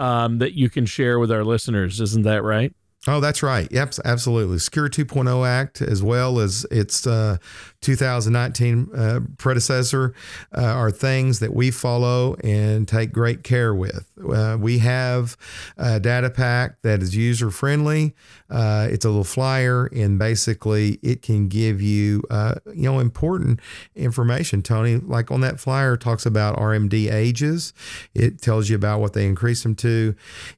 um, 0.00 0.38
that 0.38 0.54
you 0.54 0.70
can 0.70 0.86
share 0.86 1.18
with 1.18 1.30
our 1.30 1.44
listeners. 1.44 2.00
Isn't 2.00 2.22
that 2.22 2.42
right? 2.42 2.74
Oh, 3.06 3.20
that's 3.20 3.42
right. 3.42 3.70
Yep, 3.70 3.94
absolutely. 4.04 4.58
Secure 4.58 4.88
2.0 4.88 5.46
Act, 5.46 5.80
as 5.80 6.02
well 6.02 6.38
as 6.38 6.66
its 6.70 7.06
uh, 7.06 7.36
2019 7.80 8.88
uh, 8.94 9.20
predecessor, 9.38 10.14
uh, 10.56 10.60
are 10.62 10.90
things 10.90 11.40
that 11.40 11.54
we 11.54 11.70
follow 11.70 12.36
and 12.44 12.86
take 12.86 13.12
great 13.12 13.42
care 13.42 13.74
with. 13.74 14.06
Uh, 14.32 14.56
we 14.60 14.78
have 14.78 15.36
a 15.76 15.98
data 15.98 16.30
pack 16.30 16.80
that 16.82 17.02
is 17.02 17.16
user 17.16 17.50
friendly. 17.50 18.14
Uh, 18.50 18.88
it's 18.90 19.04
a 19.04 19.08
little 19.08 19.24
flyer, 19.24 19.86
and 19.86 20.18
basically, 20.18 20.98
it 21.02 21.22
can 21.22 21.48
give 21.48 21.80
you, 21.80 22.22
uh, 22.30 22.54
you 22.74 22.82
know, 22.82 22.98
important 22.98 23.60
information. 23.94 24.60
Tony, 24.62 24.96
like 24.96 25.30
on 25.30 25.40
that 25.40 25.60
flyer, 25.60 25.96
talks 25.96 26.26
about 26.26 26.56
RMD 26.56 27.12
ages. 27.12 27.72
It 28.14 28.42
tells 28.42 28.68
you 28.68 28.76
about 28.76 29.00
what 29.00 29.12
they 29.12 29.24
increased 29.24 29.62
them 29.62 29.76
to, 29.76 30.14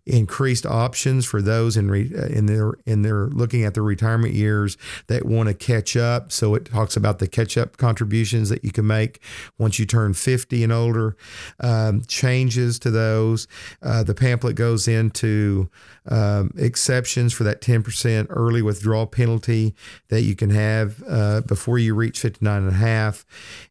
increased 0.06 0.64
options 0.64 1.26
for 1.26 1.42
those 1.42 1.76
in 1.76 1.90
re- 1.90 2.12
in 2.30 2.46
their 2.46 2.72
in 2.86 3.02
their 3.02 3.26
looking 3.26 3.64
at 3.64 3.74
their 3.74 3.82
retirement 3.82 4.34
years 4.34 4.76
that 5.08 5.26
want 5.26 5.48
to 5.48 5.54
catch 5.54 5.96
up. 5.96 6.32
So 6.32 6.54
it 6.54 6.64
talks 6.66 6.96
about 6.96 7.11
the 7.18 7.28
catch 7.28 7.56
up 7.56 7.76
contributions 7.76 8.48
that 8.48 8.64
you 8.64 8.72
can 8.72 8.86
make 8.86 9.20
once 9.58 9.78
you 9.78 9.86
turn 9.86 10.14
50 10.14 10.62
and 10.62 10.72
older. 10.72 11.16
Um, 11.60 12.02
changes 12.02 12.78
to 12.80 12.90
those. 12.90 13.46
Uh, 13.82 14.02
the 14.02 14.14
pamphlet 14.14 14.56
goes 14.56 14.88
into 14.88 15.70
um, 16.06 16.52
exceptions 16.56 17.32
for 17.32 17.44
that 17.44 17.60
10% 17.60 18.26
early 18.30 18.62
withdrawal 18.62 19.06
penalty 19.06 19.74
that 20.08 20.22
you 20.22 20.34
can 20.34 20.50
have 20.50 21.02
uh, 21.08 21.42
before 21.42 21.78
you 21.78 21.94
reach 21.94 22.18
59 22.18 22.62
and 22.62 22.68
a 22.68 22.74
half. 22.74 23.24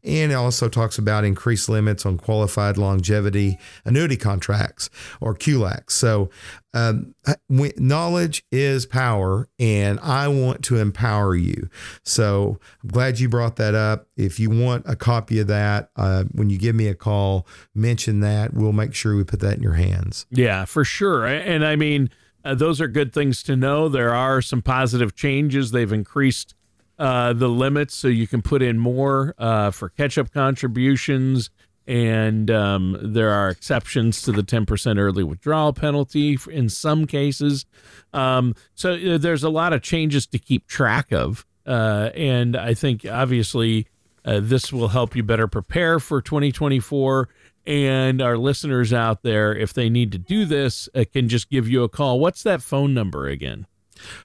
And 0.04 0.32
it 0.32 0.36
also 0.36 0.70
talks 0.70 0.98
about 0.98 1.24
increased 1.24 1.70
limits 1.70 2.06
on 2.06 2.18
qualified 2.18 2.78
longevity 2.78 3.58
annuity 3.86 4.18
contracts 4.18 4.89
or 5.20 5.36
QLACs. 5.36 5.92
So 5.92 6.30
um, 6.74 7.14
knowledge 7.50 8.44
is 8.52 8.86
power, 8.86 9.50
and 9.60 10.00
I 10.00 10.28
want 10.30 10.64
to 10.66 10.78
empower 10.78 11.36
you. 11.36 11.70
So 12.04 12.60
I'm 12.82 12.90
glad 12.90 13.20
you 13.20 13.28
brought 13.28 13.58
that 13.58 13.76
up. 13.76 14.08
If 14.16 14.40
you 14.40 14.50
want 14.50 14.86
a 14.88 14.96
copy 14.96 15.40
of 15.40 15.48
that, 15.48 15.90
uh, 15.96 16.24
when 16.32 16.50
you 16.50 16.58
give 16.58 16.76
me 16.76 16.88
a 16.88 16.96
call, 16.96 17.46
mention 17.76 18.22
that. 18.22 18.54
We'll 18.54 18.72
make 18.72 18.94
sure 18.94 19.16
we 19.16 19.24
put 19.24 19.42
that 19.42 19.58
in 19.58 19.64
your 19.64 19.74
hands. 19.74 20.26
Yeah, 20.30 20.66
for 20.66 20.86
sure. 20.86 21.26
And 21.26 21.66
I 21.66 21.76
mean, 21.76 22.10
uh, 22.44 22.56
those 22.56 22.82
are 22.82 22.88
good 22.88 23.14
things 23.14 23.44
to 23.44 23.56
know. 23.56 23.90
There 23.90 24.14
are 24.14 24.42
some 24.42 24.62
positive 24.62 25.16
changes. 25.16 25.72
They've 25.72 25.92
increased 25.92 26.56
uh, 26.98 27.34
the 27.34 27.50
limits 27.50 27.96
so 27.96 28.08
you 28.08 28.28
can 28.28 28.42
put 28.42 28.62
in 28.62 28.80
more 28.80 29.34
uh, 29.38 29.72
for 29.72 29.90
catch 29.90 30.18
up 30.18 30.32
contributions. 30.32 31.50
And 31.88 32.50
um, 32.52 32.98
there 33.02 33.32
are 33.32 33.50
exceptions 33.50 34.22
to 34.24 34.32
the 34.32 34.44
10% 34.44 35.00
early 35.00 35.24
withdrawal 35.24 35.74
penalty 35.74 36.38
in 36.50 36.70
some 36.70 37.06
cases. 37.08 37.66
Um, 38.14 38.56
so 38.76 38.94
uh, 38.94 39.18
there's 39.18 39.44
a 39.44 39.50
lot 39.50 39.74
of 39.74 39.82
changes 39.82 40.28
to 40.28 40.40
keep 40.40 40.68
track 40.68 41.12
of. 41.12 41.46
Uh, 41.66 42.10
and 42.16 42.56
I 42.56 42.74
think 42.74 43.06
obviously 43.06 43.88
uh, 44.26 44.40
this 44.42 44.72
will 44.72 44.90
help 44.90 45.16
you 45.16 45.24
better 45.24 45.48
prepare 45.48 46.00
for 46.00 46.22
2024 46.22 47.30
and 47.66 48.22
our 48.22 48.38
listeners 48.38 48.92
out 48.92 49.22
there, 49.24 49.56
if 49.56 49.74
they 49.74 49.90
need 49.90 50.12
to 50.14 50.18
do 50.18 50.46
this, 50.46 50.90
uh, 50.96 51.06
can 51.12 51.30
just 51.30 51.50
give 51.50 51.70
you 51.70 51.84
a 51.84 51.90
call. 51.90 52.20
What's 52.20 52.44
that 52.44 52.62
phone 52.62 52.94
number 52.94 53.28
again? 53.28 53.68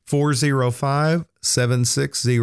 405 0.06 1.26
760 1.42 2.38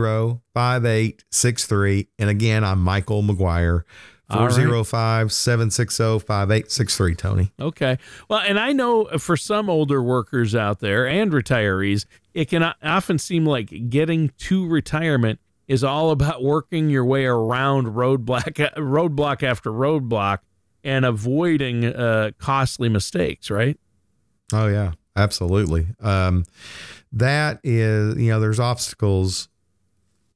5863. 0.53 2.07
And 2.19 2.29
again, 2.29 2.63
I'm 2.63 2.79
Michael 2.81 3.23
McGuire. 3.23 3.83
405 4.33 5.31
760 5.31 6.19
5863, 6.19 7.15
Tony. 7.15 7.51
Okay. 7.59 7.97
Well, 8.29 8.39
and 8.39 8.59
I 8.59 8.73
know 8.73 9.05
for 9.17 9.37
some 9.37 9.69
older 9.69 10.01
workers 10.01 10.55
out 10.55 10.79
there 10.79 11.07
and 11.07 11.31
retirees, 11.31 12.05
it 12.33 12.49
can 12.49 12.73
often 12.83 13.17
seem 13.17 13.45
like 13.45 13.89
getting 13.89 14.29
to 14.39 14.67
retirement 14.67 15.39
is 15.67 15.83
all 15.83 16.11
about 16.11 16.43
working 16.43 16.89
your 16.89 17.05
way 17.05 17.25
around 17.25 17.87
roadblock 17.87 18.55
roadblock 18.75 19.43
after 19.43 19.71
roadblock 19.71 20.39
and 20.83 21.05
avoiding 21.05 21.85
uh, 21.85 22.31
costly 22.37 22.89
mistakes, 22.89 23.49
right? 23.49 23.79
Oh 24.51 24.67
yeah, 24.67 24.91
absolutely. 25.15 25.87
Um, 26.01 26.45
that 27.11 27.59
is, 27.63 28.17
you 28.17 28.29
know, 28.31 28.39
there's 28.39 28.59
obstacles, 28.59 29.47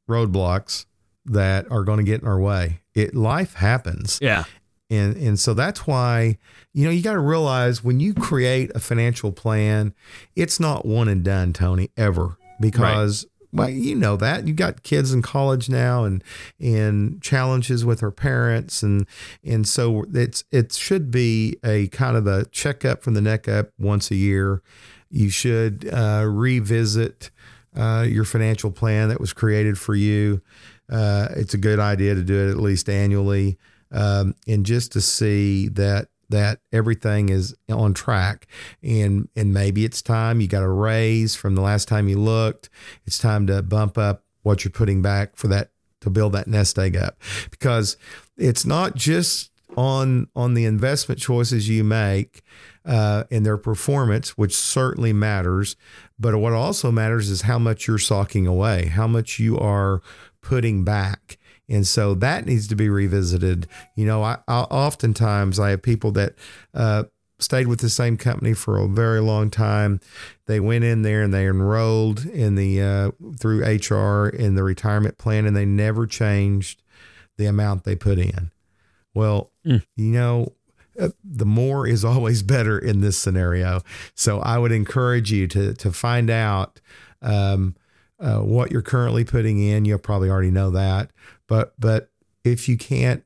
roadblocks 0.09 0.85
that 1.27 1.69
are 1.71 1.83
going 1.83 1.97
to 1.97 2.03
get 2.03 2.21
in 2.21 2.27
our 2.27 2.39
way. 2.39 2.81
It 2.93 3.15
life 3.15 3.55
happens. 3.55 4.19
Yeah. 4.21 4.45
And 4.89 5.17
and 5.17 5.39
so 5.39 5.53
that's 5.53 5.85
why, 5.85 6.37
you 6.73 6.85
know, 6.85 6.91
you 6.91 7.01
got 7.01 7.13
to 7.13 7.19
realize 7.19 7.83
when 7.83 7.99
you 7.99 8.13
create 8.13 8.71
a 8.73 8.79
financial 8.79 9.31
plan, 9.31 9.93
it's 10.35 10.59
not 10.59 10.85
one 10.85 11.07
and 11.07 11.23
done, 11.23 11.53
Tony, 11.53 11.91
ever. 11.97 12.37
Because 12.59 13.25
right 13.25 13.31
well, 13.53 13.69
you 13.69 13.95
know 13.95 14.15
that 14.17 14.47
you 14.47 14.53
got 14.53 14.83
kids 14.83 15.13
in 15.13 15.21
college 15.21 15.69
now 15.69 16.03
and 16.03 16.23
and 16.59 17.21
challenges 17.21 17.85
with 17.85 18.01
their 18.01 18.11
parents 18.11 18.83
and 18.83 19.05
and 19.43 19.67
so 19.67 20.05
it's 20.13 20.43
it 20.51 20.73
should 20.73 21.11
be 21.11 21.57
a 21.63 21.87
kind 21.87 22.17
of 22.17 22.27
a 22.27 22.45
checkup 22.45 23.03
from 23.03 23.13
the 23.13 23.21
neck 23.21 23.47
up 23.47 23.69
once 23.79 24.11
a 24.11 24.15
year. 24.15 24.61
You 25.09 25.29
should 25.29 25.89
uh, 25.91 26.25
revisit 26.27 27.31
uh, 27.75 28.05
your 28.07 28.25
financial 28.25 28.71
plan 28.71 29.09
that 29.09 29.21
was 29.21 29.33
created 29.33 29.77
for 29.77 29.95
you. 29.95 30.41
Uh, 30.89 31.27
it's 31.35 31.53
a 31.53 31.57
good 31.57 31.79
idea 31.79 32.15
to 32.15 32.23
do 32.23 32.47
it 32.47 32.51
at 32.51 32.57
least 32.57 32.89
annually, 32.89 33.57
um, 33.91 34.35
and 34.47 34.65
just 34.65 34.91
to 34.93 35.01
see 35.01 35.67
that 35.69 36.07
that 36.29 36.59
everything 36.73 37.29
is 37.29 37.55
on 37.69 37.93
track 37.93 38.47
and 38.83 39.29
and 39.35 39.53
maybe 39.53 39.85
it's 39.85 40.01
time 40.01 40.41
you 40.41 40.47
got 40.47 40.61
a 40.61 40.67
raise 40.67 41.37
from 41.37 41.55
the 41.55 41.61
last 41.61 41.87
time 41.87 42.09
you 42.09 42.19
looked 42.19 42.69
it's 43.05 43.17
time 43.17 43.47
to 43.47 43.61
bump 43.61 43.97
up 43.97 44.25
what 44.43 44.65
you're 44.65 44.71
putting 44.71 45.01
back 45.01 45.37
for 45.37 45.47
that 45.47 45.69
to 46.01 46.09
build 46.09 46.33
that 46.33 46.45
nest 46.45 46.77
egg 46.77 46.97
up 46.97 47.17
because 47.49 47.95
it's 48.35 48.65
not 48.65 48.93
just 48.93 49.51
on 49.77 50.27
on 50.35 50.53
the 50.53 50.65
investment 50.65 51.21
choices 51.21 51.69
you 51.69 51.83
make 51.83 52.43
uh, 52.87 53.25
and 53.29 53.45
their 53.45 53.57
performance, 53.57 54.37
which 54.37 54.55
certainly 54.55 55.11
matters. 55.13 55.75
But 56.17 56.37
what 56.37 56.53
also 56.53 56.91
matters 56.91 57.29
is 57.29 57.41
how 57.41 57.59
much 57.59 57.87
you're 57.87 57.97
socking 57.97 58.47
away, 58.47 58.87
how 58.87 59.07
much 59.07 59.39
you 59.39 59.59
are 59.59 60.01
putting 60.47 60.85
back. 60.85 61.37
And 61.67 61.85
so 61.85 62.13
that 62.15 62.45
needs 62.45 62.67
to 62.69 62.75
be 62.75 62.87
revisited. 62.87 63.67
You 63.95 64.05
know, 64.05 64.23
I, 64.23 64.37
I 64.47 64.61
oftentimes 64.61 65.59
I 65.59 65.71
have 65.71 65.81
people 65.81 66.13
that 66.13 66.35
uh, 66.73 67.03
stayed 67.37 67.67
with 67.67 67.81
the 67.81 67.89
same 67.89 68.15
company 68.15 68.53
for 68.53 68.77
a 68.77 68.87
very 68.87 69.19
long 69.19 69.49
time. 69.49 69.99
They 70.45 70.61
went 70.61 70.85
in 70.85 71.01
there 71.01 71.21
and 71.21 71.33
they 71.33 71.45
enrolled 71.47 72.25
in 72.25 72.55
the 72.55 72.81
uh, 72.81 73.11
through 73.37 73.65
HR 73.65 74.29
in 74.29 74.55
the 74.55 74.63
retirement 74.63 75.17
plan, 75.17 75.45
and 75.45 75.53
they 75.55 75.65
never 75.65 76.07
changed 76.07 76.81
the 77.35 77.45
amount 77.45 77.83
they 77.83 77.97
put 77.97 78.17
in. 78.17 78.51
Well, 79.13 79.51
mm. 79.65 79.83
you 79.97 80.11
know, 80.11 80.53
uh, 80.97 81.09
the 81.25 81.45
more 81.45 81.85
is 81.85 82.05
always 82.05 82.41
better 82.41 82.79
in 82.79 83.01
this 83.01 83.17
scenario. 83.17 83.81
So 84.15 84.39
I 84.39 84.57
would 84.57 84.71
encourage 84.71 85.29
you 85.29 85.45
to 85.49 85.73
to 85.73 85.91
find 85.91 86.29
out. 86.29 86.79
Um, 87.21 87.75
uh, 88.19 88.39
what 88.39 88.71
you're 88.71 88.81
currently 88.81 89.23
putting 89.23 89.61
in. 89.61 89.85
You'll 89.85 89.99
probably 89.99 90.29
already 90.29 90.51
know 90.51 90.69
that, 90.71 91.11
but 91.47 91.73
but 91.79 92.09
if 92.43 92.67
you 92.69 92.77
can't 92.77 93.23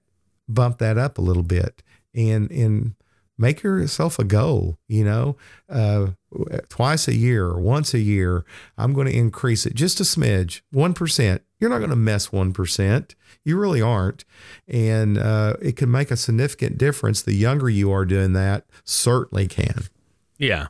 bump 0.47 0.79
that 0.79 0.97
up 0.97 1.17
a 1.17 1.21
little 1.21 1.43
bit 1.43 1.83
and 2.13 2.51
and 2.51 2.95
make 3.37 3.63
yourself 3.63 4.19
a 4.19 4.23
goal, 4.23 4.77
you 4.87 5.03
know, 5.03 5.35
uh, 5.67 6.07
twice 6.69 7.07
a 7.07 7.15
year 7.15 7.47
or 7.47 7.59
once 7.59 7.93
a 7.93 7.99
year, 7.99 8.45
I'm 8.77 8.93
going 8.93 9.07
to 9.07 9.17
increase 9.17 9.65
it 9.65 9.73
just 9.73 9.99
a 9.99 10.03
smidge, 10.03 10.61
one 10.71 10.93
percent. 10.93 11.41
You're 11.59 11.69
not 11.69 11.79
going 11.79 11.89
to 11.91 11.95
mess 11.95 12.31
one 12.31 12.53
percent. 12.53 13.15
You 13.43 13.57
really 13.57 13.81
aren't, 13.81 14.25
and 14.67 15.17
uh, 15.17 15.55
it 15.61 15.75
can 15.75 15.89
make 15.89 16.11
a 16.11 16.17
significant 16.17 16.77
difference. 16.77 17.21
The 17.21 17.33
younger 17.33 17.69
you 17.69 17.91
are 17.91 18.05
doing 18.05 18.33
that, 18.33 18.65
certainly 18.83 19.47
can. 19.47 19.85
Yeah. 20.37 20.67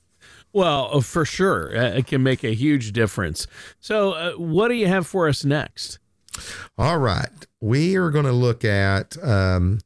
Well, 0.54 0.90
uh, 0.92 1.02
for 1.02 1.26
sure, 1.26 1.76
uh, 1.76 1.90
it 1.92 2.08
can 2.08 2.24
make 2.24 2.44
a 2.44 2.54
huge 2.54 2.92
difference. 2.92 3.48
So, 3.80 4.12
uh, 4.12 4.32
what 4.34 4.68
do 4.68 4.76
you 4.76 4.88
have 4.88 5.08
for 5.08 5.28
us 5.28 5.46
next? 5.46 6.00
All 6.78 6.98
right, 6.98 7.30
we 7.60 7.96
are 7.96 8.10
going 8.10 8.26
to 8.26 8.32
look 8.32 8.64
at 8.64 9.22
um, 9.24 9.80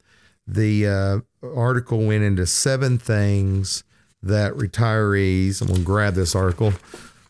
the 0.47 0.87
uh, 0.87 1.19
article 1.55 2.05
went 2.05 2.23
into 2.23 2.45
seven 2.45 2.97
things 2.97 3.83
that 4.21 4.53
retirees, 4.53 5.61
I'm 5.61 5.67
going 5.67 5.79
to 5.79 5.85
grab 5.85 6.15
this 6.15 6.35
article. 6.35 6.73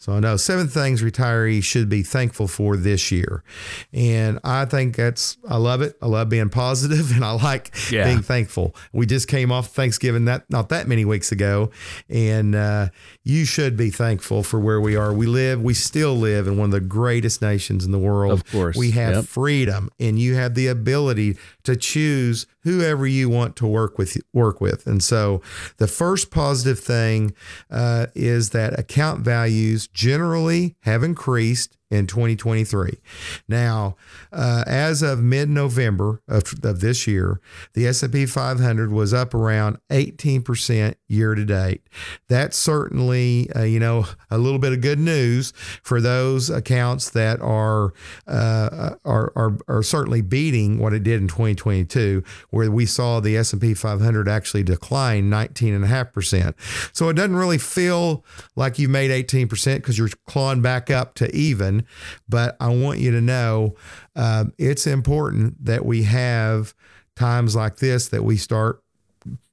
So 0.05 0.13
I 0.13 0.19
know 0.19 0.37
seven 0.37 0.67
things 0.67 1.01
retirees 1.01 1.63
should 1.63 1.89
be 1.89 2.03
thankful 2.03 2.47
for 2.47 2.77
this 2.77 3.11
year. 3.11 3.43
And 3.91 4.37
I 4.43 4.65
think 4.65 4.95
that's, 4.95 5.35
I 5.49 5.57
love 5.57 5.81
it. 5.81 5.97
I 5.99 6.05
love 6.05 6.29
being 6.29 6.49
positive 6.49 7.11
and 7.15 7.25
I 7.25 7.31
like 7.31 7.75
Yeah. 7.91 8.03
being 8.05 8.21
thankful. 8.21 8.75
We 8.93 9.07
just 9.07 9.27
came 9.27 9.51
off 9.51 9.69
Thanksgiving 9.69 10.25
that 10.25 10.47
not 10.47 10.69
that 10.69 10.87
many 10.87 11.05
weeks 11.05 11.31
ago. 11.31 11.71
And 12.07 12.53
uh, 12.53 12.89
you 13.23 13.45
should 13.45 13.75
be 13.75 13.89
thankful 13.89 14.43
for 14.43 14.59
where 14.59 14.79
we 14.79 14.95
are. 14.95 15.11
We 15.11 15.25
live, 15.25 15.59
we 15.63 15.73
still 15.73 16.13
live 16.15 16.45
in 16.47 16.55
one 16.55 16.65
of 16.65 16.71
the 16.71 16.81
greatest 16.81 17.41
nations 17.41 17.83
in 17.83 17.89
the 17.91 17.97
world. 17.97 18.31
Of 18.33 18.45
course. 18.51 18.77
We 18.77 18.91
have 18.91 19.15
Yep. 19.15 19.25
freedom 19.25 19.89
and 19.99 20.19
you 20.19 20.35
have 20.35 20.53
the 20.53 20.67
ability 20.67 21.35
to 21.63 21.75
choose 21.75 22.45
whoever 22.61 23.07
you 23.07 23.27
want 23.27 23.55
to 23.55 23.65
work 23.65 23.97
with 23.97 24.17
work 24.33 24.59
with 24.59 24.87
and 24.87 25.03
so 25.03 25.39
the 25.77 25.85
first 25.87 26.31
positive 26.31 26.79
thing 26.79 27.31
uh, 27.69 28.07
is 28.15 28.49
that 28.49 28.77
account 28.79 29.21
values 29.21 29.87
generally 29.95 30.75
have 30.81 31.03
increased 31.03 31.75
in 31.95 32.07
2023 32.07 32.99
now 33.47 33.95
uh, 34.31 34.63
as 34.67 35.01
of 35.01 35.19
mid-november 35.19 36.21
of, 36.27 36.43
of 36.63 36.81
this 36.81 37.07
year 37.07 37.39
the 37.73 37.87
s&p 37.87 38.25
500 38.25 38.91
was 38.91 39.13
up 39.13 39.33
around 39.33 39.77
18% 39.89 40.95
year 41.07 41.35
to 41.35 41.45
date. 41.45 41.81
That's 42.27 42.57
certainly 42.57 43.49
uh, 43.55 43.63
you 43.63 43.79
know 43.79 44.05
a 44.29 44.37
little 44.37 44.59
bit 44.59 44.73
of 44.73 44.81
good 44.81 44.99
news 44.99 45.53
for 45.83 46.01
those 46.01 46.49
accounts 46.49 47.09
that 47.11 47.39
are 47.41 47.93
uh, 48.27 48.95
are, 49.05 49.31
are 49.35 49.57
are 49.67 49.83
certainly 49.83 50.21
beating 50.21 50.79
what 50.79 50.93
it 50.93 51.03
did 51.03 51.21
in 51.21 51.27
2022 51.27 52.23
where 52.49 52.71
we 52.71 52.85
saw 52.85 53.19
the 53.19 53.37
S&P 53.37 53.73
500 53.73 54.27
actually 54.27 54.63
decline 54.63 55.29
19.5%. 55.29 56.53
So 56.95 57.09
it 57.09 57.13
doesn't 57.13 57.35
really 57.35 57.57
feel 57.57 58.25
like 58.55 58.79
you 58.79 58.89
made 58.89 59.11
18% 59.11 59.75
because 59.75 59.97
you're 59.97 60.09
clawing 60.27 60.61
back 60.61 60.89
up 60.89 61.13
to 61.15 61.33
even, 61.35 61.84
but 62.27 62.55
I 62.59 62.69
want 62.69 62.99
you 62.99 63.11
to 63.11 63.21
know 63.21 63.75
um, 64.15 64.53
it's 64.57 64.87
important 64.87 65.63
that 65.63 65.85
we 65.85 66.03
have 66.03 66.73
times 67.15 67.55
like 67.55 67.77
this 67.77 68.09
that 68.09 68.23
we 68.23 68.37
start 68.37 68.81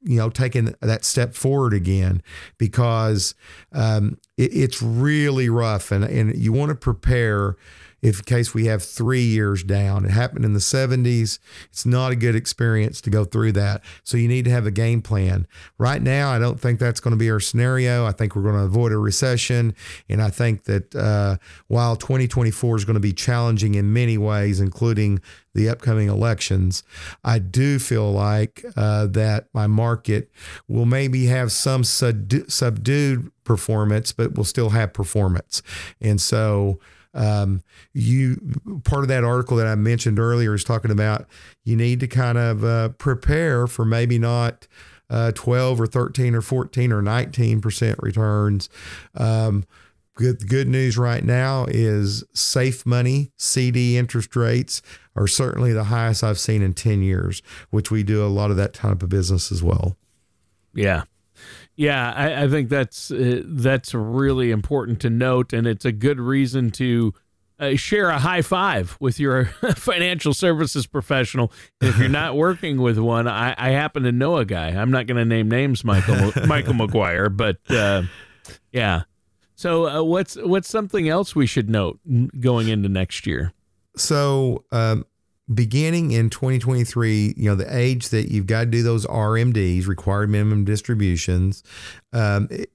you 0.02 0.16
know 0.18 0.28
taking 0.28 0.74
that 0.80 1.04
step 1.04 1.34
forward 1.34 1.72
again 1.72 2.22
because 2.58 3.34
um, 3.72 4.18
it, 4.36 4.54
it's 4.54 4.82
really 4.82 5.48
rough. 5.48 5.92
And, 5.92 6.04
and 6.04 6.36
you 6.36 6.52
want 6.52 6.70
to 6.70 6.74
prepare 6.74 7.56
if 8.02 8.18
in 8.18 8.24
case 8.24 8.52
we 8.52 8.66
have 8.66 8.82
three 8.82 9.22
years 9.22 9.62
down. 9.62 10.04
It 10.04 10.10
happened 10.10 10.44
in 10.44 10.52
the 10.52 10.60
70s 10.60 11.38
it's 11.70 11.86
not 11.86 12.12
a 12.12 12.16
good 12.16 12.34
experience 12.34 13.00
to 13.02 13.10
go 13.10 13.24
through 13.24 13.52
that. 13.52 13.82
So 14.02 14.16
you 14.16 14.28
need 14.28 14.44
to 14.44 14.50
have 14.50 14.66
a 14.66 14.70
game 14.70 15.02
plan. 15.02 15.46
Right 15.78 16.02
now 16.02 16.30
i 16.30 16.38
don't 16.38 16.60
think 16.60 16.78
that's 16.78 17.00
going 17.00 17.12
to 17.12 17.16
be 17.16 17.30
our 17.30 17.40
scenario. 17.40 18.04
I 18.04 18.12
think 18.12 18.36
we're 18.36 18.42
going 18.42 18.56
to 18.56 18.64
avoid 18.64 18.92
a 18.92 18.98
recession. 18.98 19.74
And 20.08 20.20
i 20.20 20.30
think 20.30 20.64
that 20.64 20.94
uh, 20.94 21.36
while 21.68 21.96
2024 21.96 22.76
is 22.76 22.84
going 22.84 22.94
to 22.94 23.00
be 23.00 23.12
challenging 23.12 23.74
in 23.74 23.92
many 23.92 24.18
ways 24.18 24.60
including 24.60 25.20
the 25.54 25.68
upcoming 25.68 26.08
elections, 26.08 26.82
I 27.22 27.38
do 27.38 27.78
feel 27.78 28.10
like 28.10 28.64
uh, 28.76 29.06
that 29.08 29.48
my 29.52 29.66
market 29.66 30.30
will 30.66 30.86
maybe 30.86 31.26
have 31.26 31.52
some 31.52 31.82
subdu- 31.82 32.50
subdued 32.50 33.30
performance, 33.44 34.12
but 34.12 34.34
will 34.34 34.44
still 34.44 34.70
have 34.70 34.92
performance. 34.92 35.62
And 36.00 36.20
so, 36.20 36.78
um, 37.14 37.62
you 37.92 38.40
part 38.84 39.02
of 39.02 39.08
that 39.08 39.24
article 39.24 39.56
that 39.58 39.66
I 39.66 39.74
mentioned 39.74 40.18
earlier 40.18 40.54
is 40.54 40.64
talking 40.64 40.90
about 40.90 41.26
you 41.64 41.76
need 41.76 42.00
to 42.00 42.08
kind 42.08 42.38
of 42.38 42.64
uh, 42.64 42.88
prepare 42.90 43.66
for 43.66 43.84
maybe 43.84 44.18
not. 44.18 44.66
Uh, 45.10 45.30
12 45.32 45.78
or 45.78 45.86
13 45.86 46.34
or 46.34 46.40
14 46.40 46.90
or 46.90 47.02
19% 47.02 47.96
returns. 48.00 48.70
Um, 49.14 49.62
good 50.14 50.48
good 50.48 50.68
news 50.68 50.96
right 50.96 51.24
now 51.24 51.66
is 51.68 52.24
safe 52.32 52.86
money 52.86 53.30
CD 53.36 53.96
interest 53.98 54.34
rates 54.36 54.80
are 55.16 55.26
certainly 55.26 55.72
the 55.72 55.84
highest 55.84 56.24
I've 56.24 56.38
seen 56.38 56.62
in 56.62 56.74
10 56.74 57.02
years, 57.02 57.42
which 57.70 57.90
we 57.90 58.02
do 58.02 58.24
a 58.24 58.28
lot 58.28 58.50
of 58.50 58.56
that 58.56 58.72
type 58.72 59.02
of 59.02 59.08
business 59.08 59.52
as 59.52 59.62
well. 59.62 59.96
Yeah. 60.74 61.04
Yeah, 61.76 62.12
I, 62.14 62.44
I 62.44 62.48
think 62.48 62.68
that's 62.68 63.10
uh, 63.10 63.42
that's 63.44 63.94
really 63.94 64.50
important 64.50 65.00
to 65.00 65.10
note, 65.10 65.52
and 65.52 65.66
it's 65.66 65.84
a 65.84 65.92
good 65.92 66.20
reason 66.20 66.70
to 66.72 67.14
uh, 67.58 67.76
share 67.76 68.10
a 68.10 68.18
high 68.18 68.42
five 68.42 68.96
with 69.00 69.20
your 69.20 69.44
financial 69.76 70.34
services 70.34 70.86
professional. 70.86 71.52
If 71.80 71.98
you're 71.98 72.08
not 72.08 72.36
working 72.36 72.80
with 72.80 72.98
one, 72.98 73.28
I, 73.28 73.54
I 73.56 73.70
happen 73.70 74.02
to 74.02 74.12
know 74.12 74.36
a 74.38 74.44
guy. 74.44 74.68
I'm 74.68 74.90
not 74.90 75.06
going 75.06 75.16
to 75.16 75.24
name 75.24 75.48
names, 75.48 75.84
Michael 75.84 76.32
Michael 76.46 76.74
McGuire, 76.74 77.34
but 77.34 77.58
uh, 77.70 78.02
yeah. 78.72 79.02
So 79.54 79.88
uh, 79.88 80.02
what's 80.02 80.34
what's 80.36 80.68
something 80.68 81.08
else 81.08 81.36
we 81.36 81.46
should 81.46 81.70
note 81.70 82.00
going 82.40 82.68
into 82.68 82.88
next 82.88 83.26
year? 83.26 83.52
So, 83.96 84.64
um, 84.72 85.04
beginning 85.54 86.12
in 86.12 86.30
2023, 86.30 87.34
you 87.36 87.48
know, 87.48 87.54
the 87.54 87.76
age 87.76 88.08
that 88.10 88.30
you've 88.30 88.46
got 88.46 88.60
to 88.60 88.66
do 88.66 88.82
those 88.82 89.06
RMDs, 89.06 89.86
required 89.86 90.30
minimum 90.30 90.64
distributions, 90.64 91.62
um, 92.12 92.48
it, 92.50 92.70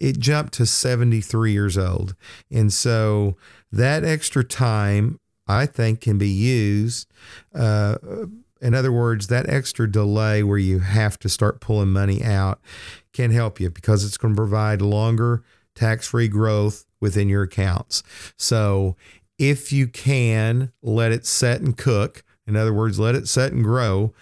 it 0.00 0.18
jumped 0.18 0.54
to 0.54 0.66
73 0.66 1.52
years 1.52 1.76
old. 1.76 2.14
And 2.50 2.72
so 2.72 3.36
that 3.72 4.04
extra 4.04 4.44
time, 4.44 5.18
I 5.46 5.66
think, 5.66 6.00
can 6.00 6.18
be 6.18 6.28
used. 6.28 7.08
Uh, 7.54 7.96
in 8.60 8.74
other 8.74 8.92
words, 8.92 9.26
that 9.26 9.48
extra 9.48 9.90
delay 9.90 10.42
where 10.42 10.58
you 10.58 10.78
have 10.80 11.18
to 11.20 11.28
start 11.28 11.60
pulling 11.60 11.90
money 11.90 12.22
out 12.22 12.60
can 13.12 13.30
help 13.30 13.60
you 13.60 13.70
because 13.70 14.04
it's 14.04 14.16
going 14.16 14.34
to 14.34 14.38
provide 14.38 14.80
longer 14.80 15.42
tax 15.74 16.08
free 16.08 16.28
growth 16.28 16.86
within 17.00 17.28
your 17.28 17.42
accounts. 17.42 18.02
So 18.36 18.96
if 19.38 19.72
you 19.72 19.86
can 19.86 20.72
let 20.82 21.12
it 21.12 21.26
set 21.26 21.60
and 21.60 21.76
cook, 21.76 22.24
in 22.46 22.56
other 22.56 22.72
words, 22.72 22.98
let 22.98 23.14
it 23.14 23.28
set 23.28 23.52
and 23.52 23.62
grow, 23.62 24.14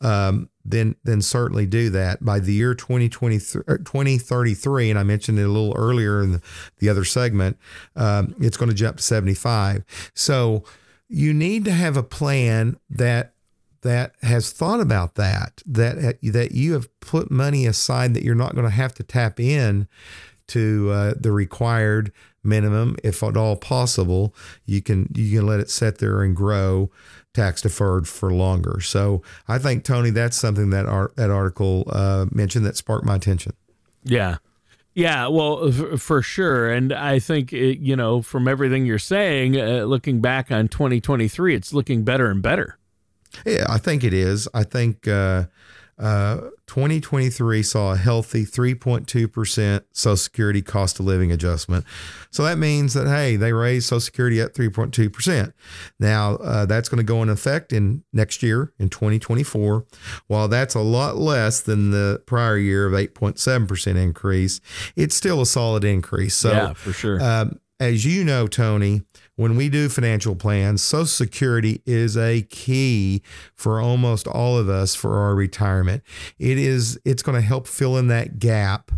um, 0.00 0.48
then 0.64 0.96
then 1.04 1.20
certainly 1.22 1.66
do 1.66 1.90
that. 1.90 2.24
By 2.24 2.38
the 2.38 2.52
year 2.52 2.74
2023, 2.74 3.62
2033, 3.64 4.90
and 4.90 4.98
I 4.98 5.02
mentioned 5.02 5.38
it 5.38 5.42
a 5.42 5.48
little 5.48 5.74
earlier 5.76 6.22
in 6.22 6.32
the, 6.32 6.42
the 6.78 6.88
other 6.88 7.04
segment, 7.04 7.58
um, 7.96 8.34
it's 8.40 8.56
going 8.56 8.68
to 8.68 8.74
jump 8.74 8.98
to 8.98 9.02
75. 9.02 9.84
So 10.14 10.64
you 11.08 11.34
need 11.34 11.64
to 11.64 11.72
have 11.72 11.96
a 11.96 12.02
plan 12.02 12.76
that 12.88 13.34
that 13.82 14.14
has 14.22 14.52
thought 14.52 14.80
about 14.80 15.16
that 15.16 15.62
that 15.66 16.18
that 16.22 16.52
you 16.52 16.72
have 16.72 16.88
put 17.00 17.30
money 17.30 17.66
aside 17.66 18.14
that 18.14 18.22
you're 18.22 18.34
not 18.34 18.54
going 18.54 18.64
to 18.64 18.70
have 18.70 18.94
to 18.94 19.02
tap 19.02 19.40
in 19.40 19.88
to 20.48 20.90
uh, 20.90 21.14
the 21.18 21.32
required 21.32 22.12
minimum 22.44 22.96
if 23.04 23.22
at 23.22 23.36
all 23.36 23.56
possible 23.56 24.34
you 24.66 24.82
can 24.82 25.08
you 25.14 25.38
can 25.38 25.46
let 25.46 25.60
it 25.60 25.70
sit 25.70 25.98
there 25.98 26.22
and 26.22 26.34
grow 26.34 26.90
tax 27.34 27.62
deferred 27.62 28.08
for 28.08 28.32
longer 28.32 28.80
so 28.80 29.22
i 29.48 29.58
think 29.58 29.84
tony 29.84 30.10
that's 30.10 30.36
something 30.36 30.70
that 30.70 30.86
art, 30.86 31.14
that 31.16 31.30
article 31.30 31.84
uh, 31.90 32.26
mentioned 32.32 32.66
that 32.66 32.76
sparked 32.76 33.06
my 33.06 33.16
attention 33.16 33.52
yeah 34.04 34.36
yeah, 34.94 35.28
well, 35.28 35.72
for 35.72 36.20
sure. 36.20 36.70
And 36.70 36.92
I 36.92 37.18
think, 37.18 37.52
it, 37.52 37.78
you 37.78 37.96
know, 37.96 38.20
from 38.20 38.46
everything 38.46 38.84
you're 38.84 38.98
saying, 38.98 39.58
uh, 39.58 39.84
looking 39.84 40.20
back 40.20 40.50
on 40.50 40.68
2023, 40.68 41.54
it's 41.54 41.72
looking 41.72 42.04
better 42.04 42.30
and 42.30 42.42
better. 42.42 42.78
Yeah, 43.46 43.64
I 43.68 43.78
think 43.78 44.04
it 44.04 44.12
is. 44.12 44.48
I 44.52 44.64
think 44.64 45.08
uh, 45.08 45.44
uh, 45.98 46.48
2023 46.66 47.62
saw 47.62 47.92
a 47.92 47.96
healthy 47.96 48.44
3.2% 48.44 49.84
Social 49.92 50.16
Security 50.16 50.62
cost 50.62 50.98
of 50.98 51.06
living 51.06 51.30
adjustment. 51.30 51.84
So 52.30 52.44
that 52.44 52.58
means 52.58 52.94
that, 52.94 53.06
hey, 53.06 53.36
they 53.36 53.52
raised 53.52 53.88
Social 53.88 54.00
Security 54.00 54.40
at 54.40 54.54
3.2%. 54.54 55.52
Now, 56.00 56.36
uh, 56.36 56.66
that's 56.66 56.88
going 56.88 56.98
to 56.98 57.04
go 57.04 57.22
in 57.22 57.28
effect 57.28 57.72
in 57.72 58.04
next 58.12 58.42
year 58.42 58.72
in 58.78 58.88
2024. 58.88 59.84
While 60.26 60.48
that's 60.48 60.74
a 60.74 60.80
lot 60.80 61.16
less 61.16 61.60
than 61.60 61.90
the 61.90 62.22
prior 62.26 62.56
year 62.56 62.86
of 62.86 62.94
8.7% 62.94 63.96
increase, 63.96 64.60
it's 64.96 65.14
still 65.14 65.42
a 65.42 65.46
solid 65.46 65.84
increase. 65.84 66.34
So, 66.34 66.52
yeah, 66.52 66.72
for 66.72 66.92
sure. 66.92 67.22
Um, 67.22 67.60
as 67.78 68.06
you 68.06 68.24
know, 68.24 68.46
Tony, 68.46 69.02
when 69.36 69.56
we 69.56 69.68
do 69.68 69.88
financial 69.88 70.34
plans, 70.34 70.82
Social 70.82 71.06
Security 71.06 71.82
is 71.86 72.16
a 72.16 72.42
key 72.42 73.22
for 73.54 73.80
almost 73.80 74.26
all 74.26 74.58
of 74.58 74.68
us 74.68 74.94
for 74.94 75.18
our 75.18 75.34
retirement. 75.34 76.02
It 76.38 76.58
is 76.58 76.98
it's 77.04 77.22
going 77.22 77.36
to 77.36 77.46
help 77.46 77.66
fill 77.66 77.96
in 77.96 78.08
that 78.08 78.38
gap 78.38 78.90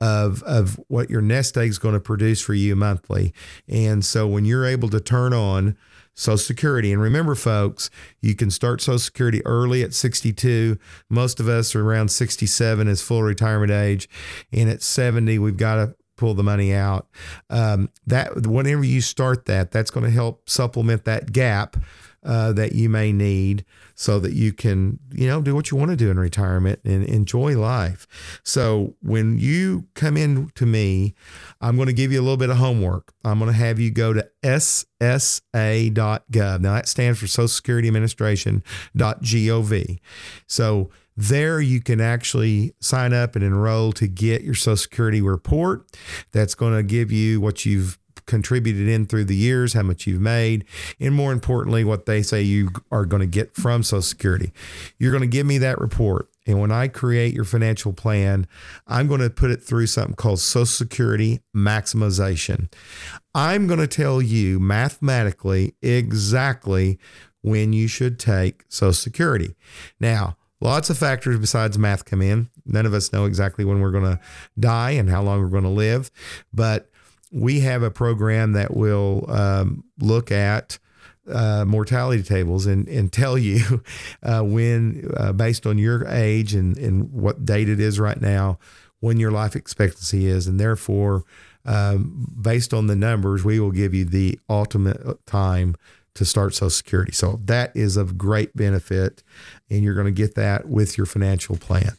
of 0.00 0.42
of 0.44 0.80
what 0.88 1.10
your 1.10 1.20
nest 1.20 1.56
egg 1.56 1.68
is 1.68 1.78
going 1.78 1.94
to 1.94 2.00
produce 2.00 2.40
for 2.40 2.54
you 2.54 2.76
monthly. 2.76 3.32
And 3.68 4.04
so 4.04 4.26
when 4.26 4.44
you're 4.44 4.66
able 4.66 4.88
to 4.90 5.00
turn 5.00 5.32
on 5.32 5.76
Social 6.20 6.38
Security. 6.38 6.92
And 6.92 7.00
remember, 7.00 7.34
folks, 7.34 7.88
you 8.20 8.34
can 8.34 8.50
start 8.50 8.82
Social 8.82 8.98
Security 8.98 9.44
early 9.46 9.82
at 9.82 9.94
62. 9.94 10.78
Most 11.08 11.40
of 11.40 11.48
us 11.48 11.74
are 11.74 11.82
around 11.82 12.10
67 12.10 12.88
as 12.88 13.00
full 13.00 13.22
retirement 13.22 13.72
age. 13.72 14.08
And 14.52 14.68
at 14.68 14.82
70, 14.82 15.38
we've 15.38 15.56
got 15.56 15.76
to 15.76 15.94
pull 16.20 16.34
the 16.34 16.44
money 16.44 16.74
out. 16.74 17.08
Um, 17.48 17.88
that 18.06 18.46
whenever 18.46 18.84
you 18.84 19.00
start 19.00 19.46
that, 19.46 19.70
that's 19.70 19.90
going 19.90 20.04
to 20.04 20.10
help 20.10 20.48
supplement 20.48 21.06
that 21.06 21.32
gap 21.32 21.78
uh, 22.22 22.52
that 22.52 22.72
you 22.72 22.90
may 22.90 23.12
need 23.12 23.64
so 23.94 24.20
that 24.20 24.34
you 24.34 24.52
can, 24.52 24.98
you 25.10 25.26
know, 25.26 25.40
do 25.40 25.54
what 25.54 25.70
you 25.70 25.78
want 25.78 25.90
to 25.90 25.96
do 25.96 26.10
in 26.10 26.20
retirement 26.20 26.80
and 26.84 27.02
enjoy 27.04 27.58
life. 27.58 28.06
So 28.44 28.94
when 29.00 29.38
you 29.38 29.86
come 29.94 30.18
in 30.18 30.50
to 30.56 30.66
me, 30.66 31.14
I'm 31.62 31.76
going 31.76 31.88
to 31.88 31.94
give 31.94 32.12
you 32.12 32.20
a 32.20 32.22
little 32.22 32.36
bit 32.36 32.50
of 32.50 32.58
homework. 32.58 33.14
I'm 33.24 33.38
going 33.38 33.50
to 33.50 33.56
have 33.56 33.80
you 33.80 33.90
go 33.90 34.12
to 34.12 34.28
ssa.gov. 34.42 35.40
Now 36.60 36.74
that 36.74 36.88
stands 36.88 37.18
for 37.18 37.26
Social 37.26 37.48
Security 37.48 37.88
Administration.gov. 37.88 39.98
So 40.46 40.90
there 41.20 41.60
you 41.60 41.80
can 41.80 42.00
actually 42.00 42.74
sign 42.80 43.12
up 43.12 43.36
and 43.36 43.44
enroll 43.44 43.92
to 43.92 44.06
get 44.06 44.42
your 44.42 44.54
Social 44.54 44.76
Security 44.76 45.20
report. 45.20 45.86
That's 46.32 46.54
going 46.54 46.74
to 46.74 46.82
give 46.82 47.12
you 47.12 47.40
what 47.40 47.66
you've 47.66 47.98
contributed 48.26 48.88
in 48.88 49.06
through 49.06 49.24
the 49.24 49.36
years, 49.36 49.74
how 49.74 49.82
much 49.82 50.06
you've 50.06 50.20
made, 50.20 50.64
and 50.98 51.14
more 51.14 51.32
importantly, 51.32 51.84
what 51.84 52.06
they 52.06 52.22
say 52.22 52.40
you 52.40 52.70
are 52.90 53.04
going 53.04 53.20
to 53.20 53.26
get 53.26 53.54
from 53.54 53.82
Social 53.82 54.02
Security. 54.02 54.52
You're 54.98 55.10
going 55.10 55.22
to 55.22 55.26
give 55.26 55.46
me 55.46 55.58
that 55.58 55.78
report. 55.78 56.28
And 56.46 56.58
when 56.58 56.72
I 56.72 56.88
create 56.88 57.34
your 57.34 57.44
financial 57.44 57.92
plan, 57.92 58.46
I'm 58.86 59.06
going 59.06 59.20
to 59.20 59.30
put 59.30 59.50
it 59.50 59.62
through 59.62 59.88
something 59.88 60.14
called 60.14 60.40
Social 60.40 60.64
Security 60.64 61.40
maximization. 61.54 62.72
I'm 63.34 63.66
going 63.66 63.80
to 63.80 63.86
tell 63.86 64.22
you 64.22 64.58
mathematically 64.58 65.74
exactly 65.82 66.98
when 67.42 67.72
you 67.72 67.88
should 67.88 68.18
take 68.18 68.64
Social 68.68 68.92
Security. 68.94 69.54
Now, 69.98 70.36
lots 70.60 70.90
of 70.90 70.98
factors 70.98 71.38
besides 71.38 71.78
math 71.78 72.04
come 72.04 72.22
in. 72.22 72.48
None 72.66 72.86
of 72.86 72.94
us 72.94 73.12
know 73.12 73.24
exactly 73.24 73.64
when 73.64 73.80
we're 73.80 73.90
going 73.90 74.04
to 74.04 74.20
die 74.58 74.92
and 74.92 75.08
how 75.08 75.22
long 75.22 75.40
we're 75.40 75.48
going 75.48 75.64
to 75.64 75.70
live, 75.70 76.10
but 76.52 76.90
we 77.32 77.60
have 77.60 77.82
a 77.82 77.90
program 77.90 78.52
that 78.52 78.76
will 78.76 79.24
um, 79.30 79.84
look 79.98 80.32
at 80.32 80.78
uh, 81.30 81.64
mortality 81.64 82.22
tables 82.22 82.66
and, 82.66 82.88
and 82.88 83.12
tell 83.12 83.38
you 83.38 83.82
uh, 84.22 84.42
when, 84.42 85.10
uh, 85.16 85.32
based 85.32 85.66
on 85.66 85.78
your 85.78 86.06
age 86.08 86.54
and, 86.54 86.76
and 86.76 87.12
what 87.12 87.44
date 87.44 87.68
it 87.68 87.80
is 87.80 88.00
right 88.00 88.20
now, 88.20 88.58
when 89.00 89.18
your 89.18 89.30
life 89.30 89.54
expectancy 89.54 90.26
is. 90.26 90.46
And 90.46 90.58
therefore, 90.58 91.24
um, 91.64 92.26
based 92.40 92.74
on 92.74 92.86
the 92.86 92.96
numbers, 92.96 93.44
we 93.44 93.60
will 93.60 93.70
give 93.70 93.94
you 93.94 94.04
the 94.04 94.38
ultimate 94.48 95.24
time 95.26 95.76
to 96.14 96.24
start 96.24 96.54
Social 96.54 96.70
Security. 96.70 97.12
So 97.12 97.40
that 97.44 97.74
is 97.74 97.96
of 97.96 98.18
great 98.18 98.54
benefit, 98.56 99.22
and 99.68 99.82
you're 99.82 99.94
going 99.94 100.06
to 100.06 100.12
get 100.12 100.34
that 100.34 100.68
with 100.68 100.98
your 100.98 101.06
financial 101.06 101.56
plan. 101.56 101.92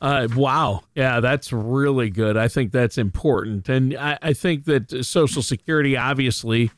Uh, 0.00 0.28
wow. 0.36 0.82
Yeah, 0.94 1.20
that's 1.20 1.52
really 1.52 2.10
good. 2.10 2.36
I 2.36 2.48
think 2.48 2.72
that's 2.72 2.98
important. 2.98 3.68
And 3.68 3.96
I, 3.96 4.18
I 4.20 4.32
think 4.34 4.64
that 4.66 5.04
Social 5.04 5.42
Security, 5.42 5.96
obviously, 5.96 6.70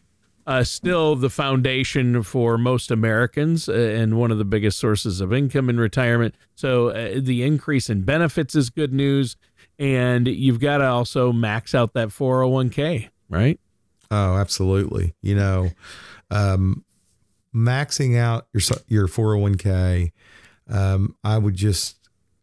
uh, 0.47 0.64
still 0.64 1.14
the 1.14 1.28
foundation 1.28 2.22
for 2.22 2.57
most 2.57 2.91
Americans 2.91 3.68
uh, 3.68 3.72
and 3.72 4.18
one 4.18 4.30
of 4.30 4.39
the 4.39 4.45
biggest 4.45 4.78
sources 4.78 5.20
of 5.20 5.32
income 5.32 5.68
in 5.68 5.78
retirement. 5.78 6.34
So 6.55 6.89
uh, 6.89 7.20
the 7.20 7.43
increase 7.43 7.91
in 7.91 8.03
benefits 8.03 8.55
is 8.55 8.70
good 8.70 8.93
news. 8.93 9.36
And 9.78 10.26
you've 10.26 10.59
got 10.59 10.78
to 10.78 10.86
also 10.86 11.32
max 11.32 11.74
out 11.74 11.93
that 11.93 12.09
401k, 12.09 13.11
right? 13.28 13.61
Oh, 14.11 14.36
absolutely. 14.36 15.14
You 15.22 15.34
know, 15.36 15.70
um, 16.30 16.84
maxing 17.54 18.16
out 18.18 18.46
your 18.52 18.62
your 18.88 19.09
401k, 19.09 20.12
um, 20.68 21.16
I 21.24 21.38
would 21.38 21.54
just 21.54 21.96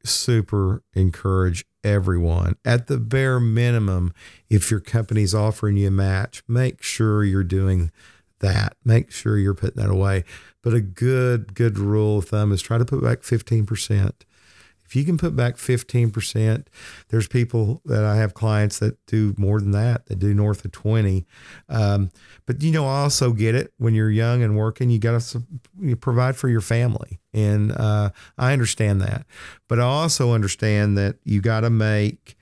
super 0.04 0.84
encourage 0.94 1.66
everyone 1.84 2.56
at 2.66 2.88
the 2.88 2.98
bare 2.98 3.40
minimum 3.40 4.14
if 4.50 4.72
your 4.72 4.80
company's 4.80 5.36
offering 5.36 5.78
you 5.78 5.88
a 5.88 5.92
match 5.92 6.44
make 6.48 6.82
sure 6.82 7.24
you're 7.24 7.44
doing 7.44 7.92
that 8.40 8.76
make 8.84 9.12
sure 9.12 9.38
you're 9.38 9.54
putting 9.54 9.82
that 9.82 9.92
away 9.92 10.24
but 10.64 10.74
a 10.74 10.82
good 10.82 11.54
good 11.54 11.78
rule 11.78 12.20
of 12.20 12.26
thumb 12.26 12.52
is 12.52 12.62
try 12.62 12.78
to 12.78 12.86
put 12.86 13.04
back 13.04 13.22
15% 13.22 14.12
if 14.86 14.96
you 14.96 15.04
can 15.04 15.18
put 15.18 15.36
back 15.36 15.56
15%, 15.56 16.68
there's 17.10 17.28
people 17.28 17.82
that 17.86 18.04
I 18.04 18.18
have 18.18 18.34
clients 18.34 18.80
that 18.80 19.04
do 19.08 19.34
more 19.38 19.60
than 19.60 19.72
that, 19.72 20.06
that 20.06 20.20
do 20.20 20.34
north 20.34 20.64
of 20.64 20.72
20. 20.72 21.26
Um, 21.70 22.12
but, 22.46 22.62
you 22.62 22.72
know, 22.72 22.86
I 22.86 23.02
also 23.02 23.34
get 23.34 23.56
it 23.56 23.74
when 23.78 23.96
you're 23.96 24.12
young 24.12 24.44
and 24.44 24.56
working, 24.56 24.90
you 24.90 25.00
got 25.00 25.20
to 25.20 25.44
you 25.80 25.96
provide 25.96 26.36
for 26.36 26.50
your 26.50 26.62
family. 26.62 27.20
And 27.34 27.72
uh, 27.72 28.12
I 28.38 28.54
understand 28.54 29.02
that. 29.02 29.26
But 29.68 29.80
I 29.80 29.84
also 29.84 30.34
understand 30.34 30.98
that 30.98 31.18
you 31.24 31.42
got 31.42 31.62
to 31.62 31.70
make 31.70 32.38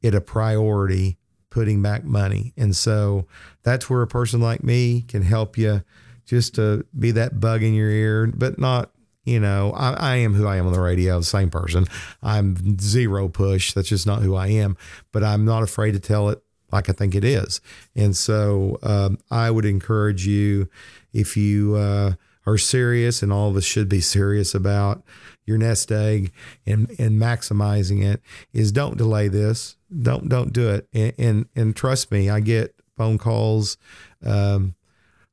it 0.00 0.14
a 0.14 0.20
priority 0.20 1.18
putting 1.50 1.82
back 1.82 2.04
money. 2.04 2.52
And 2.56 2.74
so 2.74 3.26
that's 3.62 3.90
where 3.90 4.02
a 4.02 4.06
person 4.06 4.40
like 4.40 4.62
me 4.62 5.02
can 5.02 5.22
help 5.22 5.58
you 5.58 5.82
just 6.24 6.54
to 6.54 6.86
be 6.98 7.10
that 7.12 7.40
bug 7.40 7.62
in 7.62 7.74
your 7.74 7.90
ear, 7.90 8.26
but 8.26 8.58
not 8.58 8.90
you 9.28 9.38
know, 9.40 9.72
I, 9.72 9.92
I, 9.92 10.16
am 10.16 10.34
who 10.34 10.46
I 10.46 10.56
am 10.56 10.66
on 10.66 10.72
the 10.72 10.80
radio, 10.80 11.18
the 11.18 11.24
same 11.24 11.50
person. 11.50 11.86
I'm 12.22 12.78
zero 12.80 13.28
push. 13.28 13.74
That's 13.74 13.88
just 13.88 14.06
not 14.06 14.22
who 14.22 14.34
I 14.34 14.48
am. 14.48 14.76
But 15.12 15.22
I'm 15.22 15.44
not 15.44 15.62
afraid 15.62 15.92
to 15.92 16.00
tell 16.00 16.30
it 16.30 16.42
like 16.72 16.88
I 16.88 16.92
think 16.92 17.14
it 17.14 17.24
is. 17.24 17.60
And 17.94 18.16
so 18.16 18.78
um, 18.82 19.18
I 19.30 19.50
would 19.50 19.64
encourage 19.64 20.26
you 20.26 20.68
if 21.12 21.36
you 21.36 21.76
uh, 21.76 22.12
are 22.46 22.58
serious, 22.58 23.22
and 23.22 23.32
all 23.32 23.50
of 23.50 23.56
us 23.56 23.64
should 23.64 23.88
be 23.88 24.00
serious 24.16 24.54
about 24.54 25.02
your 25.44 25.58
nest 25.58 25.92
egg 25.92 26.32
and 26.66 26.88
and 26.98 27.20
maximizing 27.20 28.04
it, 28.04 28.22
is 28.52 28.72
don't 28.72 28.96
delay 28.96 29.28
this. 29.28 29.76
Don't 30.02 30.28
don't 30.28 30.52
do 30.52 30.70
it. 30.70 30.88
And 30.92 31.12
and, 31.18 31.46
and 31.54 31.76
trust 31.76 32.10
me, 32.10 32.30
I 32.30 32.40
get 32.40 32.74
phone 32.96 33.18
calls. 33.18 33.76
Um, 34.24 34.74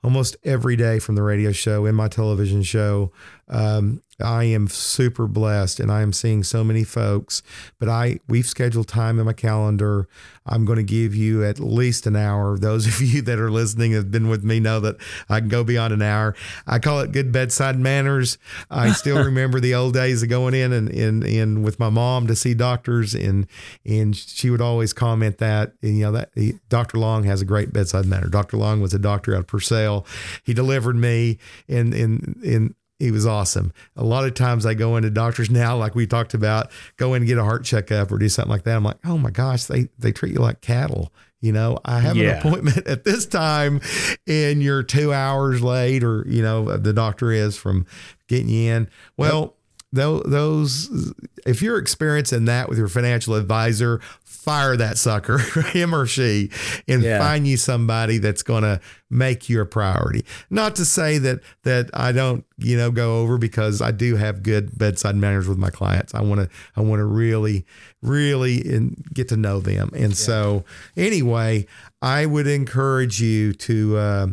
almost 0.06 0.38
every 0.44 0.76
day 0.76 1.00
from 1.00 1.16
the 1.16 1.24
radio 1.24 1.52
show 1.52 1.88
in 1.88 1.96
my 1.96 2.08
television 2.08 2.62
show. 2.62 3.12
Um, 3.50 4.04
I 4.22 4.46
am 4.46 4.68
super 4.68 5.28
blessed 5.28 5.80
and 5.80 5.92
I 5.92 6.02
am 6.02 6.14
seeing 6.14 6.44
so 6.44 6.64
many 6.64 6.84
folks, 6.84 7.44
but 7.80 7.90
I 7.90 8.20
we've 8.28 8.46
scheduled 8.46 8.88
time 8.88 9.20
in 9.20 9.26
my 9.26 9.34
calendar. 9.34 10.08
I'm 10.46 10.64
going 10.64 10.78
to 10.78 10.84
give 10.84 11.14
you 11.14 11.44
at 11.44 11.60
least 11.60 12.08
an 12.08 12.16
hour. 12.16 12.58
Those 12.58 12.88
of 12.88 13.02
you 13.02 13.22
that 13.24 13.40
are 13.40 13.52
listening 13.52 13.92
have 13.92 14.12
been 14.12 14.30
with 14.30 14.44
me 14.44 14.60
know 14.60 14.80
that 14.80 14.98
I 15.28 15.40
can 15.40 15.50
go 15.50 15.64
beyond 15.64 15.94
an 15.94 16.02
hour. 16.02 16.36
I 16.66 16.80
call 16.80 17.02
it 17.02 17.12
good 17.12 17.32
bedside 17.32 17.78
manners. 17.78 18.38
I 18.72 18.94
still 18.94 19.18
remember 19.26 19.60
the 19.60 19.76
old 19.76 19.94
days 19.94 20.24
of 20.24 20.30
going 20.30 20.54
in 20.54 20.72
and 20.72 20.90
in 20.90 21.24
in 21.24 21.64
with 21.64 21.80
my 21.80 21.90
mom 21.90 22.28
to 22.28 22.36
see 22.36 22.54
doctors 22.54 23.14
and 23.14 23.48
and 23.86 24.16
she 24.16 24.50
would 24.50 24.62
always 24.62 24.94
comment 24.94 25.40
that 25.40 25.74
and, 25.82 25.98
you 25.98 26.04
know 26.04 26.14
that 26.14 26.30
he, 26.36 26.54
Dr. 26.70 27.00
Long 27.00 27.24
has 27.24 27.42
a 27.42 27.46
great 27.46 27.74
bedside 27.74 28.06
manner. 28.06 28.30
Dr. 28.30 28.56
Long 28.56 28.80
was 28.80 28.94
a 28.94 29.00
doctor 29.00 29.34
out 29.34 29.40
of 29.40 29.48
Purcell. 29.48 30.06
He 30.44 30.54
delivered 30.54 30.96
me 30.96 31.38
in 31.68 31.92
in 31.92 32.40
in 32.42 32.76
he 33.00 33.12
was 33.12 33.26
awesome. 33.26 33.74
A 33.96 34.04
lot 34.04 34.26
of 34.26 34.34
times 34.34 34.66
I 34.66 34.74
go 34.74 34.96
into 34.96 35.10
doctors 35.10 35.50
now, 35.50 35.76
like 35.76 35.96
we 35.96 36.08
talked 36.08 36.34
about, 36.34 36.72
go 36.98 37.14
in 37.14 37.24
and 37.24 37.28
get 37.28 37.38
a 37.38 37.44
heart 37.44 37.66
checkup 37.66 38.12
or 38.12 38.18
do 38.18 38.30
something 38.30 38.52
like 38.52 38.64
that. 38.64 38.76
I'm 38.76 38.84
like, 38.84 38.98
oh 39.06 39.18
my 39.18 39.32
gosh, 39.32 39.66
they 39.66 39.90
they 40.00 40.12
treat 40.12 40.34
you 40.34 40.40
like 40.40 40.62
cattle. 40.62 41.12
You 41.42 41.52
know, 41.52 41.78
I 41.86 42.00
have 42.00 42.16
yeah. 42.16 42.32
an 42.32 42.38
appointment 42.40 42.88
at 42.88 43.04
this 43.04 43.26
time 43.26 43.82
and 44.26 44.64
you're 44.64 44.82
two 44.82 45.14
hours 45.14 45.62
late, 45.62 46.04
or, 46.04 46.26
you 46.28 46.42
know, 46.42 46.78
the 46.78 46.94
doctor 46.94 47.32
is 47.32 47.58
from 47.58 47.86
getting 48.28 48.50
you 48.50 48.72
in. 48.72 48.90
Well, 49.18 49.56
those 49.96 51.14
if 51.46 51.62
you're 51.62 51.78
experiencing 51.78 52.46
that 52.46 52.70
with 52.70 52.78
your 52.78 52.88
financial 52.88 53.36
advisor 53.36 54.00
fire 54.24 54.78
that 54.78 54.98
sucker 54.98 55.38
him 55.72 55.94
or 55.94 56.06
she 56.06 56.50
and 56.88 57.02
yeah. 57.02 57.20
find 57.20 57.48
you 57.48 57.58
somebody 57.58 58.18
that's 58.18 58.44
going 58.44 58.64
to 58.64 58.80
make 59.10 59.50
you 59.50 59.62
a 59.62 59.66
priority 59.66 60.24
not 60.50 60.76
to 60.76 60.86
say 60.86 61.18
that 61.18 61.40
that 61.64 61.90
i 61.94 62.12
don't 62.12 62.46
you 62.58 62.78
know 62.78 62.92
go 62.92 63.22
over 63.22 63.38
because 63.38 63.82
i 63.82 63.92
do 63.92 64.16
have 64.16 64.44
good 64.44 64.78
bedside 64.78 65.16
manners 65.16 65.48
with 65.48 65.58
my 65.58 65.70
clients 65.70 66.14
i 66.14 66.22
want 66.22 66.40
to 66.40 66.50
i 66.76 66.82
want 66.82 67.00
to 67.00 67.06
really 67.06 67.66
really 68.02 68.58
in, 68.58 68.96
get 69.14 69.30
to 69.30 69.38
know 69.38 69.60
them 69.60 69.90
and 69.94 70.10
yeah. 70.10 70.16
so 70.16 70.64
anyway 70.98 71.66
i 72.02 72.26
would 72.26 72.48
encourage 72.48 73.22
you 73.22 73.54
to 73.54 73.98
uh, 73.98 74.28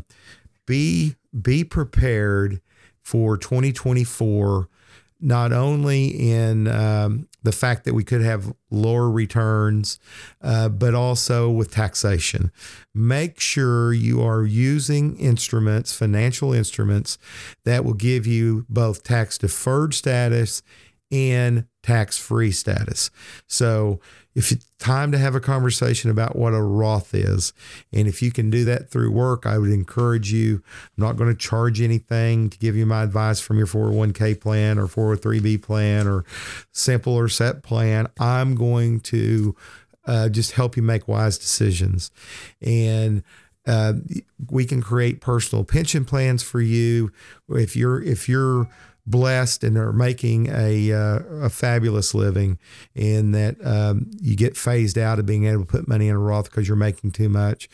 be 0.67 1.15
be 1.41 1.65
prepared 1.65 2.61
for 3.03 3.37
2024 3.37 4.69
not 5.23 5.53
only 5.53 6.09
in 6.09 6.67
um, 6.67 7.29
the 7.43 7.53
fact 7.53 7.85
that 7.85 7.95
we 7.95 8.05
could 8.05 8.23
have 8.23 8.53
lower 8.71 9.11
returns, 9.11 9.99
uh, 10.43 10.69
but 10.69 10.95
also 10.95 11.49
with 11.49 11.71
taxation. 11.71 12.51
Make 12.95 13.41
sure 13.41 13.93
you 13.93 14.21
are 14.23 14.45
using 14.45 15.17
instruments, 15.17 15.93
financial 15.93 16.53
instruments, 16.53 17.19
that 17.65 17.85
will 17.85 17.95
give 17.95 18.27
you 18.27 18.67
both 18.69 19.05
tax 19.05 19.39
deferred 19.39 19.95
status 19.95 20.63
and 21.11 21.67
tax 21.83 22.17
free 22.19 22.51
status. 22.51 23.11
So, 23.47 24.01
if 24.35 24.51
it's 24.51 24.67
time 24.79 25.13
to 25.13 25.19
have 25.19 25.35
a 25.35 25.41
conversation 25.41 26.11
about 26.11 26.37
what 26.37 26.55
a 26.55 26.63
Roth 26.63 27.15
is, 27.15 27.53
and 27.93 28.09
if 28.09 28.23
you 28.23 28.31
can 28.31 28.51
do 28.51 28.65
that 28.65 28.91
through 28.91 29.11
work, 29.11 29.45
I 29.47 29.59
would 29.59 29.71
encourage 29.71 30.33
you. 30.33 30.63
I'm 30.97 31.05
not 31.05 31.17
going 31.17 31.31
to 31.31 31.37
charge 31.37 31.81
anything 31.81 32.51
to 32.51 32.59
give 32.59 32.77
you 32.77 32.87
my 32.87 33.03
advice 33.03 33.41
from 33.41 33.59
your 33.59 33.67
401k 33.67 34.41
plan 34.41 34.79
or 34.79 34.87
403b 34.87 35.63
plan 35.63 36.07
or 36.07 36.25
simple 36.73 37.15
or 37.15 37.29
SEP 37.29 37.63
plan. 37.63 38.09
I'm 38.19 38.55
going 38.55 39.01
to 39.01 39.55
uh, 40.07 40.29
just 40.31 40.53
help 40.53 40.77
you 40.77 40.83
make 40.83 41.07
wise 41.09 41.39
decisions. 41.39 42.11
And 42.61 43.23
Uh, 43.65 43.93
we 44.51 44.65
can 44.65 44.83
create 44.83 45.21
personal 45.21 45.65
pension 45.65 46.05
plans 46.05 46.43
for 46.43 46.61
you 46.61 47.13
if 47.49 47.77
you're 47.77 48.03
if 48.03 48.29
you're 48.29 48.67
blessed 49.07 49.65
and 49.65 49.77
are 49.77 49.93
making 49.93 50.49
a 50.49 50.93
uh, 50.93 51.19
a 51.43 51.51
fabulous 51.51 52.15
living, 52.15 52.59
and 52.95 53.35
that 53.35 53.57
um, 53.65 54.11
you 54.21 54.37
get 54.37 54.57
phased 54.57 54.99
out 54.99 55.19
of 55.19 55.27
being 55.27 55.47
able 55.47 55.65
to 55.65 55.71
put 55.71 55.89
money 55.89 56.09
in 56.09 56.15
a 56.15 56.19
Roth 56.19 56.51
because 56.51 56.69
you're 56.69 56.77
making 56.77 57.13
too 57.13 57.29
much. 57.29 57.69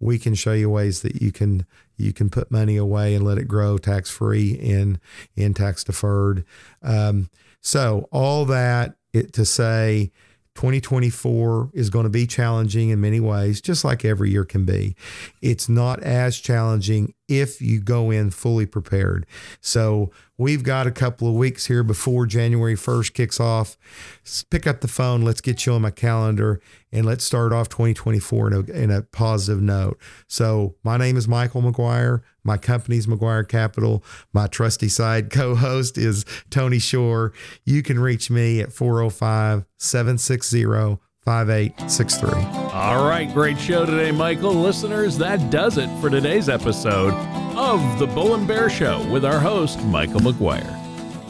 We 0.00 0.18
can 0.18 0.34
show 0.34 0.52
you 0.52 0.70
ways 0.70 1.02
that 1.02 1.20
you 1.20 1.32
can 1.32 1.66
you 1.96 2.12
can 2.12 2.30
put 2.30 2.50
money 2.50 2.76
away 2.76 3.14
and 3.14 3.24
let 3.24 3.38
it 3.38 3.48
grow 3.48 3.78
tax 3.78 4.10
free 4.10 4.58
and 4.58 5.00
and 5.36 5.54
tax 5.54 5.84
deferred. 5.84 6.44
Um, 6.82 7.28
so 7.60 8.08
all 8.12 8.44
that 8.46 8.94
it, 9.12 9.32
to 9.34 9.44
say 9.44 10.12
2024 10.54 11.70
is 11.74 11.90
going 11.90 12.04
to 12.04 12.10
be 12.10 12.26
challenging 12.26 12.90
in 12.90 13.00
many 13.00 13.20
ways, 13.20 13.60
just 13.60 13.84
like 13.84 14.04
every 14.04 14.30
year 14.30 14.44
can 14.44 14.64
be. 14.64 14.96
It's 15.42 15.68
not 15.68 16.02
as 16.02 16.38
challenging 16.38 17.14
if 17.28 17.60
you 17.60 17.80
go 17.80 18.10
in 18.10 18.30
fully 18.30 18.66
prepared. 18.66 19.26
So 19.60 20.10
we've 20.38 20.62
got 20.62 20.86
a 20.86 20.90
couple 20.90 21.28
of 21.28 21.34
weeks 21.34 21.66
here 21.66 21.82
before 21.82 22.26
January 22.26 22.74
1st 22.74 23.12
kicks 23.12 23.38
off. 23.38 23.76
Pick 24.50 24.66
up 24.66 24.80
the 24.80 24.88
phone. 24.88 25.22
Let's 25.22 25.42
get 25.42 25.66
you 25.66 25.74
on 25.74 25.82
my 25.82 25.90
calendar 25.90 26.60
and 26.90 27.04
let's 27.04 27.24
start 27.24 27.52
off 27.52 27.68
2024 27.68 28.48
in 28.48 28.52
a, 28.54 28.60
in 28.72 28.90
a 28.90 29.02
positive 29.02 29.62
note. 29.62 29.98
So 30.26 30.76
my 30.82 30.96
name 30.96 31.16
is 31.16 31.28
Michael 31.28 31.62
McGuire. 31.62 32.22
My 32.42 32.56
company's 32.56 33.06
McGuire 33.06 33.46
Capital. 33.46 34.02
My 34.32 34.46
trusty 34.46 34.88
side 34.88 35.30
co 35.30 35.54
host 35.54 35.98
is 35.98 36.24
Tony 36.48 36.78
Shore. 36.78 37.34
You 37.64 37.82
can 37.82 38.00
reach 38.00 38.30
me 38.30 38.60
at 38.60 38.72
405 38.72 39.66
760 39.76 40.64
5863. 41.28 42.30
All 42.72 43.06
right, 43.06 43.30
great 43.34 43.58
show 43.58 43.84
today, 43.84 44.10
Michael. 44.10 44.54
Listeners, 44.54 45.18
that 45.18 45.50
does 45.50 45.76
it 45.76 45.90
for 46.00 46.08
today's 46.08 46.48
episode 46.48 47.12
of 47.54 47.98
The 47.98 48.06
Bull 48.06 48.34
and 48.34 48.48
Bear 48.48 48.70
Show 48.70 49.06
with 49.10 49.26
our 49.26 49.38
host, 49.38 49.78
Michael 49.84 50.20
McGuire. 50.20 50.74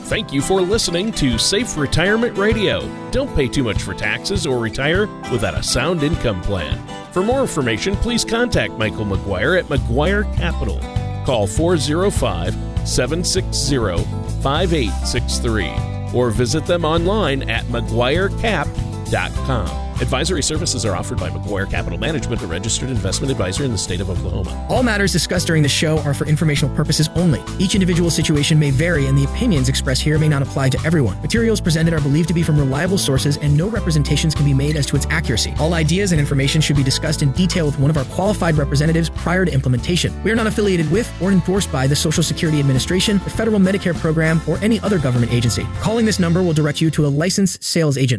Thank 0.03 0.33
you 0.33 0.41
for 0.41 0.61
listening 0.61 1.11
to 1.15 1.37
Safe 1.37 1.77
Retirement 1.77 2.39
Radio. 2.39 2.89
Don't 3.11 3.35
pay 3.35 3.49
too 3.49 3.65
much 3.65 3.83
for 3.83 3.93
taxes 3.93 4.47
or 4.47 4.61
retire 4.61 5.09
without 5.33 5.59
a 5.59 5.65
sound 5.65 6.05
income 6.05 6.43
plan. 6.43 6.79
For 7.13 7.25
more 7.25 7.41
information, 7.41 7.97
please 7.97 8.25
contact 8.25 8.75
Michael 8.75 9.05
McGuire 9.05 9.59
at 9.59 9.65
McGuire 9.65 10.33
Capital. 10.37 10.79
Call 11.27 11.49
405 11.49 12.55
760 12.89 14.05
5863 14.45 15.73
or 16.15 16.31
visit 16.31 16.67
them 16.67 16.85
online 16.85 17.51
at 17.51 17.65
McGuireCap.com. 17.65 19.88
Advisory 20.01 20.45
services 20.45 20.85
are 20.85 20.95
offered 20.95 21.19
by 21.19 21.29
McGuire 21.29 21.69
Capital 21.69 21.99
Management, 21.99 22.41
a 22.41 22.47
registered 22.47 22.89
investment 22.89 23.33
advisor 23.33 23.65
in 23.65 23.73
the 23.73 23.79
state 23.79 24.01
of 24.01 24.09
Oklahoma. 24.09 24.67
All 24.71 24.85
matters 24.85 25.13
discussed 25.13 25.49
during 25.49 25.61
the 25.61 25.69
show 25.69 25.99
are 26.03 26.15
for 26.15 26.25
informational 26.25 26.73
purposes 26.77 27.09
only. 27.17 27.43
Each 27.59 27.75
individual 27.75 28.09
situation 28.09 28.61
may 28.61 28.71
vary, 28.71 29.07
and 29.07 29.19
the 29.19 29.25
opinions 29.25 29.69
expressed 29.69 30.01
here 30.01 30.17
may 30.17 30.29
not 30.29 30.41
apply 30.41 30.69
to 30.69 30.79
everyone. 30.87 31.21
Materials 31.21 31.61
presented 31.61 31.95
are 31.95 32.01
believed 32.01 32.29
to 32.29 32.35
be 32.35 32.45
from 32.45 32.57
reliable 32.57 32.97
sources, 32.97 33.39
and 33.39 33.57
no 33.57 33.69
representations 33.69 34.37
can 34.37 34.45
be 34.45 34.55
made 34.55 34.77
as 34.77 34.87
to 34.87 34.95
its 34.95 35.05
accuracy. 35.11 35.53
All 35.59 35.75
ideas 35.75 36.13
and 36.13 36.21
information 36.21 36.61
should 36.61 36.77
be 36.77 36.85
discussed 36.85 37.23
in 37.23 37.33
detail 37.33 37.67
with 37.67 37.81
one 37.81 37.91
of 37.91 37.97
our 37.97 38.05
qualified 38.05 38.55
representatives 38.55 39.11
prior 39.11 39.45
to 39.45 39.53
implementation. 39.53 40.23
We 40.23 40.31
are 40.31 40.37
not 40.37 40.47
affiliated 40.47 40.89
with 40.93 41.13
or 41.21 41.33
endorsed 41.33 41.73
by 41.73 41.89
the 41.89 41.97
Social 41.97 42.23
Security 42.23 42.61
Administration, 42.61 43.19
the 43.25 43.31
Federal 43.31 43.59
Medicare 43.59 43.99
Program, 43.99 44.41
or 44.47 44.59
any 44.59 44.79
other 44.79 45.01
government 45.01 45.33
agency. 45.33 45.67
Calling 45.81 46.07
this 46.07 46.21
number 46.21 46.41
will 46.41 46.53
direct 46.53 46.81
you 46.81 46.89
to 46.93 47.05
a 47.05 47.09
licensed 47.09 47.65
sales 47.65 47.99
agent. 47.99 48.17